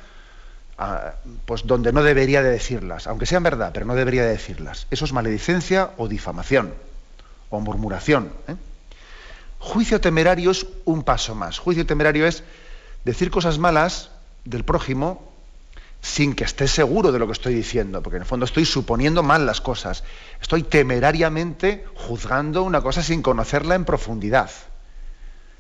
ah, 0.78 1.12
pues 1.44 1.66
donde 1.66 1.92
no 1.92 2.02
debería 2.02 2.42
de 2.42 2.50
decirlas, 2.50 3.06
aunque 3.06 3.26
sean 3.26 3.42
verdad, 3.42 3.70
pero 3.72 3.86
no 3.86 3.94
debería 3.94 4.22
de 4.22 4.30
decirlas. 4.30 4.86
Eso 4.90 5.04
es 5.04 5.12
maledicencia 5.12 5.90
o 5.98 6.08
difamación 6.08 6.72
o 7.50 7.60
murmuración. 7.60 8.32
¿eh? 8.48 8.56
Juicio 9.58 10.00
temerario 10.00 10.50
es 10.50 10.66
un 10.84 11.02
paso 11.02 11.34
más. 11.34 11.58
Juicio 11.58 11.86
temerario 11.86 12.26
es 12.26 12.42
decir 13.04 13.30
cosas 13.30 13.58
malas 13.58 14.10
del 14.44 14.64
prójimo 14.64 15.32
sin 16.00 16.34
que 16.34 16.44
esté 16.44 16.68
seguro 16.68 17.10
de 17.10 17.18
lo 17.18 17.26
que 17.26 17.32
estoy 17.32 17.54
diciendo, 17.54 18.02
porque 18.02 18.16
en 18.16 18.22
el 18.22 18.28
fondo 18.28 18.44
estoy 18.44 18.64
suponiendo 18.64 19.22
mal 19.22 19.44
las 19.44 19.60
cosas. 19.60 20.04
Estoy 20.40 20.62
temerariamente 20.62 21.84
juzgando 21.94 22.62
una 22.62 22.80
cosa 22.80 23.02
sin 23.02 23.22
conocerla 23.22 23.74
en 23.74 23.84
profundidad. 23.84 24.50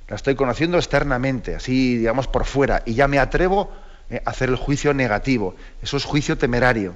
La 0.08 0.14
estoy 0.14 0.36
conociendo 0.36 0.76
externamente, 0.76 1.56
así 1.56 1.96
digamos 1.96 2.28
por 2.28 2.44
fuera, 2.44 2.82
y 2.86 2.94
ya 2.94 3.08
me 3.08 3.18
atrevo 3.18 3.72
eh, 4.08 4.22
a 4.24 4.30
hacer 4.30 4.48
el 4.48 4.56
juicio 4.56 4.94
negativo. 4.94 5.56
Eso 5.82 5.96
es 5.96 6.04
juicio 6.04 6.38
temerario. 6.38 6.94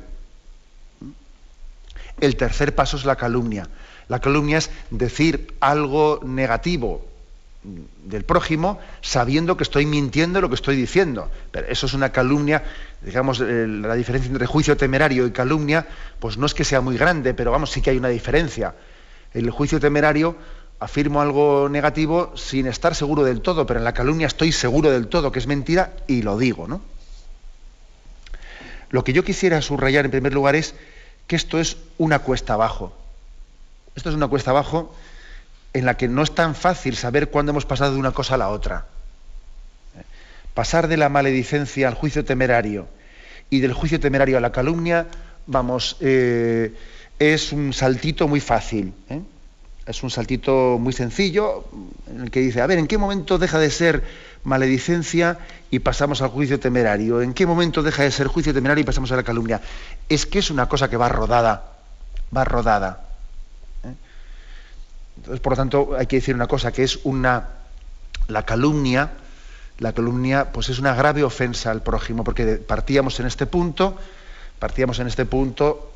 El 2.21 2.37
tercer 2.37 2.75
paso 2.75 2.97
es 2.97 3.05
la 3.05 3.17
calumnia. 3.17 3.69
La 4.11 4.19
calumnia 4.19 4.59
es 4.59 4.71
decir 4.91 5.55
algo 5.61 6.19
negativo 6.25 7.07
del 7.63 8.25
prójimo 8.25 8.81
sabiendo 9.03 9.57
que 9.57 9.63
estoy 9.63 9.87
mintiendo 9.87 10.41
lo 10.41 10.49
que 10.49 10.57
estoy 10.57 10.75
diciendo. 10.75 11.31
Pero 11.53 11.69
eso 11.69 11.87
es 11.87 11.95
una 11.95 12.11
calumnia, 12.11 12.65
digamos, 13.03 13.39
la 13.39 13.95
diferencia 13.95 14.29
entre 14.29 14.47
juicio 14.47 14.77
temerario 14.77 15.29
y 15.29 15.31
calumnia, 15.31 15.87
pues 16.19 16.39
no 16.39 16.47
es 16.47 16.55
que 16.55 16.65
sea 16.65 16.81
muy 16.81 16.99
grande, 16.99 17.35
pero 17.35 17.53
vamos, 17.53 17.71
sí 17.71 17.83
que 17.83 17.91
hay 17.91 17.99
una 17.99 18.09
diferencia. 18.09 18.75
El 19.33 19.49
juicio 19.51 19.79
temerario 19.79 20.35
afirmo 20.81 21.21
algo 21.21 21.69
negativo 21.69 22.33
sin 22.35 22.67
estar 22.67 22.97
seguro 22.97 23.23
del 23.23 23.43
todo, 23.43 23.65
pero 23.65 23.79
en 23.79 23.85
la 23.85 23.95
calumnia 23.95 24.27
estoy 24.27 24.51
seguro 24.51 24.91
del 24.91 25.07
todo 25.07 25.31
que 25.31 25.39
es 25.39 25.47
mentira 25.47 25.93
y 26.09 26.23
lo 26.23 26.37
digo, 26.37 26.67
¿no? 26.67 26.83
Lo 28.89 29.05
que 29.05 29.13
yo 29.13 29.23
quisiera 29.23 29.63
subrayar 29.63 30.05
en 30.05 30.11
primer 30.11 30.35
lugar 30.35 30.57
es 30.57 30.75
que 31.29 31.37
esto 31.37 31.61
es 31.61 31.77
una 31.97 32.19
cuesta 32.19 32.55
abajo. 32.55 32.97
Esto 33.95 34.09
es 34.09 34.15
una 34.15 34.29
cuesta 34.29 34.51
abajo 34.51 34.95
en 35.73 35.85
la 35.85 35.97
que 35.97 36.09
no 36.09 36.23
es 36.23 36.35
tan 36.35 36.55
fácil 36.55 36.97
saber 36.97 37.31
cuándo 37.31 37.51
hemos 37.51 37.67
pasado 37.67 37.93
de 37.93 37.99
una 37.99 38.13
cosa 38.13 38.35
a 38.35 38.39
la 38.39 38.49
otra. 38.49 38.87
Pasar 40.55 40.89
de 40.89 40.97
la 40.97 41.09
maledicencia 41.09 41.89
al 41.89 41.95
juicio 41.95 42.25
temerario 42.25 42.89
y 43.51 43.61
del 43.61 43.73
juicio 43.73 44.01
temerario 44.01 44.37
a 44.37 44.41
la 44.41 44.53
calumnia, 44.53 45.07
vamos, 45.47 45.97
eh, 46.01 46.75
es 47.19 47.53
un 47.53 47.73
saltito 47.73 48.27
muy 48.27 48.41
fácil. 48.41 48.93
¿eh? 49.09 49.21
Es 49.87 50.03
un 50.03 50.11
saltito 50.11 50.79
muy 50.79 50.93
sencillo 50.93 51.65
en 52.09 52.23
el 52.23 52.31
que 52.31 52.41
dice, 52.41 52.61
a 52.61 52.67
ver, 52.67 52.79
¿en 52.79 52.87
qué 52.87 52.99
momento 52.99 53.39
deja 53.39 53.59
de 53.59 53.71
ser 53.71 54.05
maledicencia 54.45 55.39
y 55.71 55.81
pasamos 55.81 56.23
al 56.23 56.29
juicio 56.29 56.61
temerario? 56.61 57.23
¿En 57.23 57.35
qué 57.35 57.47
momento 57.47 57.83
deja 57.83 58.03
de 58.03 58.11
ser 58.11 58.27
juicio 58.27 58.55
temerario 58.55 58.83
y 58.83 58.85
pasamos 58.85 59.11
a 59.13 59.17
la 59.17 59.23
calumnia? 59.23 59.61
Es 60.09 60.27
que 60.27 60.39
es 60.39 60.51
una 60.51 60.69
cosa 60.69 60.89
que 60.91 60.97
va 60.97 61.09
rodada, 61.09 61.73
va 62.37 62.45
rodada. 62.45 63.10
Entonces, 65.17 65.41
por 65.41 65.53
lo 65.53 65.57
tanto, 65.57 65.97
hay 65.99 66.07
que 66.07 66.17
decir 66.17 66.35
una 66.35 66.47
cosa, 66.47 66.73
que 66.73 66.83
es 66.83 67.01
una, 67.05 67.49
la 68.29 68.45
calumnia, 68.45 69.13
la 69.79 69.93
calumnia, 69.93 70.53
pues 70.53 70.69
es 70.69 70.79
una 70.79 70.95
grave 70.95 71.25
ofensa 71.25 71.71
al 71.71 71.83
prójimo, 71.83 72.25
porque 72.25 72.57
partíamos 72.57 73.19
en 73.21 73.27
este 73.27 73.47
punto, 73.47 73.97
partíamos 74.59 74.99
en 74.99 75.07
este 75.07 75.25
punto 75.25 75.93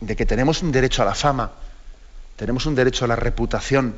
de 0.00 0.16
que 0.16 0.26
tenemos 0.26 0.62
un 0.62 0.72
derecho 0.72 1.02
a 1.02 1.04
la 1.06 1.14
fama, 1.14 1.52
tenemos 2.36 2.66
un 2.66 2.74
derecho 2.74 3.04
a 3.04 3.08
la 3.08 3.16
reputación, 3.16 3.94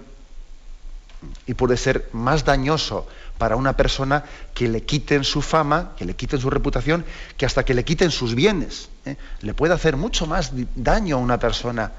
y 1.46 1.54
puede 1.54 1.76
ser 1.76 2.08
más 2.12 2.44
dañoso 2.44 3.06
para 3.38 3.56
una 3.56 3.76
persona 3.76 4.24
que 4.54 4.68
le 4.68 4.82
quiten 4.82 5.24
su 5.24 5.42
fama, 5.42 5.92
que 5.96 6.04
le 6.04 6.14
quiten 6.14 6.40
su 6.40 6.50
reputación, 6.50 7.04
que 7.36 7.46
hasta 7.46 7.64
que 7.64 7.74
le 7.74 7.84
quiten 7.84 8.10
sus 8.10 8.34
bienes. 8.34 8.88
¿eh? 9.04 9.16
Le 9.40 9.54
puede 9.54 9.74
hacer 9.74 9.96
mucho 9.96 10.26
más 10.26 10.52
daño 10.74 11.16
a 11.16 11.18
una 11.18 11.38
persona 11.38 11.92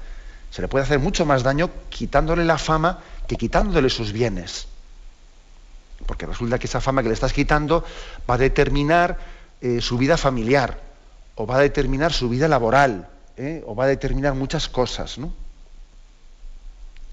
se 0.50 0.62
le 0.62 0.68
puede 0.68 0.84
hacer 0.84 0.98
mucho 0.98 1.26
más 1.26 1.42
daño 1.42 1.70
quitándole 1.88 2.44
la 2.44 2.58
fama 2.58 3.00
que 3.26 3.36
quitándole 3.36 3.90
sus 3.90 4.12
bienes. 4.12 4.66
Porque 6.06 6.26
resulta 6.26 6.58
que 6.58 6.66
esa 6.66 6.80
fama 6.80 7.02
que 7.02 7.08
le 7.08 7.14
estás 7.14 7.32
quitando 7.32 7.84
va 8.28 8.34
a 8.34 8.38
determinar 8.38 9.18
eh, 9.60 9.80
su 9.80 9.98
vida 9.98 10.16
familiar, 10.16 10.80
o 11.34 11.46
va 11.46 11.56
a 11.56 11.60
determinar 11.60 12.12
su 12.12 12.28
vida 12.28 12.48
laboral, 12.48 13.08
¿eh? 13.36 13.62
o 13.66 13.74
va 13.74 13.84
a 13.84 13.88
determinar 13.88 14.34
muchas 14.34 14.68
cosas. 14.68 15.18
¿no? 15.18 15.32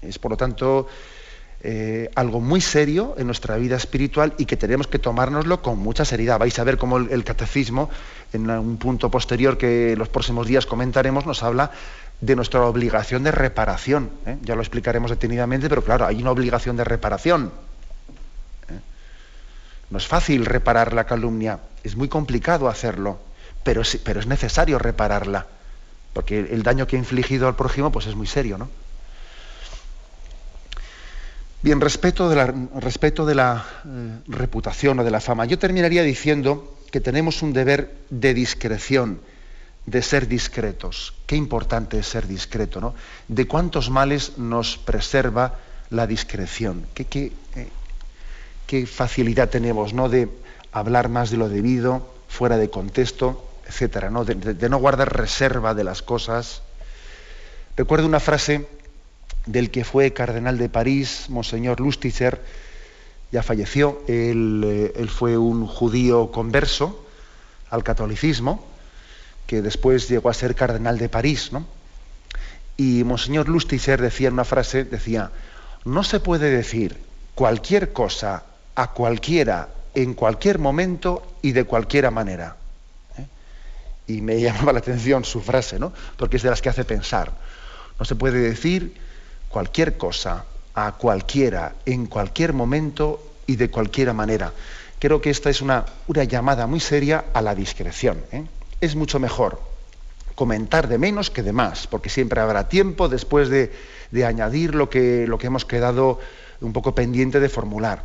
Es 0.02 0.18
por 0.18 0.30
lo 0.30 0.36
tanto 0.36 0.88
eh, 1.62 2.10
algo 2.14 2.40
muy 2.40 2.60
serio 2.60 3.14
en 3.18 3.26
nuestra 3.26 3.56
vida 3.56 3.76
espiritual 3.76 4.34
y 4.38 4.46
que 4.46 4.56
tenemos 4.56 4.86
que 4.86 4.98
tomárnoslo 4.98 5.62
con 5.62 5.78
mucha 5.78 6.04
seriedad. 6.04 6.38
Vais 6.38 6.58
a 6.58 6.64
ver 6.64 6.78
cómo 6.78 6.98
el, 6.98 7.10
el 7.10 7.24
catecismo, 7.24 7.90
en 8.32 8.48
un 8.50 8.76
punto 8.76 9.10
posterior 9.10 9.58
que 9.58 9.94
los 9.96 10.08
próximos 10.08 10.46
días 10.46 10.66
comentaremos, 10.66 11.26
nos 11.26 11.42
habla 11.42 11.70
de 12.20 12.36
nuestra 12.36 12.64
obligación 12.64 13.22
de 13.22 13.30
reparación. 13.30 14.10
¿eh? 14.26 14.38
Ya 14.42 14.54
lo 14.54 14.62
explicaremos 14.62 15.10
detenidamente, 15.10 15.68
pero 15.68 15.84
claro, 15.84 16.06
hay 16.06 16.20
una 16.20 16.30
obligación 16.30 16.76
de 16.76 16.84
reparación. 16.84 17.52
¿eh? 18.68 18.80
No 19.90 19.98
es 19.98 20.06
fácil 20.06 20.46
reparar 20.46 20.92
la 20.92 21.04
calumnia, 21.04 21.60
es 21.84 21.96
muy 21.96 22.08
complicado 22.08 22.68
hacerlo, 22.68 23.18
pero, 23.62 23.82
pero 24.04 24.20
es 24.20 24.26
necesario 24.26 24.78
repararla, 24.78 25.46
porque 26.12 26.40
el 26.40 26.62
daño 26.62 26.86
que 26.86 26.96
ha 26.96 26.98
infligido 26.98 27.48
al 27.48 27.56
prójimo 27.56 27.92
pues 27.92 28.06
es 28.06 28.14
muy 28.14 28.26
serio. 28.26 28.58
¿no? 28.58 28.68
Bien, 31.62 31.80
respeto 31.80 32.28
de 32.28 32.36
la, 32.36 32.54
respeto 32.76 33.26
de 33.26 33.34
la 33.34 33.64
eh, 33.84 34.18
reputación 34.28 35.00
o 35.00 35.04
de 35.04 35.10
la 35.10 35.20
fama. 35.20 35.46
Yo 35.46 35.58
terminaría 35.58 36.02
diciendo 36.02 36.76
que 36.92 37.00
tenemos 37.00 37.42
un 37.42 37.52
deber 37.52 37.92
de 38.08 38.34
discreción 38.34 39.20
de 39.86 40.02
ser 40.02 40.26
discretos. 40.26 41.14
Qué 41.26 41.36
importante 41.36 41.98
es 41.98 42.06
ser 42.06 42.26
discreto, 42.26 42.80
¿no? 42.80 42.94
De 43.28 43.46
cuántos 43.46 43.88
males 43.88 44.36
nos 44.36 44.76
preserva 44.76 45.54
la 45.90 46.06
discreción. 46.06 46.86
Qué, 46.92 47.06
qué, 47.06 47.32
eh, 47.54 48.86
facilidad 48.86 49.48
tenemos, 49.48 49.94
¿no? 49.94 50.08
De 50.08 50.28
hablar 50.72 51.08
más 51.08 51.30
de 51.30 51.36
lo 51.36 51.48
debido, 51.48 52.06
fuera 52.28 52.58
de 52.58 52.68
contexto, 52.68 53.48
etcétera, 53.68 54.10
¿no? 54.10 54.24
De, 54.24 54.68
no 54.68 54.78
guardar 54.78 55.16
reserva 55.16 55.72
de 55.72 55.84
las 55.84 56.02
cosas. 56.02 56.62
Recuerdo 57.76 58.06
una 58.06 58.20
frase 58.20 58.66
del 59.46 59.70
que 59.70 59.84
fue 59.84 60.12
cardenal 60.12 60.58
de 60.58 60.68
París, 60.68 61.26
Monseñor 61.28 61.78
Lustiger, 61.78 62.42
ya 63.30 63.42
falleció, 63.42 64.02
eh, 64.08 64.92
él 64.96 65.08
fue 65.10 65.36
un 65.36 65.66
judío 65.66 66.32
converso 66.32 67.06
al 67.70 67.84
catolicismo, 67.84 68.75
que 69.46 69.62
después 69.62 70.08
llegó 70.08 70.28
a 70.28 70.34
ser 70.34 70.54
cardenal 70.54 70.98
de 70.98 71.08
París, 71.08 71.52
¿no? 71.52 71.66
Y 72.76 73.04
Monseñor 73.04 73.48
Lustiger 73.48 74.00
decía 74.00 74.28
en 74.28 74.34
una 74.34 74.44
frase, 74.44 74.84
decía, 74.84 75.30
no 75.84 76.04
se 76.04 76.20
puede 76.20 76.50
decir 76.50 76.98
cualquier 77.34 77.92
cosa 77.92 78.42
a 78.74 78.92
cualquiera 78.92 79.68
en 79.94 80.12
cualquier 80.14 80.58
momento 80.58 81.26
y 81.40 81.52
de 81.52 81.64
cualquiera 81.64 82.10
manera. 82.10 82.56
¿eh? 83.16 83.26
Y 84.06 84.20
me 84.20 84.40
llamaba 84.40 84.74
la 84.74 84.80
atención 84.80 85.24
su 85.24 85.40
frase, 85.40 85.78
¿no? 85.78 85.92
Porque 86.16 86.36
es 86.36 86.42
de 86.42 86.50
las 86.50 86.60
que 86.60 86.68
hace 86.68 86.84
pensar. 86.84 87.32
No 87.98 88.04
se 88.04 88.14
puede 88.14 88.38
decir 88.40 88.94
cualquier 89.48 89.96
cosa 89.96 90.44
a 90.74 90.92
cualquiera 90.92 91.74
en 91.86 92.06
cualquier 92.06 92.52
momento 92.52 93.32
y 93.46 93.56
de 93.56 93.70
cualquiera 93.70 94.12
manera. 94.12 94.52
Creo 94.98 95.22
que 95.22 95.30
esta 95.30 95.48
es 95.48 95.62
una, 95.62 95.86
una 96.08 96.24
llamada 96.24 96.66
muy 96.66 96.80
seria 96.80 97.24
a 97.32 97.40
la 97.40 97.54
discreción. 97.54 98.22
¿eh? 98.32 98.44
Es 98.80 98.94
mucho 98.96 99.18
mejor 99.18 99.60
comentar 100.36 100.86
de 100.86 100.98
menos 100.98 101.30
que 101.30 101.42
de 101.42 101.52
más, 101.52 101.86
porque 101.86 102.10
siempre 102.10 102.40
habrá 102.40 102.68
tiempo 102.68 103.08
después 103.08 103.48
de, 103.48 103.72
añadir 104.24 104.74
lo 104.74 104.88
que, 104.88 105.26
lo 105.26 105.38
que, 105.38 105.48
hemos 105.48 105.64
quedado 105.64 106.20
un 106.60 106.72
poco 106.72 106.94
pendiente 106.94 107.40
de 107.40 107.48
formular. 107.48 108.04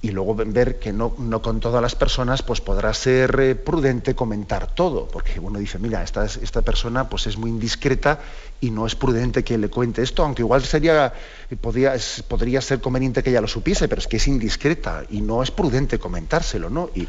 Y 0.00 0.10
luego 0.10 0.34
ver 0.34 0.78
que 0.78 0.92
no, 0.92 1.14
no, 1.18 1.40
con 1.40 1.60
todas 1.60 1.80
las 1.80 1.94
personas 1.94 2.42
pues 2.42 2.60
podrá 2.60 2.92
ser 2.92 3.40
eh, 3.40 3.54
prudente 3.54 4.14
comentar 4.14 4.74
todo, 4.74 5.08
porque 5.08 5.40
uno 5.40 5.58
dice, 5.58 5.78
mira, 5.78 6.02
esta, 6.02 6.24
esta 6.24 6.60
persona 6.60 7.08
pues 7.08 7.26
es 7.26 7.38
muy 7.38 7.48
indiscreta 7.48 8.20
y 8.60 8.70
no 8.70 8.86
es 8.86 8.94
prudente 8.96 9.44
que 9.44 9.56
le 9.56 9.68
cuente 9.68 10.02
esto, 10.02 10.22
aunque 10.22 10.42
igual 10.42 10.62
sería, 10.62 11.12
podría, 11.60 11.94
podría 12.28 12.60
ser 12.60 12.80
conveniente 12.82 13.22
que 13.22 13.30
ella 13.30 13.40
lo 13.40 13.48
supiese, 13.48 13.88
pero 13.88 13.98
es 13.98 14.06
que 14.06 14.18
es 14.18 14.28
indiscreta 14.28 15.04
y 15.08 15.22
no 15.22 15.42
es 15.42 15.50
prudente 15.50 15.98
comentárselo, 15.98 16.68
¿no? 16.68 16.90
Y, 16.94 17.08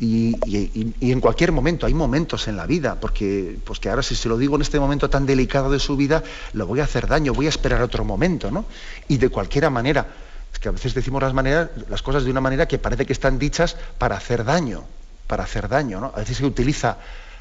y, 0.00 0.92
en 1.00 1.20
cualquier 1.20 1.50
momento, 1.50 1.86
hay 1.86 1.94
momentos 1.94 2.46
en 2.46 2.56
la 2.56 2.66
vida, 2.66 2.96
porque 3.00 3.58
pues 3.64 3.80
que 3.80 3.90
ahora 3.90 4.02
si 4.02 4.14
se 4.14 4.28
lo 4.28 4.38
digo 4.38 4.54
en 4.54 4.62
este 4.62 4.78
momento 4.78 5.10
tan 5.10 5.26
delicado 5.26 5.70
de 5.72 5.80
su 5.80 5.96
vida, 5.96 6.22
lo 6.52 6.66
voy 6.66 6.80
a 6.80 6.84
hacer 6.84 7.08
daño, 7.08 7.34
voy 7.34 7.46
a 7.46 7.48
esperar 7.48 7.82
otro 7.82 8.04
momento, 8.04 8.50
¿no? 8.50 8.64
Y 9.08 9.16
de 9.16 9.28
cualquier 9.28 9.68
manera, 9.70 10.06
es 10.52 10.58
que 10.60 10.68
a 10.68 10.72
veces 10.72 10.94
decimos 10.94 11.22
las, 11.22 11.34
maneras, 11.34 11.70
las 11.88 12.02
cosas 12.02 12.24
de 12.24 12.30
una 12.30 12.40
manera 12.40 12.68
que 12.68 12.78
parece 12.78 13.06
que 13.06 13.12
están 13.12 13.40
dichas 13.40 13.76
para 13.98 14.16
hacer 14.16 14.44
daño, 14.44 14.84
para 15.26 15.42
hacer 15.42 15.68
daño, 15.68 16.00
¿no? 16.00 16.12
A 16.14 16.18
veces 16.18 16.36
se 16.36 16.46
utiliza 16.46 16.98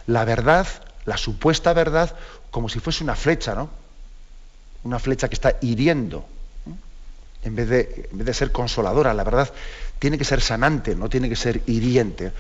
la 0.08 0.26
verdad, 0.26 0.68
la 1.05 1.18
supuesta 1.18 1.74
verdad, 1.74 2.16
como 2.49 2.70
si 2.70 2.80
fuese 2.80 3.03
una 3.03 3.16
flecha, 3.16 3.53
¿no? 3.53 3.70
Una 4.84 4.97
flecha 4.97 5.28
que 5.28 5.36
está 5.36 5.58
hiriendo, 5.62 6.26
en 7.44 7.56
vez, 7.56 7.70
de, 7.70 8.34
ser 8.34 8.52
consoladora, 8.52 9.14
la 9.14 9.24
verdad 9.24 9.52
tiene 10.00 10.18
que 10.18 10.26
ser 10.26 10.42
sanante, 10.42 10.96
no 10.96 11.10
tiene 11.10 11.30
que 11.30 11.36
ser 11.36 11.62
hiriente. 11.66 12.32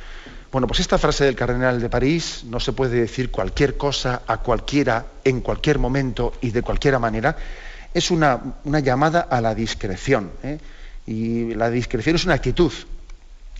Bueno, 0.51 0.67
pues 0.67 0.79
esta 0.79 0.97
frase 0.97 1.25
del 1.25 1.35
cardenal 1.35 1.81
de 1.81 1.89
París, 1.89 2.43
no 2.45 2.59
se 2.59 2.73
puede 2.73 3.01
decir 3.01 3.31
cualquier 3.31 3.77
cosa 3.77 4.21
a 4.27 4.37
cualquiera, 4.37 5.05
en 5.23 5.41
cualquier 5.41 5.79
momento 5.79 6.33
y 6.41 6.51
de 6.51 6.61
cualquier 6.61 6.97
manera, 6.99 7.35
es 7.93 8.11
una, 8.11 8.41
llamada 8.63 9.21
a 9.21 9.41
la 9.41 9.55
discreción. 9.55 10.31
¿eh? 10.43 10.59
Y 11.05 11.53
la 11.55 11.69
discreción 11.69 12.15
es 12.15 12.25
una 12.25 12.35
actitud, 12.35 12.71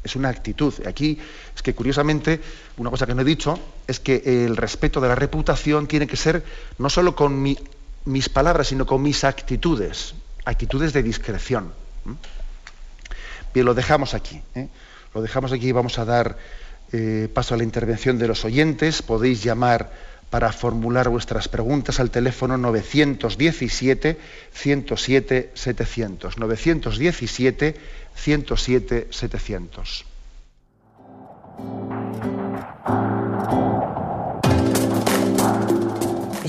es 0.04 0.16
una 0.16 0.30
actitud. 0.30 0.74
Aquí 0.86 1.18
es 1.56 1.62
que 1.62 1.74
curiosamente, 1.74 2.40
una 2.78 2.90
cosa 2.90 3.06
que 3.06 3.16
no 3.16 3.22
he 3.22 3.26
dicho, 3.26 3.60
es 3.88 4.00
que 4.00 4.46
el 4.46 4.56
respeto 4.56 5.02
de 5.02 5.08
la 5.08 5.16
reputación 5.16 5.88
tiene 5.88 6.08
que 6.08 6.18
ser 6.18 6.44
no 6.78 6.90
solo 6.90 7.16
con 7.16 7.42
mis 7.42 8.30
palabras, 8.30 8.68
sino 8.68 8.86
con 8.86 9.02
mis 9.02 9.24
actitudes, 9.24 10.14
actitudes 10.48 10.94
de 10.94 11.04
discreción. 11.04 11.74
Bien, 13.54 13.66
lo 13.66 13.74
dejamos 13.74 14.14
aquí. 14.14 14.42
¿eh? 14.56 14.70
Lo 15.14 15.22
dejamos 15.22 15.52
aquí 15.52 15.68
y 15.68 15.72
vamos 15.74 16.00
a 16.00 16.06
dar 16.06 16.38
eh, 16.94 17.28
paso 17.34 17.54
a 17.54 17.58
la 17.58 17.64
intervención 17.64 18.18
de 18.18 18.28
los 18.28 18.46
oyentes. 18.46 19.02
Podéis 19.02 19.44
llamar 19.44 19.92
para 20.30 20.52
formular 20.54 21.10
vuestras 21.10 21.48
preguntas 21.48 22.00
al 22.00 22.12
teléfono 22.12 22.58
917 22.58 24.18
107 24.54 25.52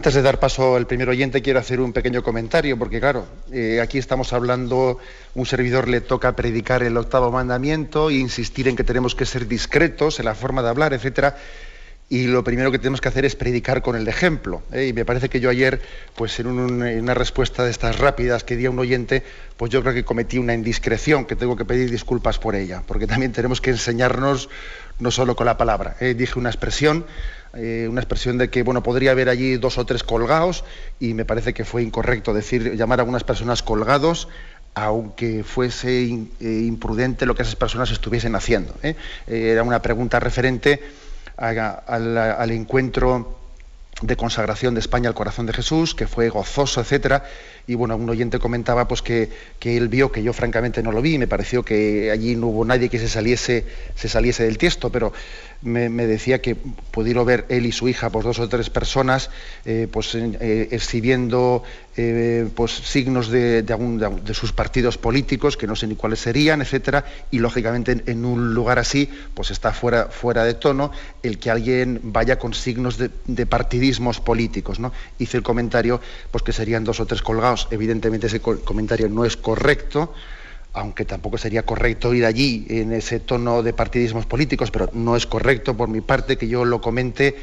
Antes 0.00 0.14
de 0.14 0.22
dar 0.22 0.40
paso 0.40 0.76
al 0.76 0.86
primer 0.86 1.10
oyente, 1.10 1.42
quiero 1.42 1.58
hacer 1.58 1.78
un 1.78 1.92
pequeño 1.92 2.22
comentario, 2.22 2.78
porque 2.78 3.00
claro, 3.00 3.26
eh, 3.52 3.82
aquí 3.82 3.98
estamos 3.98 4.32
hablando, 4.32 4.96
un 5.34 5.44
servidor 5.44 5.88
le 5.88 6.00
toca 6.00 6.34
predicar 6.34 6.82
el 6.82 6.96
octavo 6.96 7.30
mandamiento 7.30 8.08
e 8.08 8.14
insistir 8.14 8.66
en 8.68 8.76
que 8.76 8.82
tenemos 8.82 9.14
que 9.14 9.26
ser 9.26 9.46
discretos 9.46 10.18
en 10.18 10.24
la 10.24 10.34
forma 10.34 10.62
de 10.62 10.70
hablar, 10.70 10.94
etcétera. 10.94 11.36
Y 12.08 12.28
lo 12.28 12.42
primero 12.42 12.72
que 12.72 12.78
tenemos 12.78 13.02
que 13.02 13.08
hacer 13.08 13.26
es 13.26 13.36
predicar 13.36 13.82
con 13.82 13.94
el 13.94 14.08
ejemplo. 14.08 14.62
¿eh? 14.72 14.86
Y 14.86 14.94
me 14.94 15.04
parece 15.04 15.28
que 15.28 15.38
yo 15.38 15.50
ayer, 15.50 15.82
pues 16.16 16.40
en, 16.40 16.46
un- 16.46 16.82
en 16.82 17.02
una 17.02 17.12
respuesta 17.12 17.62
de 17.62 17.70
estas 17.70 17.98
rápidas 17.98 18.42
que 18.42 18.56
di 18.56 18.64
a 18.64 18.70
un 18.70 18.78
oyente, 18.78 19.22
pues 19.58 19.70
yo 19.70 19.82
creo 19.82 19.92
que 19.92 20.02
cometí 20.02 20.38
una 20.38 20.54
indiscreción, 20.54 21.26
que 21.26 21.36
tengo 21.36 21.56
que 21.56 21.66
pedir 21.66 21.90
disculpas 21.90 22.38
por 22.38 22.54
ella, 22.54 22.82
porque 22.86 23.06
también 23.06 23.32
tenemos 23.32 23.60
que 23.60 23.68
enseñarnos 23.68 24.48
no 24.98 25.10
solo 25.10 25.36
con 25.36 25.44
la 25.44 25.58
palabra. 25.58 25.96
¿eh? 26.00 26.14
Dije 26.14 26.38
una 26.38 26.48
expresión, 26.48 27.04
eh, 27.54 27.88
una 27.90 28.00
expresión 28.00 28.38
de 28.38 28.48
que 28.48 28.62
bueno 28.62 28.82
podría 28.82 29.10
haber 29.10 29.28
allí 29.28 29.56
dos 29.56 29.78
o 29.78 29.84
tres 29.84 30.04
colgados 30.04 30.64
y 31.00 31.14
me 31.14 31.24
parece 31.24 31.52
que 31.52 31.64
fue 31.64 31.82
incorrecto 31.82 32.32
decir 32.32 32.76
llamar 32.76 33.00
a 33.00 33.02
algunas 33.02 33.24
personas 33.24 33.62
colgados 33.62 34.28
aunque 34.74 35.42
fuese 35.42 36.04
eh, 36.04 36.26
imprudente 36.40 37.26
lo 37.26 37.34
que 37.34 37.42
esas 37.42 37.56
personas 37.56 37.90
estuviesen 37.90 38.36
haciendo. 38.36 38.74
¿eh? 38.82 38.94
Era 39.26 39.64
una 39.64 39.82
pregunta 39.82 40.20
referente 40.20 40.80
al 41.36 42.50
encuentro 42.50 43.40
de 44.02 44.16
consagración 44.16 44.74
de 44.74 44.80
España 44.80 45.08
al 45.08 45.14
corazón 45.14 45.46
de 45.46 45.52
Jesús, 45.52 45.94
que 45.94 46.06
fue 46.06 46.28
gozoso, 46.28 46.80
etcétera. 46.80 47.24
Y 47.66 47.74
bueno, 47.74 47.96
un 47.96 48.08
oyente 48.08 48.38
comentaba 48.38 48.88
pues 48.88 49.02
que, 49.02 49.28
que 49.58 49.76
él 49.76 49.88
vio 49.88 50.10
que 50.12 50.22
yo 50.22 50.32
francamente 50.32 50.82
no 50.82 50.92
lo 50.92 51.02
vi, 51.02 51.18
me 51.18 51.26
pareció 51.28 51.62
que 51.64 52.10
allí 52.10 52.36
no 52.36 52.48
hubo 52.48 52.64
nadie 52.64 52.88
que 52.88 52.98
se 52.98 53.08
saliese, 53.08 53.66
se 53.94 54.08
saliese 54.08 54.44
del 54.44 54.58
tiesto, 54.58 54.90
pero 54.90 55.12
me, 55.62 55.88
decía 56.06 56.40
que 56.40 56.56
pudieron 56.90 57.26
ver 57.26 57.44
él 57.48 57.66
y 57.66 57.72
su 57.72 57.88
hija, 57.88 58.10
pues 58.10 58.24
dos 58.24 58.38
o 58.38 58.48
tres 58.48 58.70
personas, 58.70 59.30
eh, 59.64 59.88
pues 59.90 60.14
eh, 60.14 60.68
exhibiendo 60.70 61.62
eh, 61.96 62.48
pues 62.54 62.72
signos 62.72 63.28
de, 63.28 63.62
de, 63.62 63.72
algún- 63.72 63.98
de 63.98 64.34
sus 64.34 64.52
partidos 64.52 64.96
políticos, 64.96 65.56
que 65.56 65.66
no 65.66 65.76
sé 65.76 65.86
ni 65.86 65.96
cuáles 65.96 66.20
serían, 66.20 66.62
etcétera, 66.62 67.04
y 67.30 67.40
lógicamente 67.40 68.02
en, 68.06 68.24
un 68.24 68.54
lugar 68.54 68.78
así, 68.78 69.10
pues 69.34 69.50
está 69.50 69.72
fuera, 69.72 70.06
fuera 70.06 70.44
de 70.44 70.54
tono 70.54 70.92
el 71.22 71.38
que 71.38 71.50
alguien 71.50 72.00
vaya 72.04 72.38
con 72.38 72.54
signos 72.54 72.96
de, 72.96 73.10
de 73.26 73.44
partidismos 73.46 74.20
políticos, 74.20 74.78
¿no? 74.80 74.92
Hice 75.18 75.36
el 75.36 75.42
comentario, 75.42 76.00
pues 76.30 76.42
que 76.42 76.52
serían 76.52 76.84
dos 76.84 77.00
o 77.00 77.06
tres 77.06 77.20
colgados. 77.22 77.49
Evidentemente 77.70 78.26
ese 78.28 78.40
co- 78.40 78.60
comentario 78.64 79.08
no 79.08 79.24
es 79.24 79.36
correcto, 79.36 80.12
aunque 80.72 81.04
tampoco 81.04 81.36
sería 81.38 81.64
correcto 81.64 82.14
ir 82.14 82.24
allí 82.24 82.66
en 82.70 82.92
ese 82.92 83.18
tono 83.20 83.62
de 83.62 83.72
partidismos 83.72 84.26
políticos, 84.26 84.70
pero 84.70 84.88
no 84.92 85.16
es 85.16 85.26
correcto 85.26 85.76
por 85.76 85.88
mi 85.88 86.00
parte 86.00 86.36
que 86.36 86.46
yo 86.48 86.64
lo 86.64 86.80
comente 86.80 87.34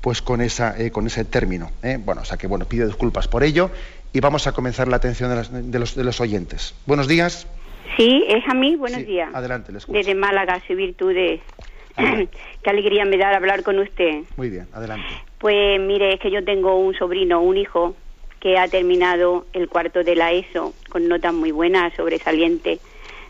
pues 0.00 0.22
con 0.22 0.40
esa 0.40 0.80
eh, 0.80 0.92
con 0.92 1.06
ese 1.08 1.24
término. 1.24 1.72
¿eh? 1.82 1.98
Bueno, 2.00 2.20
o 2.22 2.24
sea 2.24 2.36
que 2.36 2.46
bueno, 2.46 2.66
pido 2.66 2.86
disculpas 2.86 3.26
por 3.26 3.42
ello 3.42 3.70
y 4.12 4.20
vamos 4.20 4.46
a 4.46 4.52
comenzar 4.52 4.86
la 4.86 4.96
atención 4.96 5.28
de, 5.30 5.36
las- 5.36 5.52
de 5.72 5.78
los, 5.78 5.94
de 5.96 6.04
los 6.04 6.20
oyentes. 6.20 6.74
Buenos 6.86 7.08
días. 7.08 7.48
Sí, 7.96 8.24
es 8.28 8.44
a 8.48 8.54
mí, 8.54 8.76
buenos 8.76 9.00
Sí, 9.00 9.06
días. 9.06 9.28
Adelante, 9.34 9.72
le 9.72 9.78
escucho. 9.78 9.98
Desde 9.98 10.14
Málaga, 10.14 10.62
soy 10.68 10.76
Virtudes. 10.76 11.40
Qué 11.96 12.70
alegría 12.70 13.04
me 13.04 13.18
da 13.18 13.34
hablar 13.34 13.64
con 13.64 13.78
usted. 13.80 14.22
Muy 14.36 14.50
bien, 14.50 14.68
adelante. 14.72 15.04
Pues 15.38 15.80
mire, 15.80 16.14
es 16.14 16.20
que 16.20 16.30
yo 16.30 16.44
tengo 16.44 16.76
un 16.78 16.94
sobrino, 16.94 17.40
un 17.42 17.56
hijo, 17.56 17.96
que 18.40 18.58
ha 18.58 18.68
terminado 18.68 19.46
el 19.52 19.68
cuarto 19.68 20.04
de 20.04 20.14
la 20.14 20.32
ESO 20.32 20.72
con 20.88 21.08
notas 21.08 21.34
muy 21.34 21.50
buenas, 21.50 21.94
sobresalientes. 21.94 22.80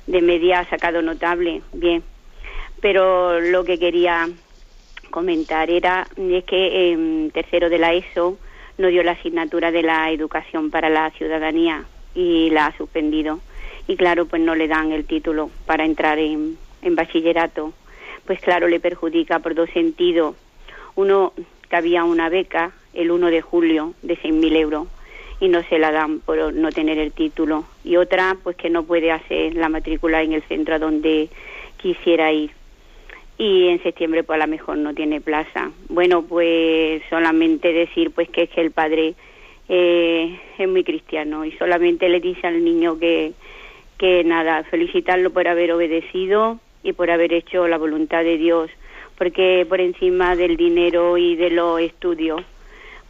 De 0.07 0.23
media 0.23 0.61
ha 0.61 0.65
sacado 0.69 1.03
notable, 1.03 1.63
bien. 1.73 2.03
Pero 2.81 3.41
lo 3.41 3.65
que 3.65 3.79
quería 3.79 4.29
comentar 5.11 5.71
era 5.71 6.07
es 6.17 6.45
que 6.45 6.93
en 6.93 7.31
tercero 7.33 7.69
de 7.71 7.79
la 7.79 7.95
ESO 7.95 8.39
no 8.77 8.89
dio 8.89 9.03
la 9.03 9.13
asignatura 9.13 9.71
de 9.71 9.83
la 9.83 10.11
educación 10.11 10.71
para 10.71 10.89
la 10.89 11.11
ciudadanía 11.11 11.85
y 12.15 12.51
la 12.51 12.67
ha 12.67 12.77
suspendido. 12.77 13.41
Y 13.87 13.97
claro, 13.97 14.27
pues 14.27 14.43
no 14.43 14.55
le 14.55 14.69
dan 14.69 14.93
el 14.93 15.07
título 15.07 15.51
para 15.67 15.85
entrar 15.85 16.19
en, 16.19 16.59
en 16.83 16.95
bachillerato. 16.95 17.73
Pues 18.27 18.41
claro, 18.41 18.69
le 18.69 18.81
perjudica 18.81 19.39
por 19.39 19.55
dos 19.55 19.71
sentidos. 19.71 20.37
Uno, 20.95 21.33
que 21.69 21.77
había 21.77 22.05
una 22.05 22.29
beca 22.29 22.73
el 22.93 23.11
1 23.11 23.29
de 23.29 23.41
julio 23.41 23.95
de 24.03 24.19
6.000 24.19 24.57
euros 24.57 24.89
y 25.41 25.49
no 25.49 25.63
se 25.65 25.79
la 25.79 25.93
dan 25.93 26.21
por 26.21 26.53
no 26.53 26.71
tener 26.71 26.99
el 26.99 27.13
título. 27.13 27.65
Y 27.85 27.97
otra, 27.97 28.37
pues 28.43 28.57
que 28.57 28.71
no 28.71 28.85
puede 28.85 29.13
hacer 29.13 29.55
la 29.55 29.69
matrícula 29.69 30.23
en 30.23 30.33
el 30.33 30.43
centro 30.43 30.75
a 30.75 30.79
donde 30.79 31.29
quisiera 31.77 32.33
ir 32.33 32.51
y 33.39 33.69
en 33.69 33.81
septiembre 33.83 34.25
pues 34.25 34.41
a 34.41 34.45
lo 34.45 34.51
mejor 34.51 34.77
no 34.77 34.93
tiene 34.95 35.21
plaza. 35.21 35.71
Bueno, 35.89 36.23
pues 36.23 37.03
solamente 37.09 37.73
decir 37.73 38.11
pues 38.11 38.29
que 38.29 38.43
es 38.43 38.51
que 38.51 38.61
el 38.61 38.73
padre 38.73 39.15
eh, 39.69 40.39
es 40.59 40.69
muy 40.69 40.83
cristiano 40.83 41.45
y 41.45 41.53
solamente 41.53 42.09
le 42.09 42.21
dice 42.21 42.49
al 42.49 42.65
niño 42.65 42.99
que, 42.99 43.33
que 43.97 44.25
nada, 44.25 44.65
felicitarlo 44.65 45.31
por 45.31 45.47
haber 45.47 45.73
obedecido 45.73 46.59
y 46.83 46.93
por 46.93 47.11
haber 47.11 47.33
hecho 47.33 47.69
la 47.69 47.79
voluntad 47.79 48.25
de 48.25 48.39
Dios, 48.39 48.71
porque 49.17 49.65
por 49.69 49.81
encima 49.81 50.35
del 50.35 50.57
dinero 50.57 51.17
y 51.17 51.37
de 51.37 51.51
los 51.51 51.81
estudios, 51.81 52.43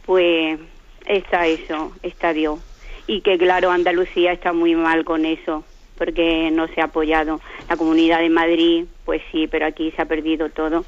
pues 0.05 0.59
está 1.05 1.47
eso, 1.47 1.93
está 2.03 2.33
Dios. 2.33 2.59
Y 3.07 3.21
que 3.21 3.37
claro, 3.37 3.71
Andalucía 3.71 4.31
está 4.31 4.53
muy 4.53 4.75
mal 4.75 5.03
con 5.03 5.25
eso, 5.25 5.63
porque 5.97 6.51
no 6.51 6.67
se 6.67 6.81
ha 6.81 6.85
apoyado. 6.85 7.41
La 7.67 7.77
Comunidad 7.77 8.19
de 8.19 8.29
Madrid, 8.29 8.85
pues 9.05 9.21
sí, 9.31 9.47
pero 9.47 9.65
aquí 9.65 9.91
se 9.91 10.01
ha 10.01 10.05
perdido 10.05 10.49
todo. 10.49 10.85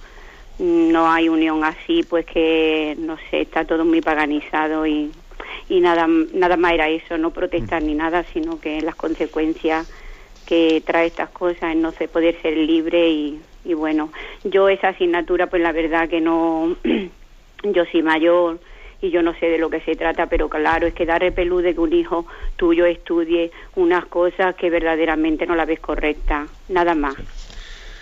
No 0.59 1.11
hay 1.11 1.29
unión 1.29 1.63
así, 1.63 2.03
pues 2.03 2.25
que, 2.25 2.95
no 2.99 3.17
sé, 3.29 3.41
está 3.41 3.65
todo 3.65 3.85
muy 3.85 4.01
paganizado 4.01 4.85
y, 4.85 5.11
y 5.69 5.79
nada, 5.79 6.07
nada 6.07 6.57
más 6.57 6.73
era 6.73 6.89
eso, 6.89 7.17
no 7.17 7.31
protestar 7.31 7.81
ni 7.81 7.95
nada, 7.95 8.23
sino 8.33 8.59
que 8.59 8.81
las 8.81 8.95
consecuencias 8.95 9.87
que 10.45 10.83
trae 10.85 11.07
estas 11.07 11.29
cosas, 11.29 11.75
no 11.75 11.91
sé, 11.93 12.07
poder 12.07 12.39
ser 12.41 12.55
libre 12.55 13.09
y, 13.09 13.41
y 13.63 13.73
bueno, 13.73 14.11
yo 14.43 14.69
esa 14.69 14.89
asignatura 14.89 15.47
pues 15.47 15.61
la 15.61 15.71
verdad 15.71 16.09
que 16.09 16.21
no, 16.21 16.75
yo 17.63 17.85
soy 17.85 18.03
mayor 18.03 18.59
y 19.01 19.09
yo 19.09 19.23
no 19.23 19.33
sé 19.33 19.47
de 19.47 19.57
lo 19.57 19.69
que 19.69 19.81
se 19.81 19.95
trata, 19.95 20.27
pero 20.27 20.47
claro, 20.47 20.85
es 20.85 20.93
que 20.93 21.05
da 21.05 21.17
repelú 21.17 21.59
de 21.59 21.73
que 21.73 21.79
un 21.79 21.91
hijo 21.91 22.27
tuyo 22.55 22.85
estudie 22.85 23.51
unas 23.75 24.05
cosas 24.05 24.55
que 24.55 24.69
verdaderamente 24.69 25.47
no 25.47 25.55
la 25.55 25.65
ves 25.65 25.79
correcta, 25.79 26.47
nada 26.69 26.93
más. 26.93 27.15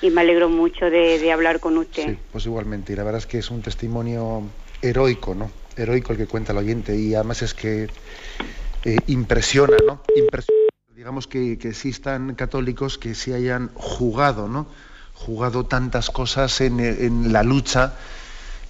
Y 0.02 0.10
me 0.10 0.22
alegro 0.22 0.50
mucho 0.50 0.90
de, 0.90 1.32
hablar 1.32 1.60
con 1.60 1.78
usted. 1.78 2.06
Sí, 2.06 2.18
pues 2.32 2.46
igualmente, 2.46 2.94
y 2.94 2.96
la 2.98 3.04
verdad 3.04 3.20
es 3.20 3.26
que 3.26 3.38
es 3.38 3.50
un 3.50 3.62
testimonio 3.62 4.44
heroico, 4.82 5.36
¿no? 5.36 5.52
Heroico 5.78 6.12
el 6.12 6.18
que 6.18 6.28
cuenta 6.28 6.52
el 6.52 6.58
oyente, 6.58 6.96
y 6.96 7.16
además 7.16 7.42
es 7.42 7.54
que 7.54 7.88
eh, 8.84 8.98
impresiona, 9.08 9.78
¿no? 9.86 10.02
Impresiona, 10.16 10.60
digamos 10.94 11.28
que, 11.28 11.58
que 11.58 11.70
existan 11.70 12.36
católicos 12.36 12.98
que 12.98 13.16
se 13.16 13.34
hayan 13.34 13.72
jugado, 13.74 14.50
¿no? 14.50 14.68
Jugado 15.14 15.66
tantas 15.66 16.10
cosas 16.10 16.60
en, 16.60 16.80
en 16.80 17.32
la 17.32 17.44
lucha, 17.44 17.96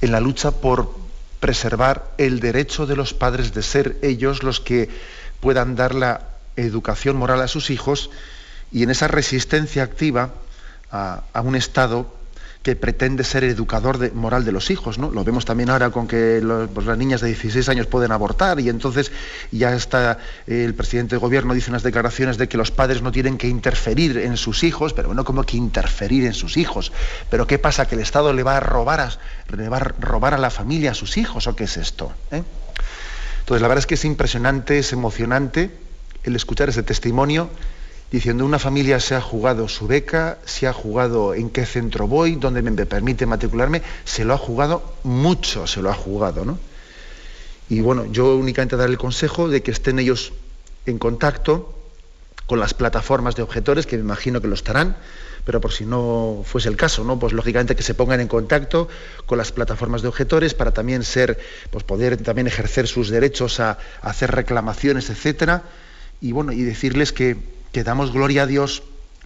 en 0.02 0.12
la 0.12 0.20
lucha 0.20 0.52
por 0.52 1.09
preservar 1.40 2.12
el 2.18 2.40
derecho 2.40 2.86
de 2.86 2.96
los 2.96 3.14
padres 3.14 3.54
de 3.54 3.64
ser 3.64 3.98
ellos 4.02 4.44
los 4.44 4.60
que 4.60 4.90
puedan 5.40 5.76
dar 5.76 5.96
la 5.96 6.22
educación 6.56 7.16
moral 7.16 7.42
a 7.42 7.48
sus 7.48 7.70
hijos 7.70 8.10
y 8.72 8.84
en 8.84 8.90
esa 8.90 9.08
resistencia 9.08 9.84
activa 9.84 10.32
a, 10.92 11.24
a 11.34 11.42
un 11.42 11.56
Estado 11.56 12.14
que 12.64 12.76
pretende 12.76 13.24
ser 13.24 13.46
educador 13.46 13.98
de, 14.00 14.12
moral 14.12 14.44
de 14.44 14.52
los 14.52 14.70
hijos, 14.70 14.98
¿no? 14.98 15.12
Lo 15.12 15.24
vemos 15.24 15.46
también 15.46 15.70
ahora 15.70 15.92
con 15.92 16.08
que 16.08 16.44
pues 16.74 16.86
las 16.86 16.98
niñas 16.98 17.22
de 17.22 17.28
16 17.28 17.70
años 17.70 17.88
pueden 17.88 18.12
abortar 18.12 18.60
y 18.60 18.68
entonces 18.68 19.14
ya 19.52 19.74
está 19.74 20.18
eh, 20.46 20.66
el 20.66 20.76
presidente 20.76 21.16
de 21.16 21.20
gobierno 21.20 21.54
dice 21.54 21.72
unas 21.72 21.84
declaraciones 21.84 22.38
de 22.38 22.50
que 22.50 22.58
los 22.58 22.72
padres 22.72 23.02
no 23.02 23.14
tienen 23.14 23.38
que 23.38 23.48
interferir 23.48 24.18
en 24.18 24.36
sus 24.36 24.64
hijos, 24.64 24.92
pero 24.94 25.08
bueno, 25.08 25.24
como 25.24 25.44
que 25.44 25.56
interferir 25.56 26.26
en 26.26 26.34
sus 26.34 26.58
hijos? 26.58 26.92
Pero 27.30 27.48
¿qué 27.48 27.60
pasa? 27.60 27.88
¿Que 27.88 27.96
el 27.96 28.02
Estado 28.02 28.34
le 28.34 28.44
va 28.44 28.58
a 28.58 28.60
robar 28.60 29.00
a, 29.00 29.12
le 29.56 29.70
va 29.70 29.78
a, 29.78 29.80
robar 29.80 30.34
a 30.34 30.38
la 30.38 30.50
familia 30.50 30.92
a 30.92 30.96
sus 30.96 31.16
hijos 31.16 31.48
o 31.48 31.56
qué 31.56 31.64
es 31.64 31.78
esto? 31.78 32.12
¿Eh? 32.32 32.44
Entonces 33.40 33.62
la 33.62 33.70
verdad 33.70 33.80
es 33.80 33.88
que 33.88 33.96
es 33.96 34.04
impresionante, 34.04 34.80
es 34.80 34.92
emocionante 34.92 35.72
el 36.24 36.36
escuchar 36.36 36.68
ese 36.68 36.84
testimonio 36.84 37.50
diciendo 38.12 38.46
una 38.46 38.60
familia 38.60 39.00
se 39.00 39.16
ha 39.16 39.22
jugado 39.22 39.68
su 39.68 39.88
beca, 39.88 40.40
se 40.46 40.68
ha 40.68 40.74
jugado 40.74 41.34
en 41.34 41.50
qué 41.50 41.66
centro 41.66 42.08
voy, 42.08 42.36
dónde 42.36 42.62
me 42.62 42.72
permite 42.86 43.26
matricularme, 43.26 43.82
se 44.04 44.26
lo 44.26 44.34
ha 44.34 44.38
jugado 44.38 44.96
mucho, 45.04 45.68
se 45.68 45.82
lo 45.82 45.90
ha 45.90 45.94
jugado, 45.94 46.46
¿no? 46.46 46.58
Y 47.70 47.82
bueno, 47.82 48.06
yo 48.12 48.36
únicamente 48.36 48.76
dar 48.78 48.90
el 48.90 48.98
consejo 48.98 49.48
de 49.48 49.62
que 49.62 49.70
estén 49.72 50.00
ellos 50.00 50.34
en 50.88 50.98
contacto 50.98 51.76
con 52.48 52.60
las 52.60 52.74
plataformas 52.74 53.36
de 53.36 53.44
objetores, 53.44 53.86
que 53.86 53.96
me 53.96 54.02
imagino 54.02 54.42
que 54.42 54.48
lo 54.48 54.56
estarán, 54.56 54.98
pero 55.46 55.62
por 55.62 55.72
si 55.72 55.86
no 55.86 56.42
fuese 56.46 56.68
el 56.68 56.76
caso, 56.76 57.04
¿no? 57.04 57.20
Pues 57.20 57.32
lógicamente 57.32 57.76
que 57.76 57.84
se 57.84 57.94
pongan 57.94 58.22
en 58.22 58.28
contacto 58.28 58.88
con 59.28 59.38
las 59.38 59.52
plataformas 59.52 60.02
de 60.02 60.08
objetores 60.08 60.56
para 60.56 60.72
también 60.72 61.04
ser, 61.04 61.40
pues 61.70 61.84
poder 61.84 62.18
también 62.18 62.48
ejercer 62.48 62.88
sus 62.88 63.10
derechos 63.10 63.60
a, 63.60 63.78
a 64.02 64.10
hacer 64.10 64.32
reclamaciones, 64.32 65.12
etcétera, 65.12 65.62
y 66.22 66.32
bueno, 66.32 66.52
y 66.52 66.64
decirles 66.64 67.14
que 67.14 67.59
que 67.72 67.84
damos 67.84 68.12
gloria 68.12 68.44
a 68.44 68.46
Dios 68.46 68.84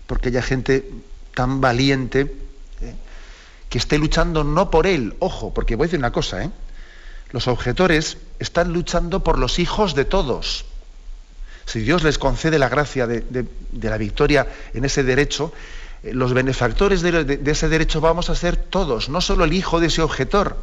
porque 0.07 0.29
haya 0.29 0.41
gente 0.41 0.89
tan 1.33 1.61
valiente 1.61 2.33
¿eh? 2.81 2.95
que 3.69 3.77
esté 3.77 3.97
luchando 3.97 4.43
no 4.43 4.69
por 4.69 4.87
él, 4.87 5.15
ojo, 5.19 5.53
porque 5.53 5.75
voy 5.75 5.85
a 5.85 5.87
decir 5.87 5.99
una 5.99 6.11
cosa, 6.11 6.43
¿eh? 6.43 6.51
los 7.31 7.47
objetores 7.47 8.17
están 8.39 8.73
luchando 8.73 9.23
por 9.23 9.39
los 9.39 9.59
hijos 9.59 9.95
de 9.95 10.05
todos. 10.05 10.65
Si 11.65 11.79
Dios 11.79 12.03
les 12.03 12.19
concede 12.19 12.59
la 12.59 12.69
gracia 12.69 13.07
de, 13.07 13.45
la 13.81 13.97
victoria 13.97 14.47
en 14.73 14.85
ese 14.85 15.03
derecho, 15.03 15.53
eh, 16.03 16.13
los 16.13 16.33
benefactores 16.33 17.01
de, 17.01 17.39
ese 17.45 17.69
derecho 17.69 18.01
vamos 18.01 18.29
a 18.29 18.35
ser 18.35 18.57
todos, 18.57 19.09
no 19.09 19.21
solo 19.21 19.45
el 19.45 19.53
hijo 19.53 19.79
de 19.79 19.87
ese 19.87 20.01
objetor. 20.01 20.57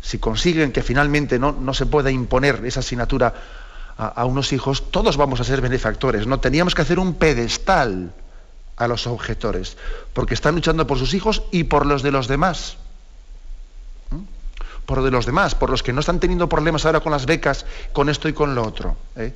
Si 0.00 0.18
consiguen 0.18 0.72
que 0.72 0.82
finalmente 0.82 1.38
no 1.38 1.74
se 1.74 1.84
pueda 1.84 2.12
imponer 2.12 2.64
esa 2.64 2.78
asignatura 2.80 3.34
a, 3.98 4.06
a, 4.06 4.24
unos 4.24 4.52
hijos, 4.52 4.90
todos 4.90 5.16
vamos 5.16 5.40
a 5.40 5.44
ser 5.44 5.60
benefactores. 5.60 6.26
No 6.26 6.40
teníamos 6.40 6.74
que 6.74 6.82
hacer 6.82 6.98
un 6.98 7.14
pedestal 7.14 8.12
a 8.76 8.88
los 8.88 9.06
objetores, 9.06 9.76
porque 10.12 10.34
están 10.34 10.54
luchando 10.54 10.86
por 10.86 10.98
sus 10.98 11.14
hijos 11.14 11.42
y 11.50 11.64
por 11.64 11.86
los 11.86 12.02
de 12.02 12.10
los 12.10 12.28
demás. 12.28 12.76
¿Mm? 14.10 14.20
Por 14.84 15.02
de 15.02 15.10
los 15.10 15.26
demás, 15.26 15.54
por 15.54 15.70
los 15.70 15.82
que 15.82 15.92
no 15.92 16.00
están 16.00 16.20
teniendo 16.20 16.48
problemas 16.48 16.84
ahora 16.84 17.00
con 17.00 17.12
las 17.12 17.26
becas, 17.26 17.64
con 17.92 18.08
esto 18.08 18.28
y 18.28 18.34
con 18.34 18.54
lo 18.54 18.64
otro. 18.64 18.96
¿eh? 19.16 19.32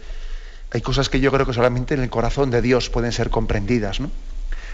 Hay 0.72 0.82
cosas 0.82 1.08
que 1.08 1.20
yo 1.20 1.32
creo 1.32 1.46
que 1.46 1.54
solamente 1.54 1.94
en 1.94 2.02
el 2.02 2.10
corazón 2.10 2.50
de 2.50 2.62
Dios 2.62 2.90
pueden 2.90 3.12
ser 3.12 3.30
comprendidas. 3.30 3.98
¿no? 4.00 4.10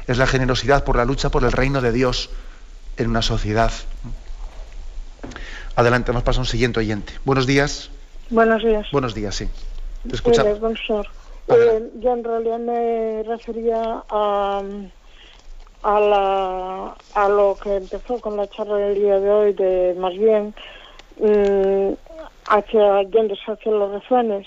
Es 0.06 0.18
la 0.18 0.26
generosidad 0.26 0.84
por 0.84 0.96
la 0.96 1.04
lucha 1.04 1.30
por 1.30 1.44
el 1.44 1.52
reino 1.52 1.80
de 1.80 1.92
Dios 1.92 2.30
en 2.96 3.08
una 3.08 3.22
sociedad. 3.22 3.72
Adelante, 5.76 6.12
nos 6.12 6.22
pasa 6.22 6.40
un 6.40 6.46
siguiente 6.46 6.80
oyente. 6.80 7.14
Buenos 7.24 7.46
días. 7.46 7.90
Buenos 8.30 8.64
días. 8.64 8.86
Buenos 8.90 9.14
días, 9.14 9.34
sí. 9.34 9.48
Te 10.02 10.16
escuchamos. 10.16 10.60
Eh, 11.48 11.90
yo 12.00 12.12
en 12.12 12.24
realidad 12.24 12.58
me 12.58 13.22
refería 13.22 14.02
a, 14.08 14.62
a, 15.82 16.00
la, 16.00 16.96
a 17.14 17.28
lo 17.28 17.56
que 17.62 17.76
empezó 17.76 18.20
con 18.20 18.36
la 18.36 18.48
charla 18.48 18.76
del 18.76 18.94
día 18.96 19.20
de 19.20 19.30
hoy, 19.30 19.52
de 19.52 19.94
más 19.98 20.16
bien 20.16 20.54
mmm, 21.20 21.92
hacia 22.46 23.02
yéndose 23.04 23.42
hacia 23.46 23.72
los 23.72 23.92
refranes. 23.92 24.46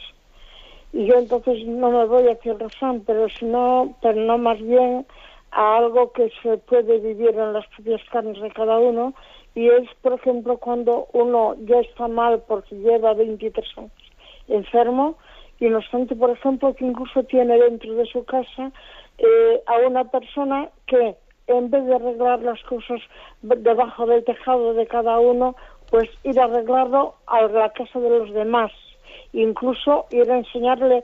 Y 0.91 1.06
yo 1.06 1.16
entonces 1.16 1.66
no 1.66 1.91
me 1.91 2.06
voy 2.06 2.28
hacia 2.28 2.52
el 2.54 2.60
refrán, 2.60 3.02
pero 3.06 3.28
sino, 3.39 3.95
pero 4.02 4.20
no 4.20 4.38
más 4.38 4.60
bien 4.60 5.06
a 5.52 5.78
algo 5.78 6.12
que 6.12 6.32
se 6.43 6.58
puede 6.58 7.00
vivir 7.00 7.30
en 7.30 7.54
las 7.54 7.66
propias 7.68 8.02
carnes 8.12 8.41
de 8.41 8.52
cada 8.52 8.78
uno 8.78 9.14
y 9.56 9.68
es, 9.68 9.88
por 10.02 10.14
ejemplo, 10.14 10.58
cuando 10.58 11.08
uno 11.14 11.56
ya 11.66 11.80
está 11.80 12.08
mal 12.08 12.43
porque 12.47 12.76
lleva 12.76 13.14
23 13.14 13.66
años 13.78 13.91
enfermo 14.47 15.16
y 15.60 15.70
no 15.70 15.78
obstante, 15.78 16.16
por 16.16 16.30
ejemplo, 16.30 16.74
que 16.74 16.86
incluso 16.86 17.24
tiene 17.24 17.57
dentro 17.57 17.93
de 17.95 18.05
su 18.05 18.24
casa 18.24 18.72
eh, 19.18 19.62
a 19.66 19.78
una 19.88 20.05
persona 20.05 20.70
que 20.88 21.16
en 21.47 21.70
vez 21.70 21.86
de 21.86 21.95
arreglar 21.95 22.41
las 22.41 22.62
cosas 22.64 23.01
debajo 23.41 24.05
del 24.05 24.24
tejado 24.24 24.74
de 24.74 24.86
cada 24.88 25.20
uno, 25.20 25.55
pues 25.89 26.10
ir 26.24 26.39
a 26.39 26.45
arreglarlo 26.45 27.16
a 27.26 27.41
la 27.43 27.70
casa 27.72 27.99
de 27.99 28.10
los 28.10 28.32
demás, 28.34 28.72
incluso 29.34 30.05
ir 30.12 30.32
a 30.32 30.38
enseñarle 30.38 31.03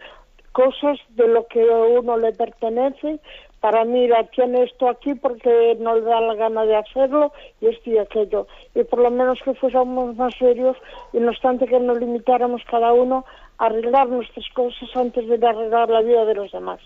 cosas 0.51 0.99
de 1.09 1.27
lo 1.27 1.47
que 1.47 1.61
a 1.61 1.99
uno 1.99 2.15
le 2.17 2.31
pertenece 2.31 3.19
para 3.65 3.83
mira, 3.83 4.23
tiene 4.25 4.61
esto 4.61 4.87
aquí 4.87 5.15
porque 5.15 5.75
no 5.79 5.95
le 5.95 6.01
da 6.01 6.21
la 6.21 6.35
gana 6.35 6.65
de 6.65 6.75
hacerlo 6.75 7.33
y 7.59 7.65
esto 7.65 7.89
y 7.89 7.97
aquello. 7.97 8.45
Y 8.75 8.83
por 8.83 8.99
lo 8.99 9.09
menos 9.09 9.39
que 9.43 9.55
fuésemos 9.55 10.15
más 10.15 10.35
serios 10.35 10.77
y 11.13 11.17
no 11.17 11.31
obstante 11.31 11.65
que 11.65 11.79
nos 11.79 11.99
limitáramos 11.99 12.61
cada 12.69 12.93
uno 12.93 13.25
arreglar 13.57 14.09
nuestras 14.09 14.45
cosas 14.53 14.89
antes 14.95 15.27
de 15.27 15.47
arreglar 15.47 15.89
la 15.89 16.01
vida 16.01 16.25
de 16.25 16.35
los 16.35 16.51
demás. 16.51 16.79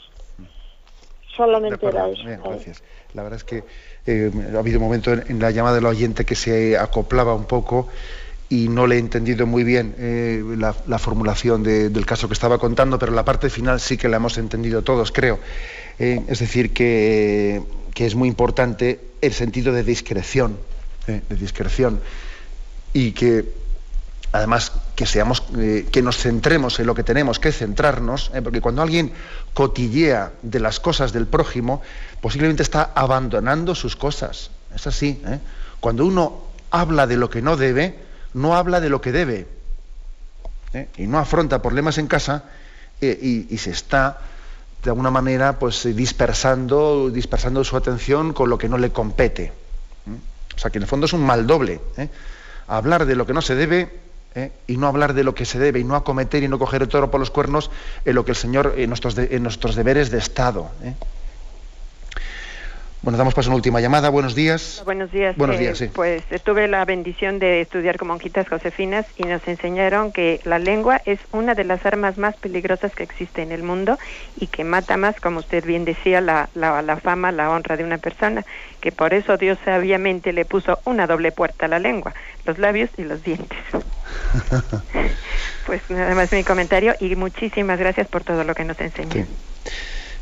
Solamente 1.36 1.86
era 1.86 2.10
eso. 2.10 2.24
Bien, 2.24 2.42
gracias. 2.44 2.84
La 3.14 3.24
verdad 3.24 3.38
es 3.38 3.44
que 3.44 3.64
eh, 4.06 4.32
ha 4.54 4.60
habido 4.60 4.80
un 4.80 4.86
momento 4.86 5.14
en, 5.14 5.24
en, 5.30 5.40
la 5.40 5.52
llamada 5.52 5.76
del 5.76 5.86
oyente 5.86 6.26
que 6.26 6.36
se 6.36 6.78
acoplaba 6.78 7.34
un 7.34 7.46
poco 7.46 7.88
y 8.50 8.68
no 8.68 8.88
le 8.88 8.96
he 8.96 9.00
entendido 9.00 9.46
muy 9.46 9.64
bien 9.64 9.96
eh, 10.00 10.44
la, 10.58 10.76
la, 10.88 10.98
formulación 10.98 11.62
de, 11.62 11.90
del 11.90 12.06
caso 12.06 12.28
que 12.28 12.34
estaba 12.34 12.58
contando, 12.58 12.98
pero 12.98 13.12
la 13.12 13.24
parte 13.24 13.50
final 13.50 13.80
sí 13.80 13.96
que 13.96 14.10
la 14.10 14.18
hemos 14.18 14.40
entendido 14.40 14.82
todos, 14.82 15.12
creo. 15.12 15.40
Eh, 16.00 16.22
es 16.28 16.40
decir, 16.40 16.74
que, 16.74 17.62
que, 17.94 18.08
es 18.08 18.16
muy 18.16 18.28
importante 18.28 19.00
el 19.22 19.34
sentido 19.34 19.72
de 19.72 19.84
discreción, 19.84 20.58
eh, 21.08 21.22
de 21.30 21.36
discreción, 21.36 22.02
y 22.92 23.12
que 23.12 23.46
además 24.32 24.72
que 24.96 25.06
seamos, 25.06 25.44
eh, 25.58 25.88
que 25.92 26.02
nos 26.02 26.18
centremos 26.18 26.80
en 26.80 26.88
lo 26.88 26.96
que 26.96 27.04
tenemos 27.04 27.40
que 27.40 27.52
centrarnos, 27.52 28.32
porque 28.44 28.62
cuando 28.62 28.82
alguien 28.82 29.12
cotillea 29.54 30.34
de 30.42 30.60
las 30.60 30.80
cosas 30.80 31.12
del 31.14 31.28
prójimo, 31.28 31.82
posiblemente 32.22 32.64
está 32.64 32.92
abandonando 32.96 33.76
sus 33.76 33.96
cosas. 33.96 34.52
Es 34.76 34.86
así. 34.88 35.22
Cuando 35.80 36.06
uno 36.06 36.44
habla 36.72 37.08
de 37.08 37.18
lo 37.18 37.30
que 37.30 37.42
no 37.42 37.58
debe, 37.58 37.98
no 38.34 38.56
habla 38.56 38.80
de 38.80 38.90
lo 38.90 39.02
que 39.02 39.12
debe, 39.12 39.48
y 40.98 41.08
no 41.08 41.18
afronta 41.18 41.62
problemas 41.62 41.98
en 41.98 42.08
casa, 42.08 42.44
y, 43.02 43.54
y 43.54 43.58
se 43.58 43.72
está 43.72 44.20
de 44.84 44.90
alguna 44.90 45.12
manera 45.12 45.60
pues 45.60 45.84
dispersando, 45.96 47.10
dispersando 47.10 47.64
su 47.64 47.76
atención 47.76 48.34
con 48.34 48.50
lo 48.50 48.58
que 48.58 48.70
no 48.70 48.78
le 48.78 48.92
compete. 48.92 49.52
O 50.56 50.60
sea 50.60 50.72
que 50.72 50.78
en 50.78 50.84
el 50.84 50.90
fondo 50.90 51.06
es 51.06 51.14
un 51.14 51.26
mal 51.26 51.48
doble. 51.48 51.80
¿eh? 51.98 52.10
Hablar 52.68 53.06
de 53.06 53.16
lo 53.16 53.26
que 53.26 53.34
no 53.34 53.42
se 53.42 53.56
debe 53.56 54.09
¿eh? 54.40 54.52
y 54.68 54.78
no 54.78 54.88
hablar 54.88 55.14
de 55.14 55.24
lo 55.24 55.36
que 55.36 55.46
se 55.46 55.60
debe 55.60 55.80
y 55.80 55.84
no 55.84 55.96
acometer 55.96 56.44
y 56.44 56.48
no 56.48 56.60
coger 56.60 56.82
el 56.82 56.88
toro 56.88 57.12
por 57.12 57.20
los 57.20 57.32
cuernos 57.32 57.72
en 58.06 58.16
lo 58.16 58.26
que 58.26 58.32
el 58.32 58.38
Señor, 58.38 58.74
en 58.78 58.90
nuestros, 58.90 59.18
en 59.18 59.44
nuestros 59.44 59.76
deberes 59.76 60.12
de 60.12 60.18
Estado. 60.18 60.70
¿eh? 60.84 60.94
Bueno, 63.02 63.18
damos 63.18 63.34
paso 63.34 63.48
a 63.50 63.52
una 63.52 63.56
última 63.56 63.80
llamada. 63.80 64.10
Buenos 64.10 64.36
días. 64.36 64.82
Buenos 64.84 65.10
días. 65.10 65.38
Buenos 65.38 65.56
Eh, 65.56 65.60
días, 65.60 65.78
sí. 65.78 65.88
Pues 65.88 66.22
tuve 66.44 66.68
la 66.68 66.84
bendición 66.84 67.40
de 67.40 67.62
estudiar 67.62 67.98
con 67.98 68.10
monjitas 68.10 68.46
josefinas 68.50 69.06
y 69.18 69.24
nos 69.24 69.42
enseñaron 69.48 70.12
que 70.12 70.42
la 70.44 70.60
lengua 70.60 71.02
es 71.06 71.18
una 71.32 71.56
de 71.56 71.64
las 71.64 71.86
armas 71.86 72.18
más 72.18 72.36
peligrosas 72.36 72.94
que 72.94 73.04
existe 73.04 73.42
en 73.42 73.54
el 73.54 73.64
mundo 73.64 73.98
y 74.36 74.48
que 74.48 74.66
mata 74.66 74.98
más, 74.98 75.16
como 75.22 75.40
usted 75.40 75.64
bien 75.64 75.86
decía, 75.86 76.20
la, 76.20 76.50
la, 76.56 76.82
la 76.82 76.98
fama, 76.98 77.32
la 77.32 77.50
honra 77.50 77.78
de 77.78 77.86
una 77.86 78.00
persona, 78.00 78.46
que 78.82 78.92
por 78.92 79.14
eso 79.14 79.38
Dios 79.38 79.58
sabiamente 79.64 80.34
le 80.34 80.44
puso 80.44 80.80
una 80.84 81.08
doble 81.08 81.32
puerta 81.32 81.68
a 81.68 81.70
la 81.70 81.80
lengua, 81.80 82.14
los 82.46 82.58
labios 82.60 82.90
y 82.98 83.04
los 83.04 83.24
dientes. 83.24 83.58
Pues 85.66 85.82
nada 85.90 86.16
más 86.16 86.32
mi 86.32 86.44
comentario 86.44 86.96
y 87.00 87.16
muchísimas 87.16 87.78
gracias 87.78 88.08
por 88.08 88.24
todo 88.24 88.44
lo 88.44 88.56
que 88.56 88.64
nos 88.66 88.80
enseñó. 88.82 89.12
Sí. 89.12 89.26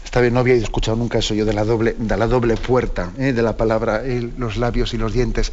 Está 0.07 0.21
bien, 0.21 0.33
no 0.33 0.39
había 0.39 0.53
escuchado 0.53 0.95
nunca 0.95 1.17
eso 1.17 1.33
yo 1.33 1.43
de 1.43 1.51
la 1.51 1.65
doble, 1.65 1.93
de 1.97 2.15
la 2.15 2.27
doble 2.27 2.55
puerta, 2.55 3.11
¿eh? 3.17 3.33
de 3.33 3.41
la 3.41 3.57
palabra 3.57 4.03
eh, 4.05 4.31
los 4.37 4.55
labios 4.55 4.93
y 4.93 4.97
los 4.97 5.11
dientes. 5.11 5.51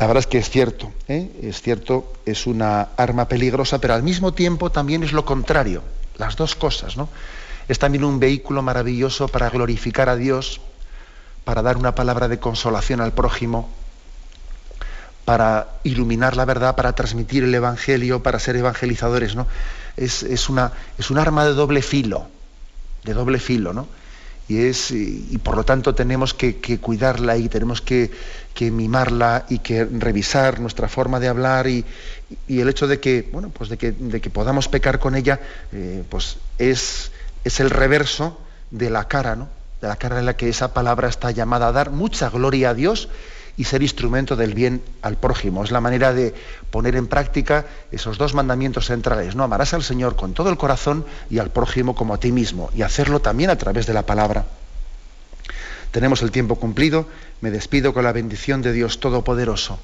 La 0.00 0.08
verdad 0.08 0.22
es 0.22 0.26
que 0.26 0.38
es 0.38 0.50
cierto, 0.50 0.90
¿eh? 1.06 1.30
es 1.40 1.62
cierto, 1.62 2.12
es 2.26 2.48
una 2.48 2.88
arma 2.96 3.28
peligrosa, 3.28 3.78
pero 3.78 3.94
al 3.94 4.02
mismo 4.02 4.34
tiempo 4.34 4.72
también 4.72 5.04
es 5.04 5.12
lo 5.12 5.24
contrario, 5.24 5.84
las 6.18 6.34
dos 6.34 6.56
cosas, 6.56 6.96
¿no? 6.96 7.08
Es 7.68 7.78
también 7.78 8.02
un 8.02 8.18
vehículo 8.18 8.60
maravilloso 8.60 9.28
para 9.28 9.48
glorificar 9.50 10.08
a 10.08 10.16
Dios, 10.16 10.60
para 11.44 11.62
dar 11.62 11.76
una 11.76 11.94
palabra 11.94 12.26
de 12.26 12.40
consolación 12.40 13.00
al 13.00 13.12
prójimo, 13.12 13.70
para 15.24 15.68
iluminar 15.84 16.36
la 16.36 16.44
verdad, 16.44 16.74
para 16.74 16.92
transmitir 16.92 17.44
el 17.44 17.54
Evangelio, 17.54 18.20
para 18.20 18.40
ser 18.40 18.56
evangelizadores, 18.56 19.36
¿no? 19.36 19.46
Es, 19.96 20.48
una, 20.48 20.72
es 20.98 21.08
un 21.12 21.18
arma 21.18 21.44
de 21.44 21.52
doble 21.52 21.82
filo, 21.82 22.26
de 23.04 23.14
doble 23.14 23.38
filo, 23.38 23.72
¿no? 23.72 23.88
Y, 24.48 24.58
es, 24.58 24.90
y, 24.90 25.38
por 25.42 25.56
lo 25.56 25.64
tanto 25.64 25.94
tenemos 25.94 26.34
que, 26.34 26.56
cuidarla 26.80 27.36
y 27.36 27.48
tenemos 27.48 27.80
que, 27.80 28.10
mimarla 28.60 29.46
y 29.48 29.60
que 29.60 29.84
revisar 29.84 30.60
nuestra 30.60 30.88
forma 30.88 31.20
de 31.20 31.28
hablar 31.28 31.68
y, 31.68 31.84
y 32.48 32.60
el 32.60 32.68
hecho 32.68 32.86
de 32.86 33.00
que, 33.00 33.28
bueno, 33.32 33.50
pues 33.50 33.70
de 33.70 33.78
que, 33.78 33.92
de 33.92 34.20
que 34.20 34.30
podamos 34.30 34.68
pecar 34.68 34.98
con 34.98 35.14
ella, 35.14 35.40
eh, 35.72 36.04
pues 36.08 36.38
es, 36.58 37.12
es 37.44 37.60
el 37.60 37.70
reverso 37.70 38.38
de 38.70 38.90
la 38.90 39.08
cara, 39.08 39.36
¿no? 39.36 39.48
De 39.80 39.88
la 39.88 39.96
cara 39.96 40.18
en 40.18 40.26
la 40.26 40.36
que 40.36 40.48
esa 40.48 40.74
palabra 40.74 41.08
está 41.08 41.30
llamada 41.30 41.68
a 41.68 41.72
dar 41.72 41.90
mucha 41.90 42.28
gloria 42.28 42.70
a 42.70 42.74
Dios 42.74 43.08
y 43.56 43.64
ser 43.64 43.82
instrumento 43.82 44.36
del 44.36 44.54
bien 44.54 44.82
al 45.02 45.16
prójimo. 45.16 45.64
Es 45.64 45.70
la 45.70 45.80
manera 45.80 46.12
de 46.12 46.34
poner 46.70 46.96
en 46.96 47.06
práctica 47.06 47.66
esos 47.90 48.18
dos 48.18 48.34
mandamientos 48.34 48.86
centrales. 48.86 49.34
No 49.34 49.44
amarás 49.44 49.74
al 49.74 49.82
Señor 49.82 50.16
con 50.16 50.32
todo 50.32 50.48
el 50.48 50.56
corazón 50.56 51.04
y 51.30 51.38
al 51.38 51.50
prójimo 51.50 51.94
como 51.94 52.14
a 52.14 52.18
ti 52.18 52.32
mismo. 52.32 52.70
Y 52.74 52.82
hacerlo 52.82 53.20
también 53.20 53.50
a 53.50 53.56
través 53.56 53.86
de 53.86 53.94
la 53.94 54.06
palabra. 54.06 54.46
Tenemos 55.90 56.22
el 56.22 56.30
tiempo 56.30 56.56
cumplido. 56.56 57.06
Me 57.40 57.50
despido 57.50 57.92
con 57.92 58.04
la 58.04 58.12
bendición 58.12 58.62
de 58.62 58.72
Dios 58.72 59.00
Todopoderoso, 59.00 59.78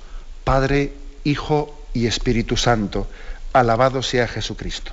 Padre, 0.44 0.94
Hijo 1.24 1.78
y 1.92 2.06
Espíritu 2.06 2.56
Santo. 2.56 3.06
Alabado 3.52 4.02
sea 4.02 4.26
Jesucristo. 4.26 4.92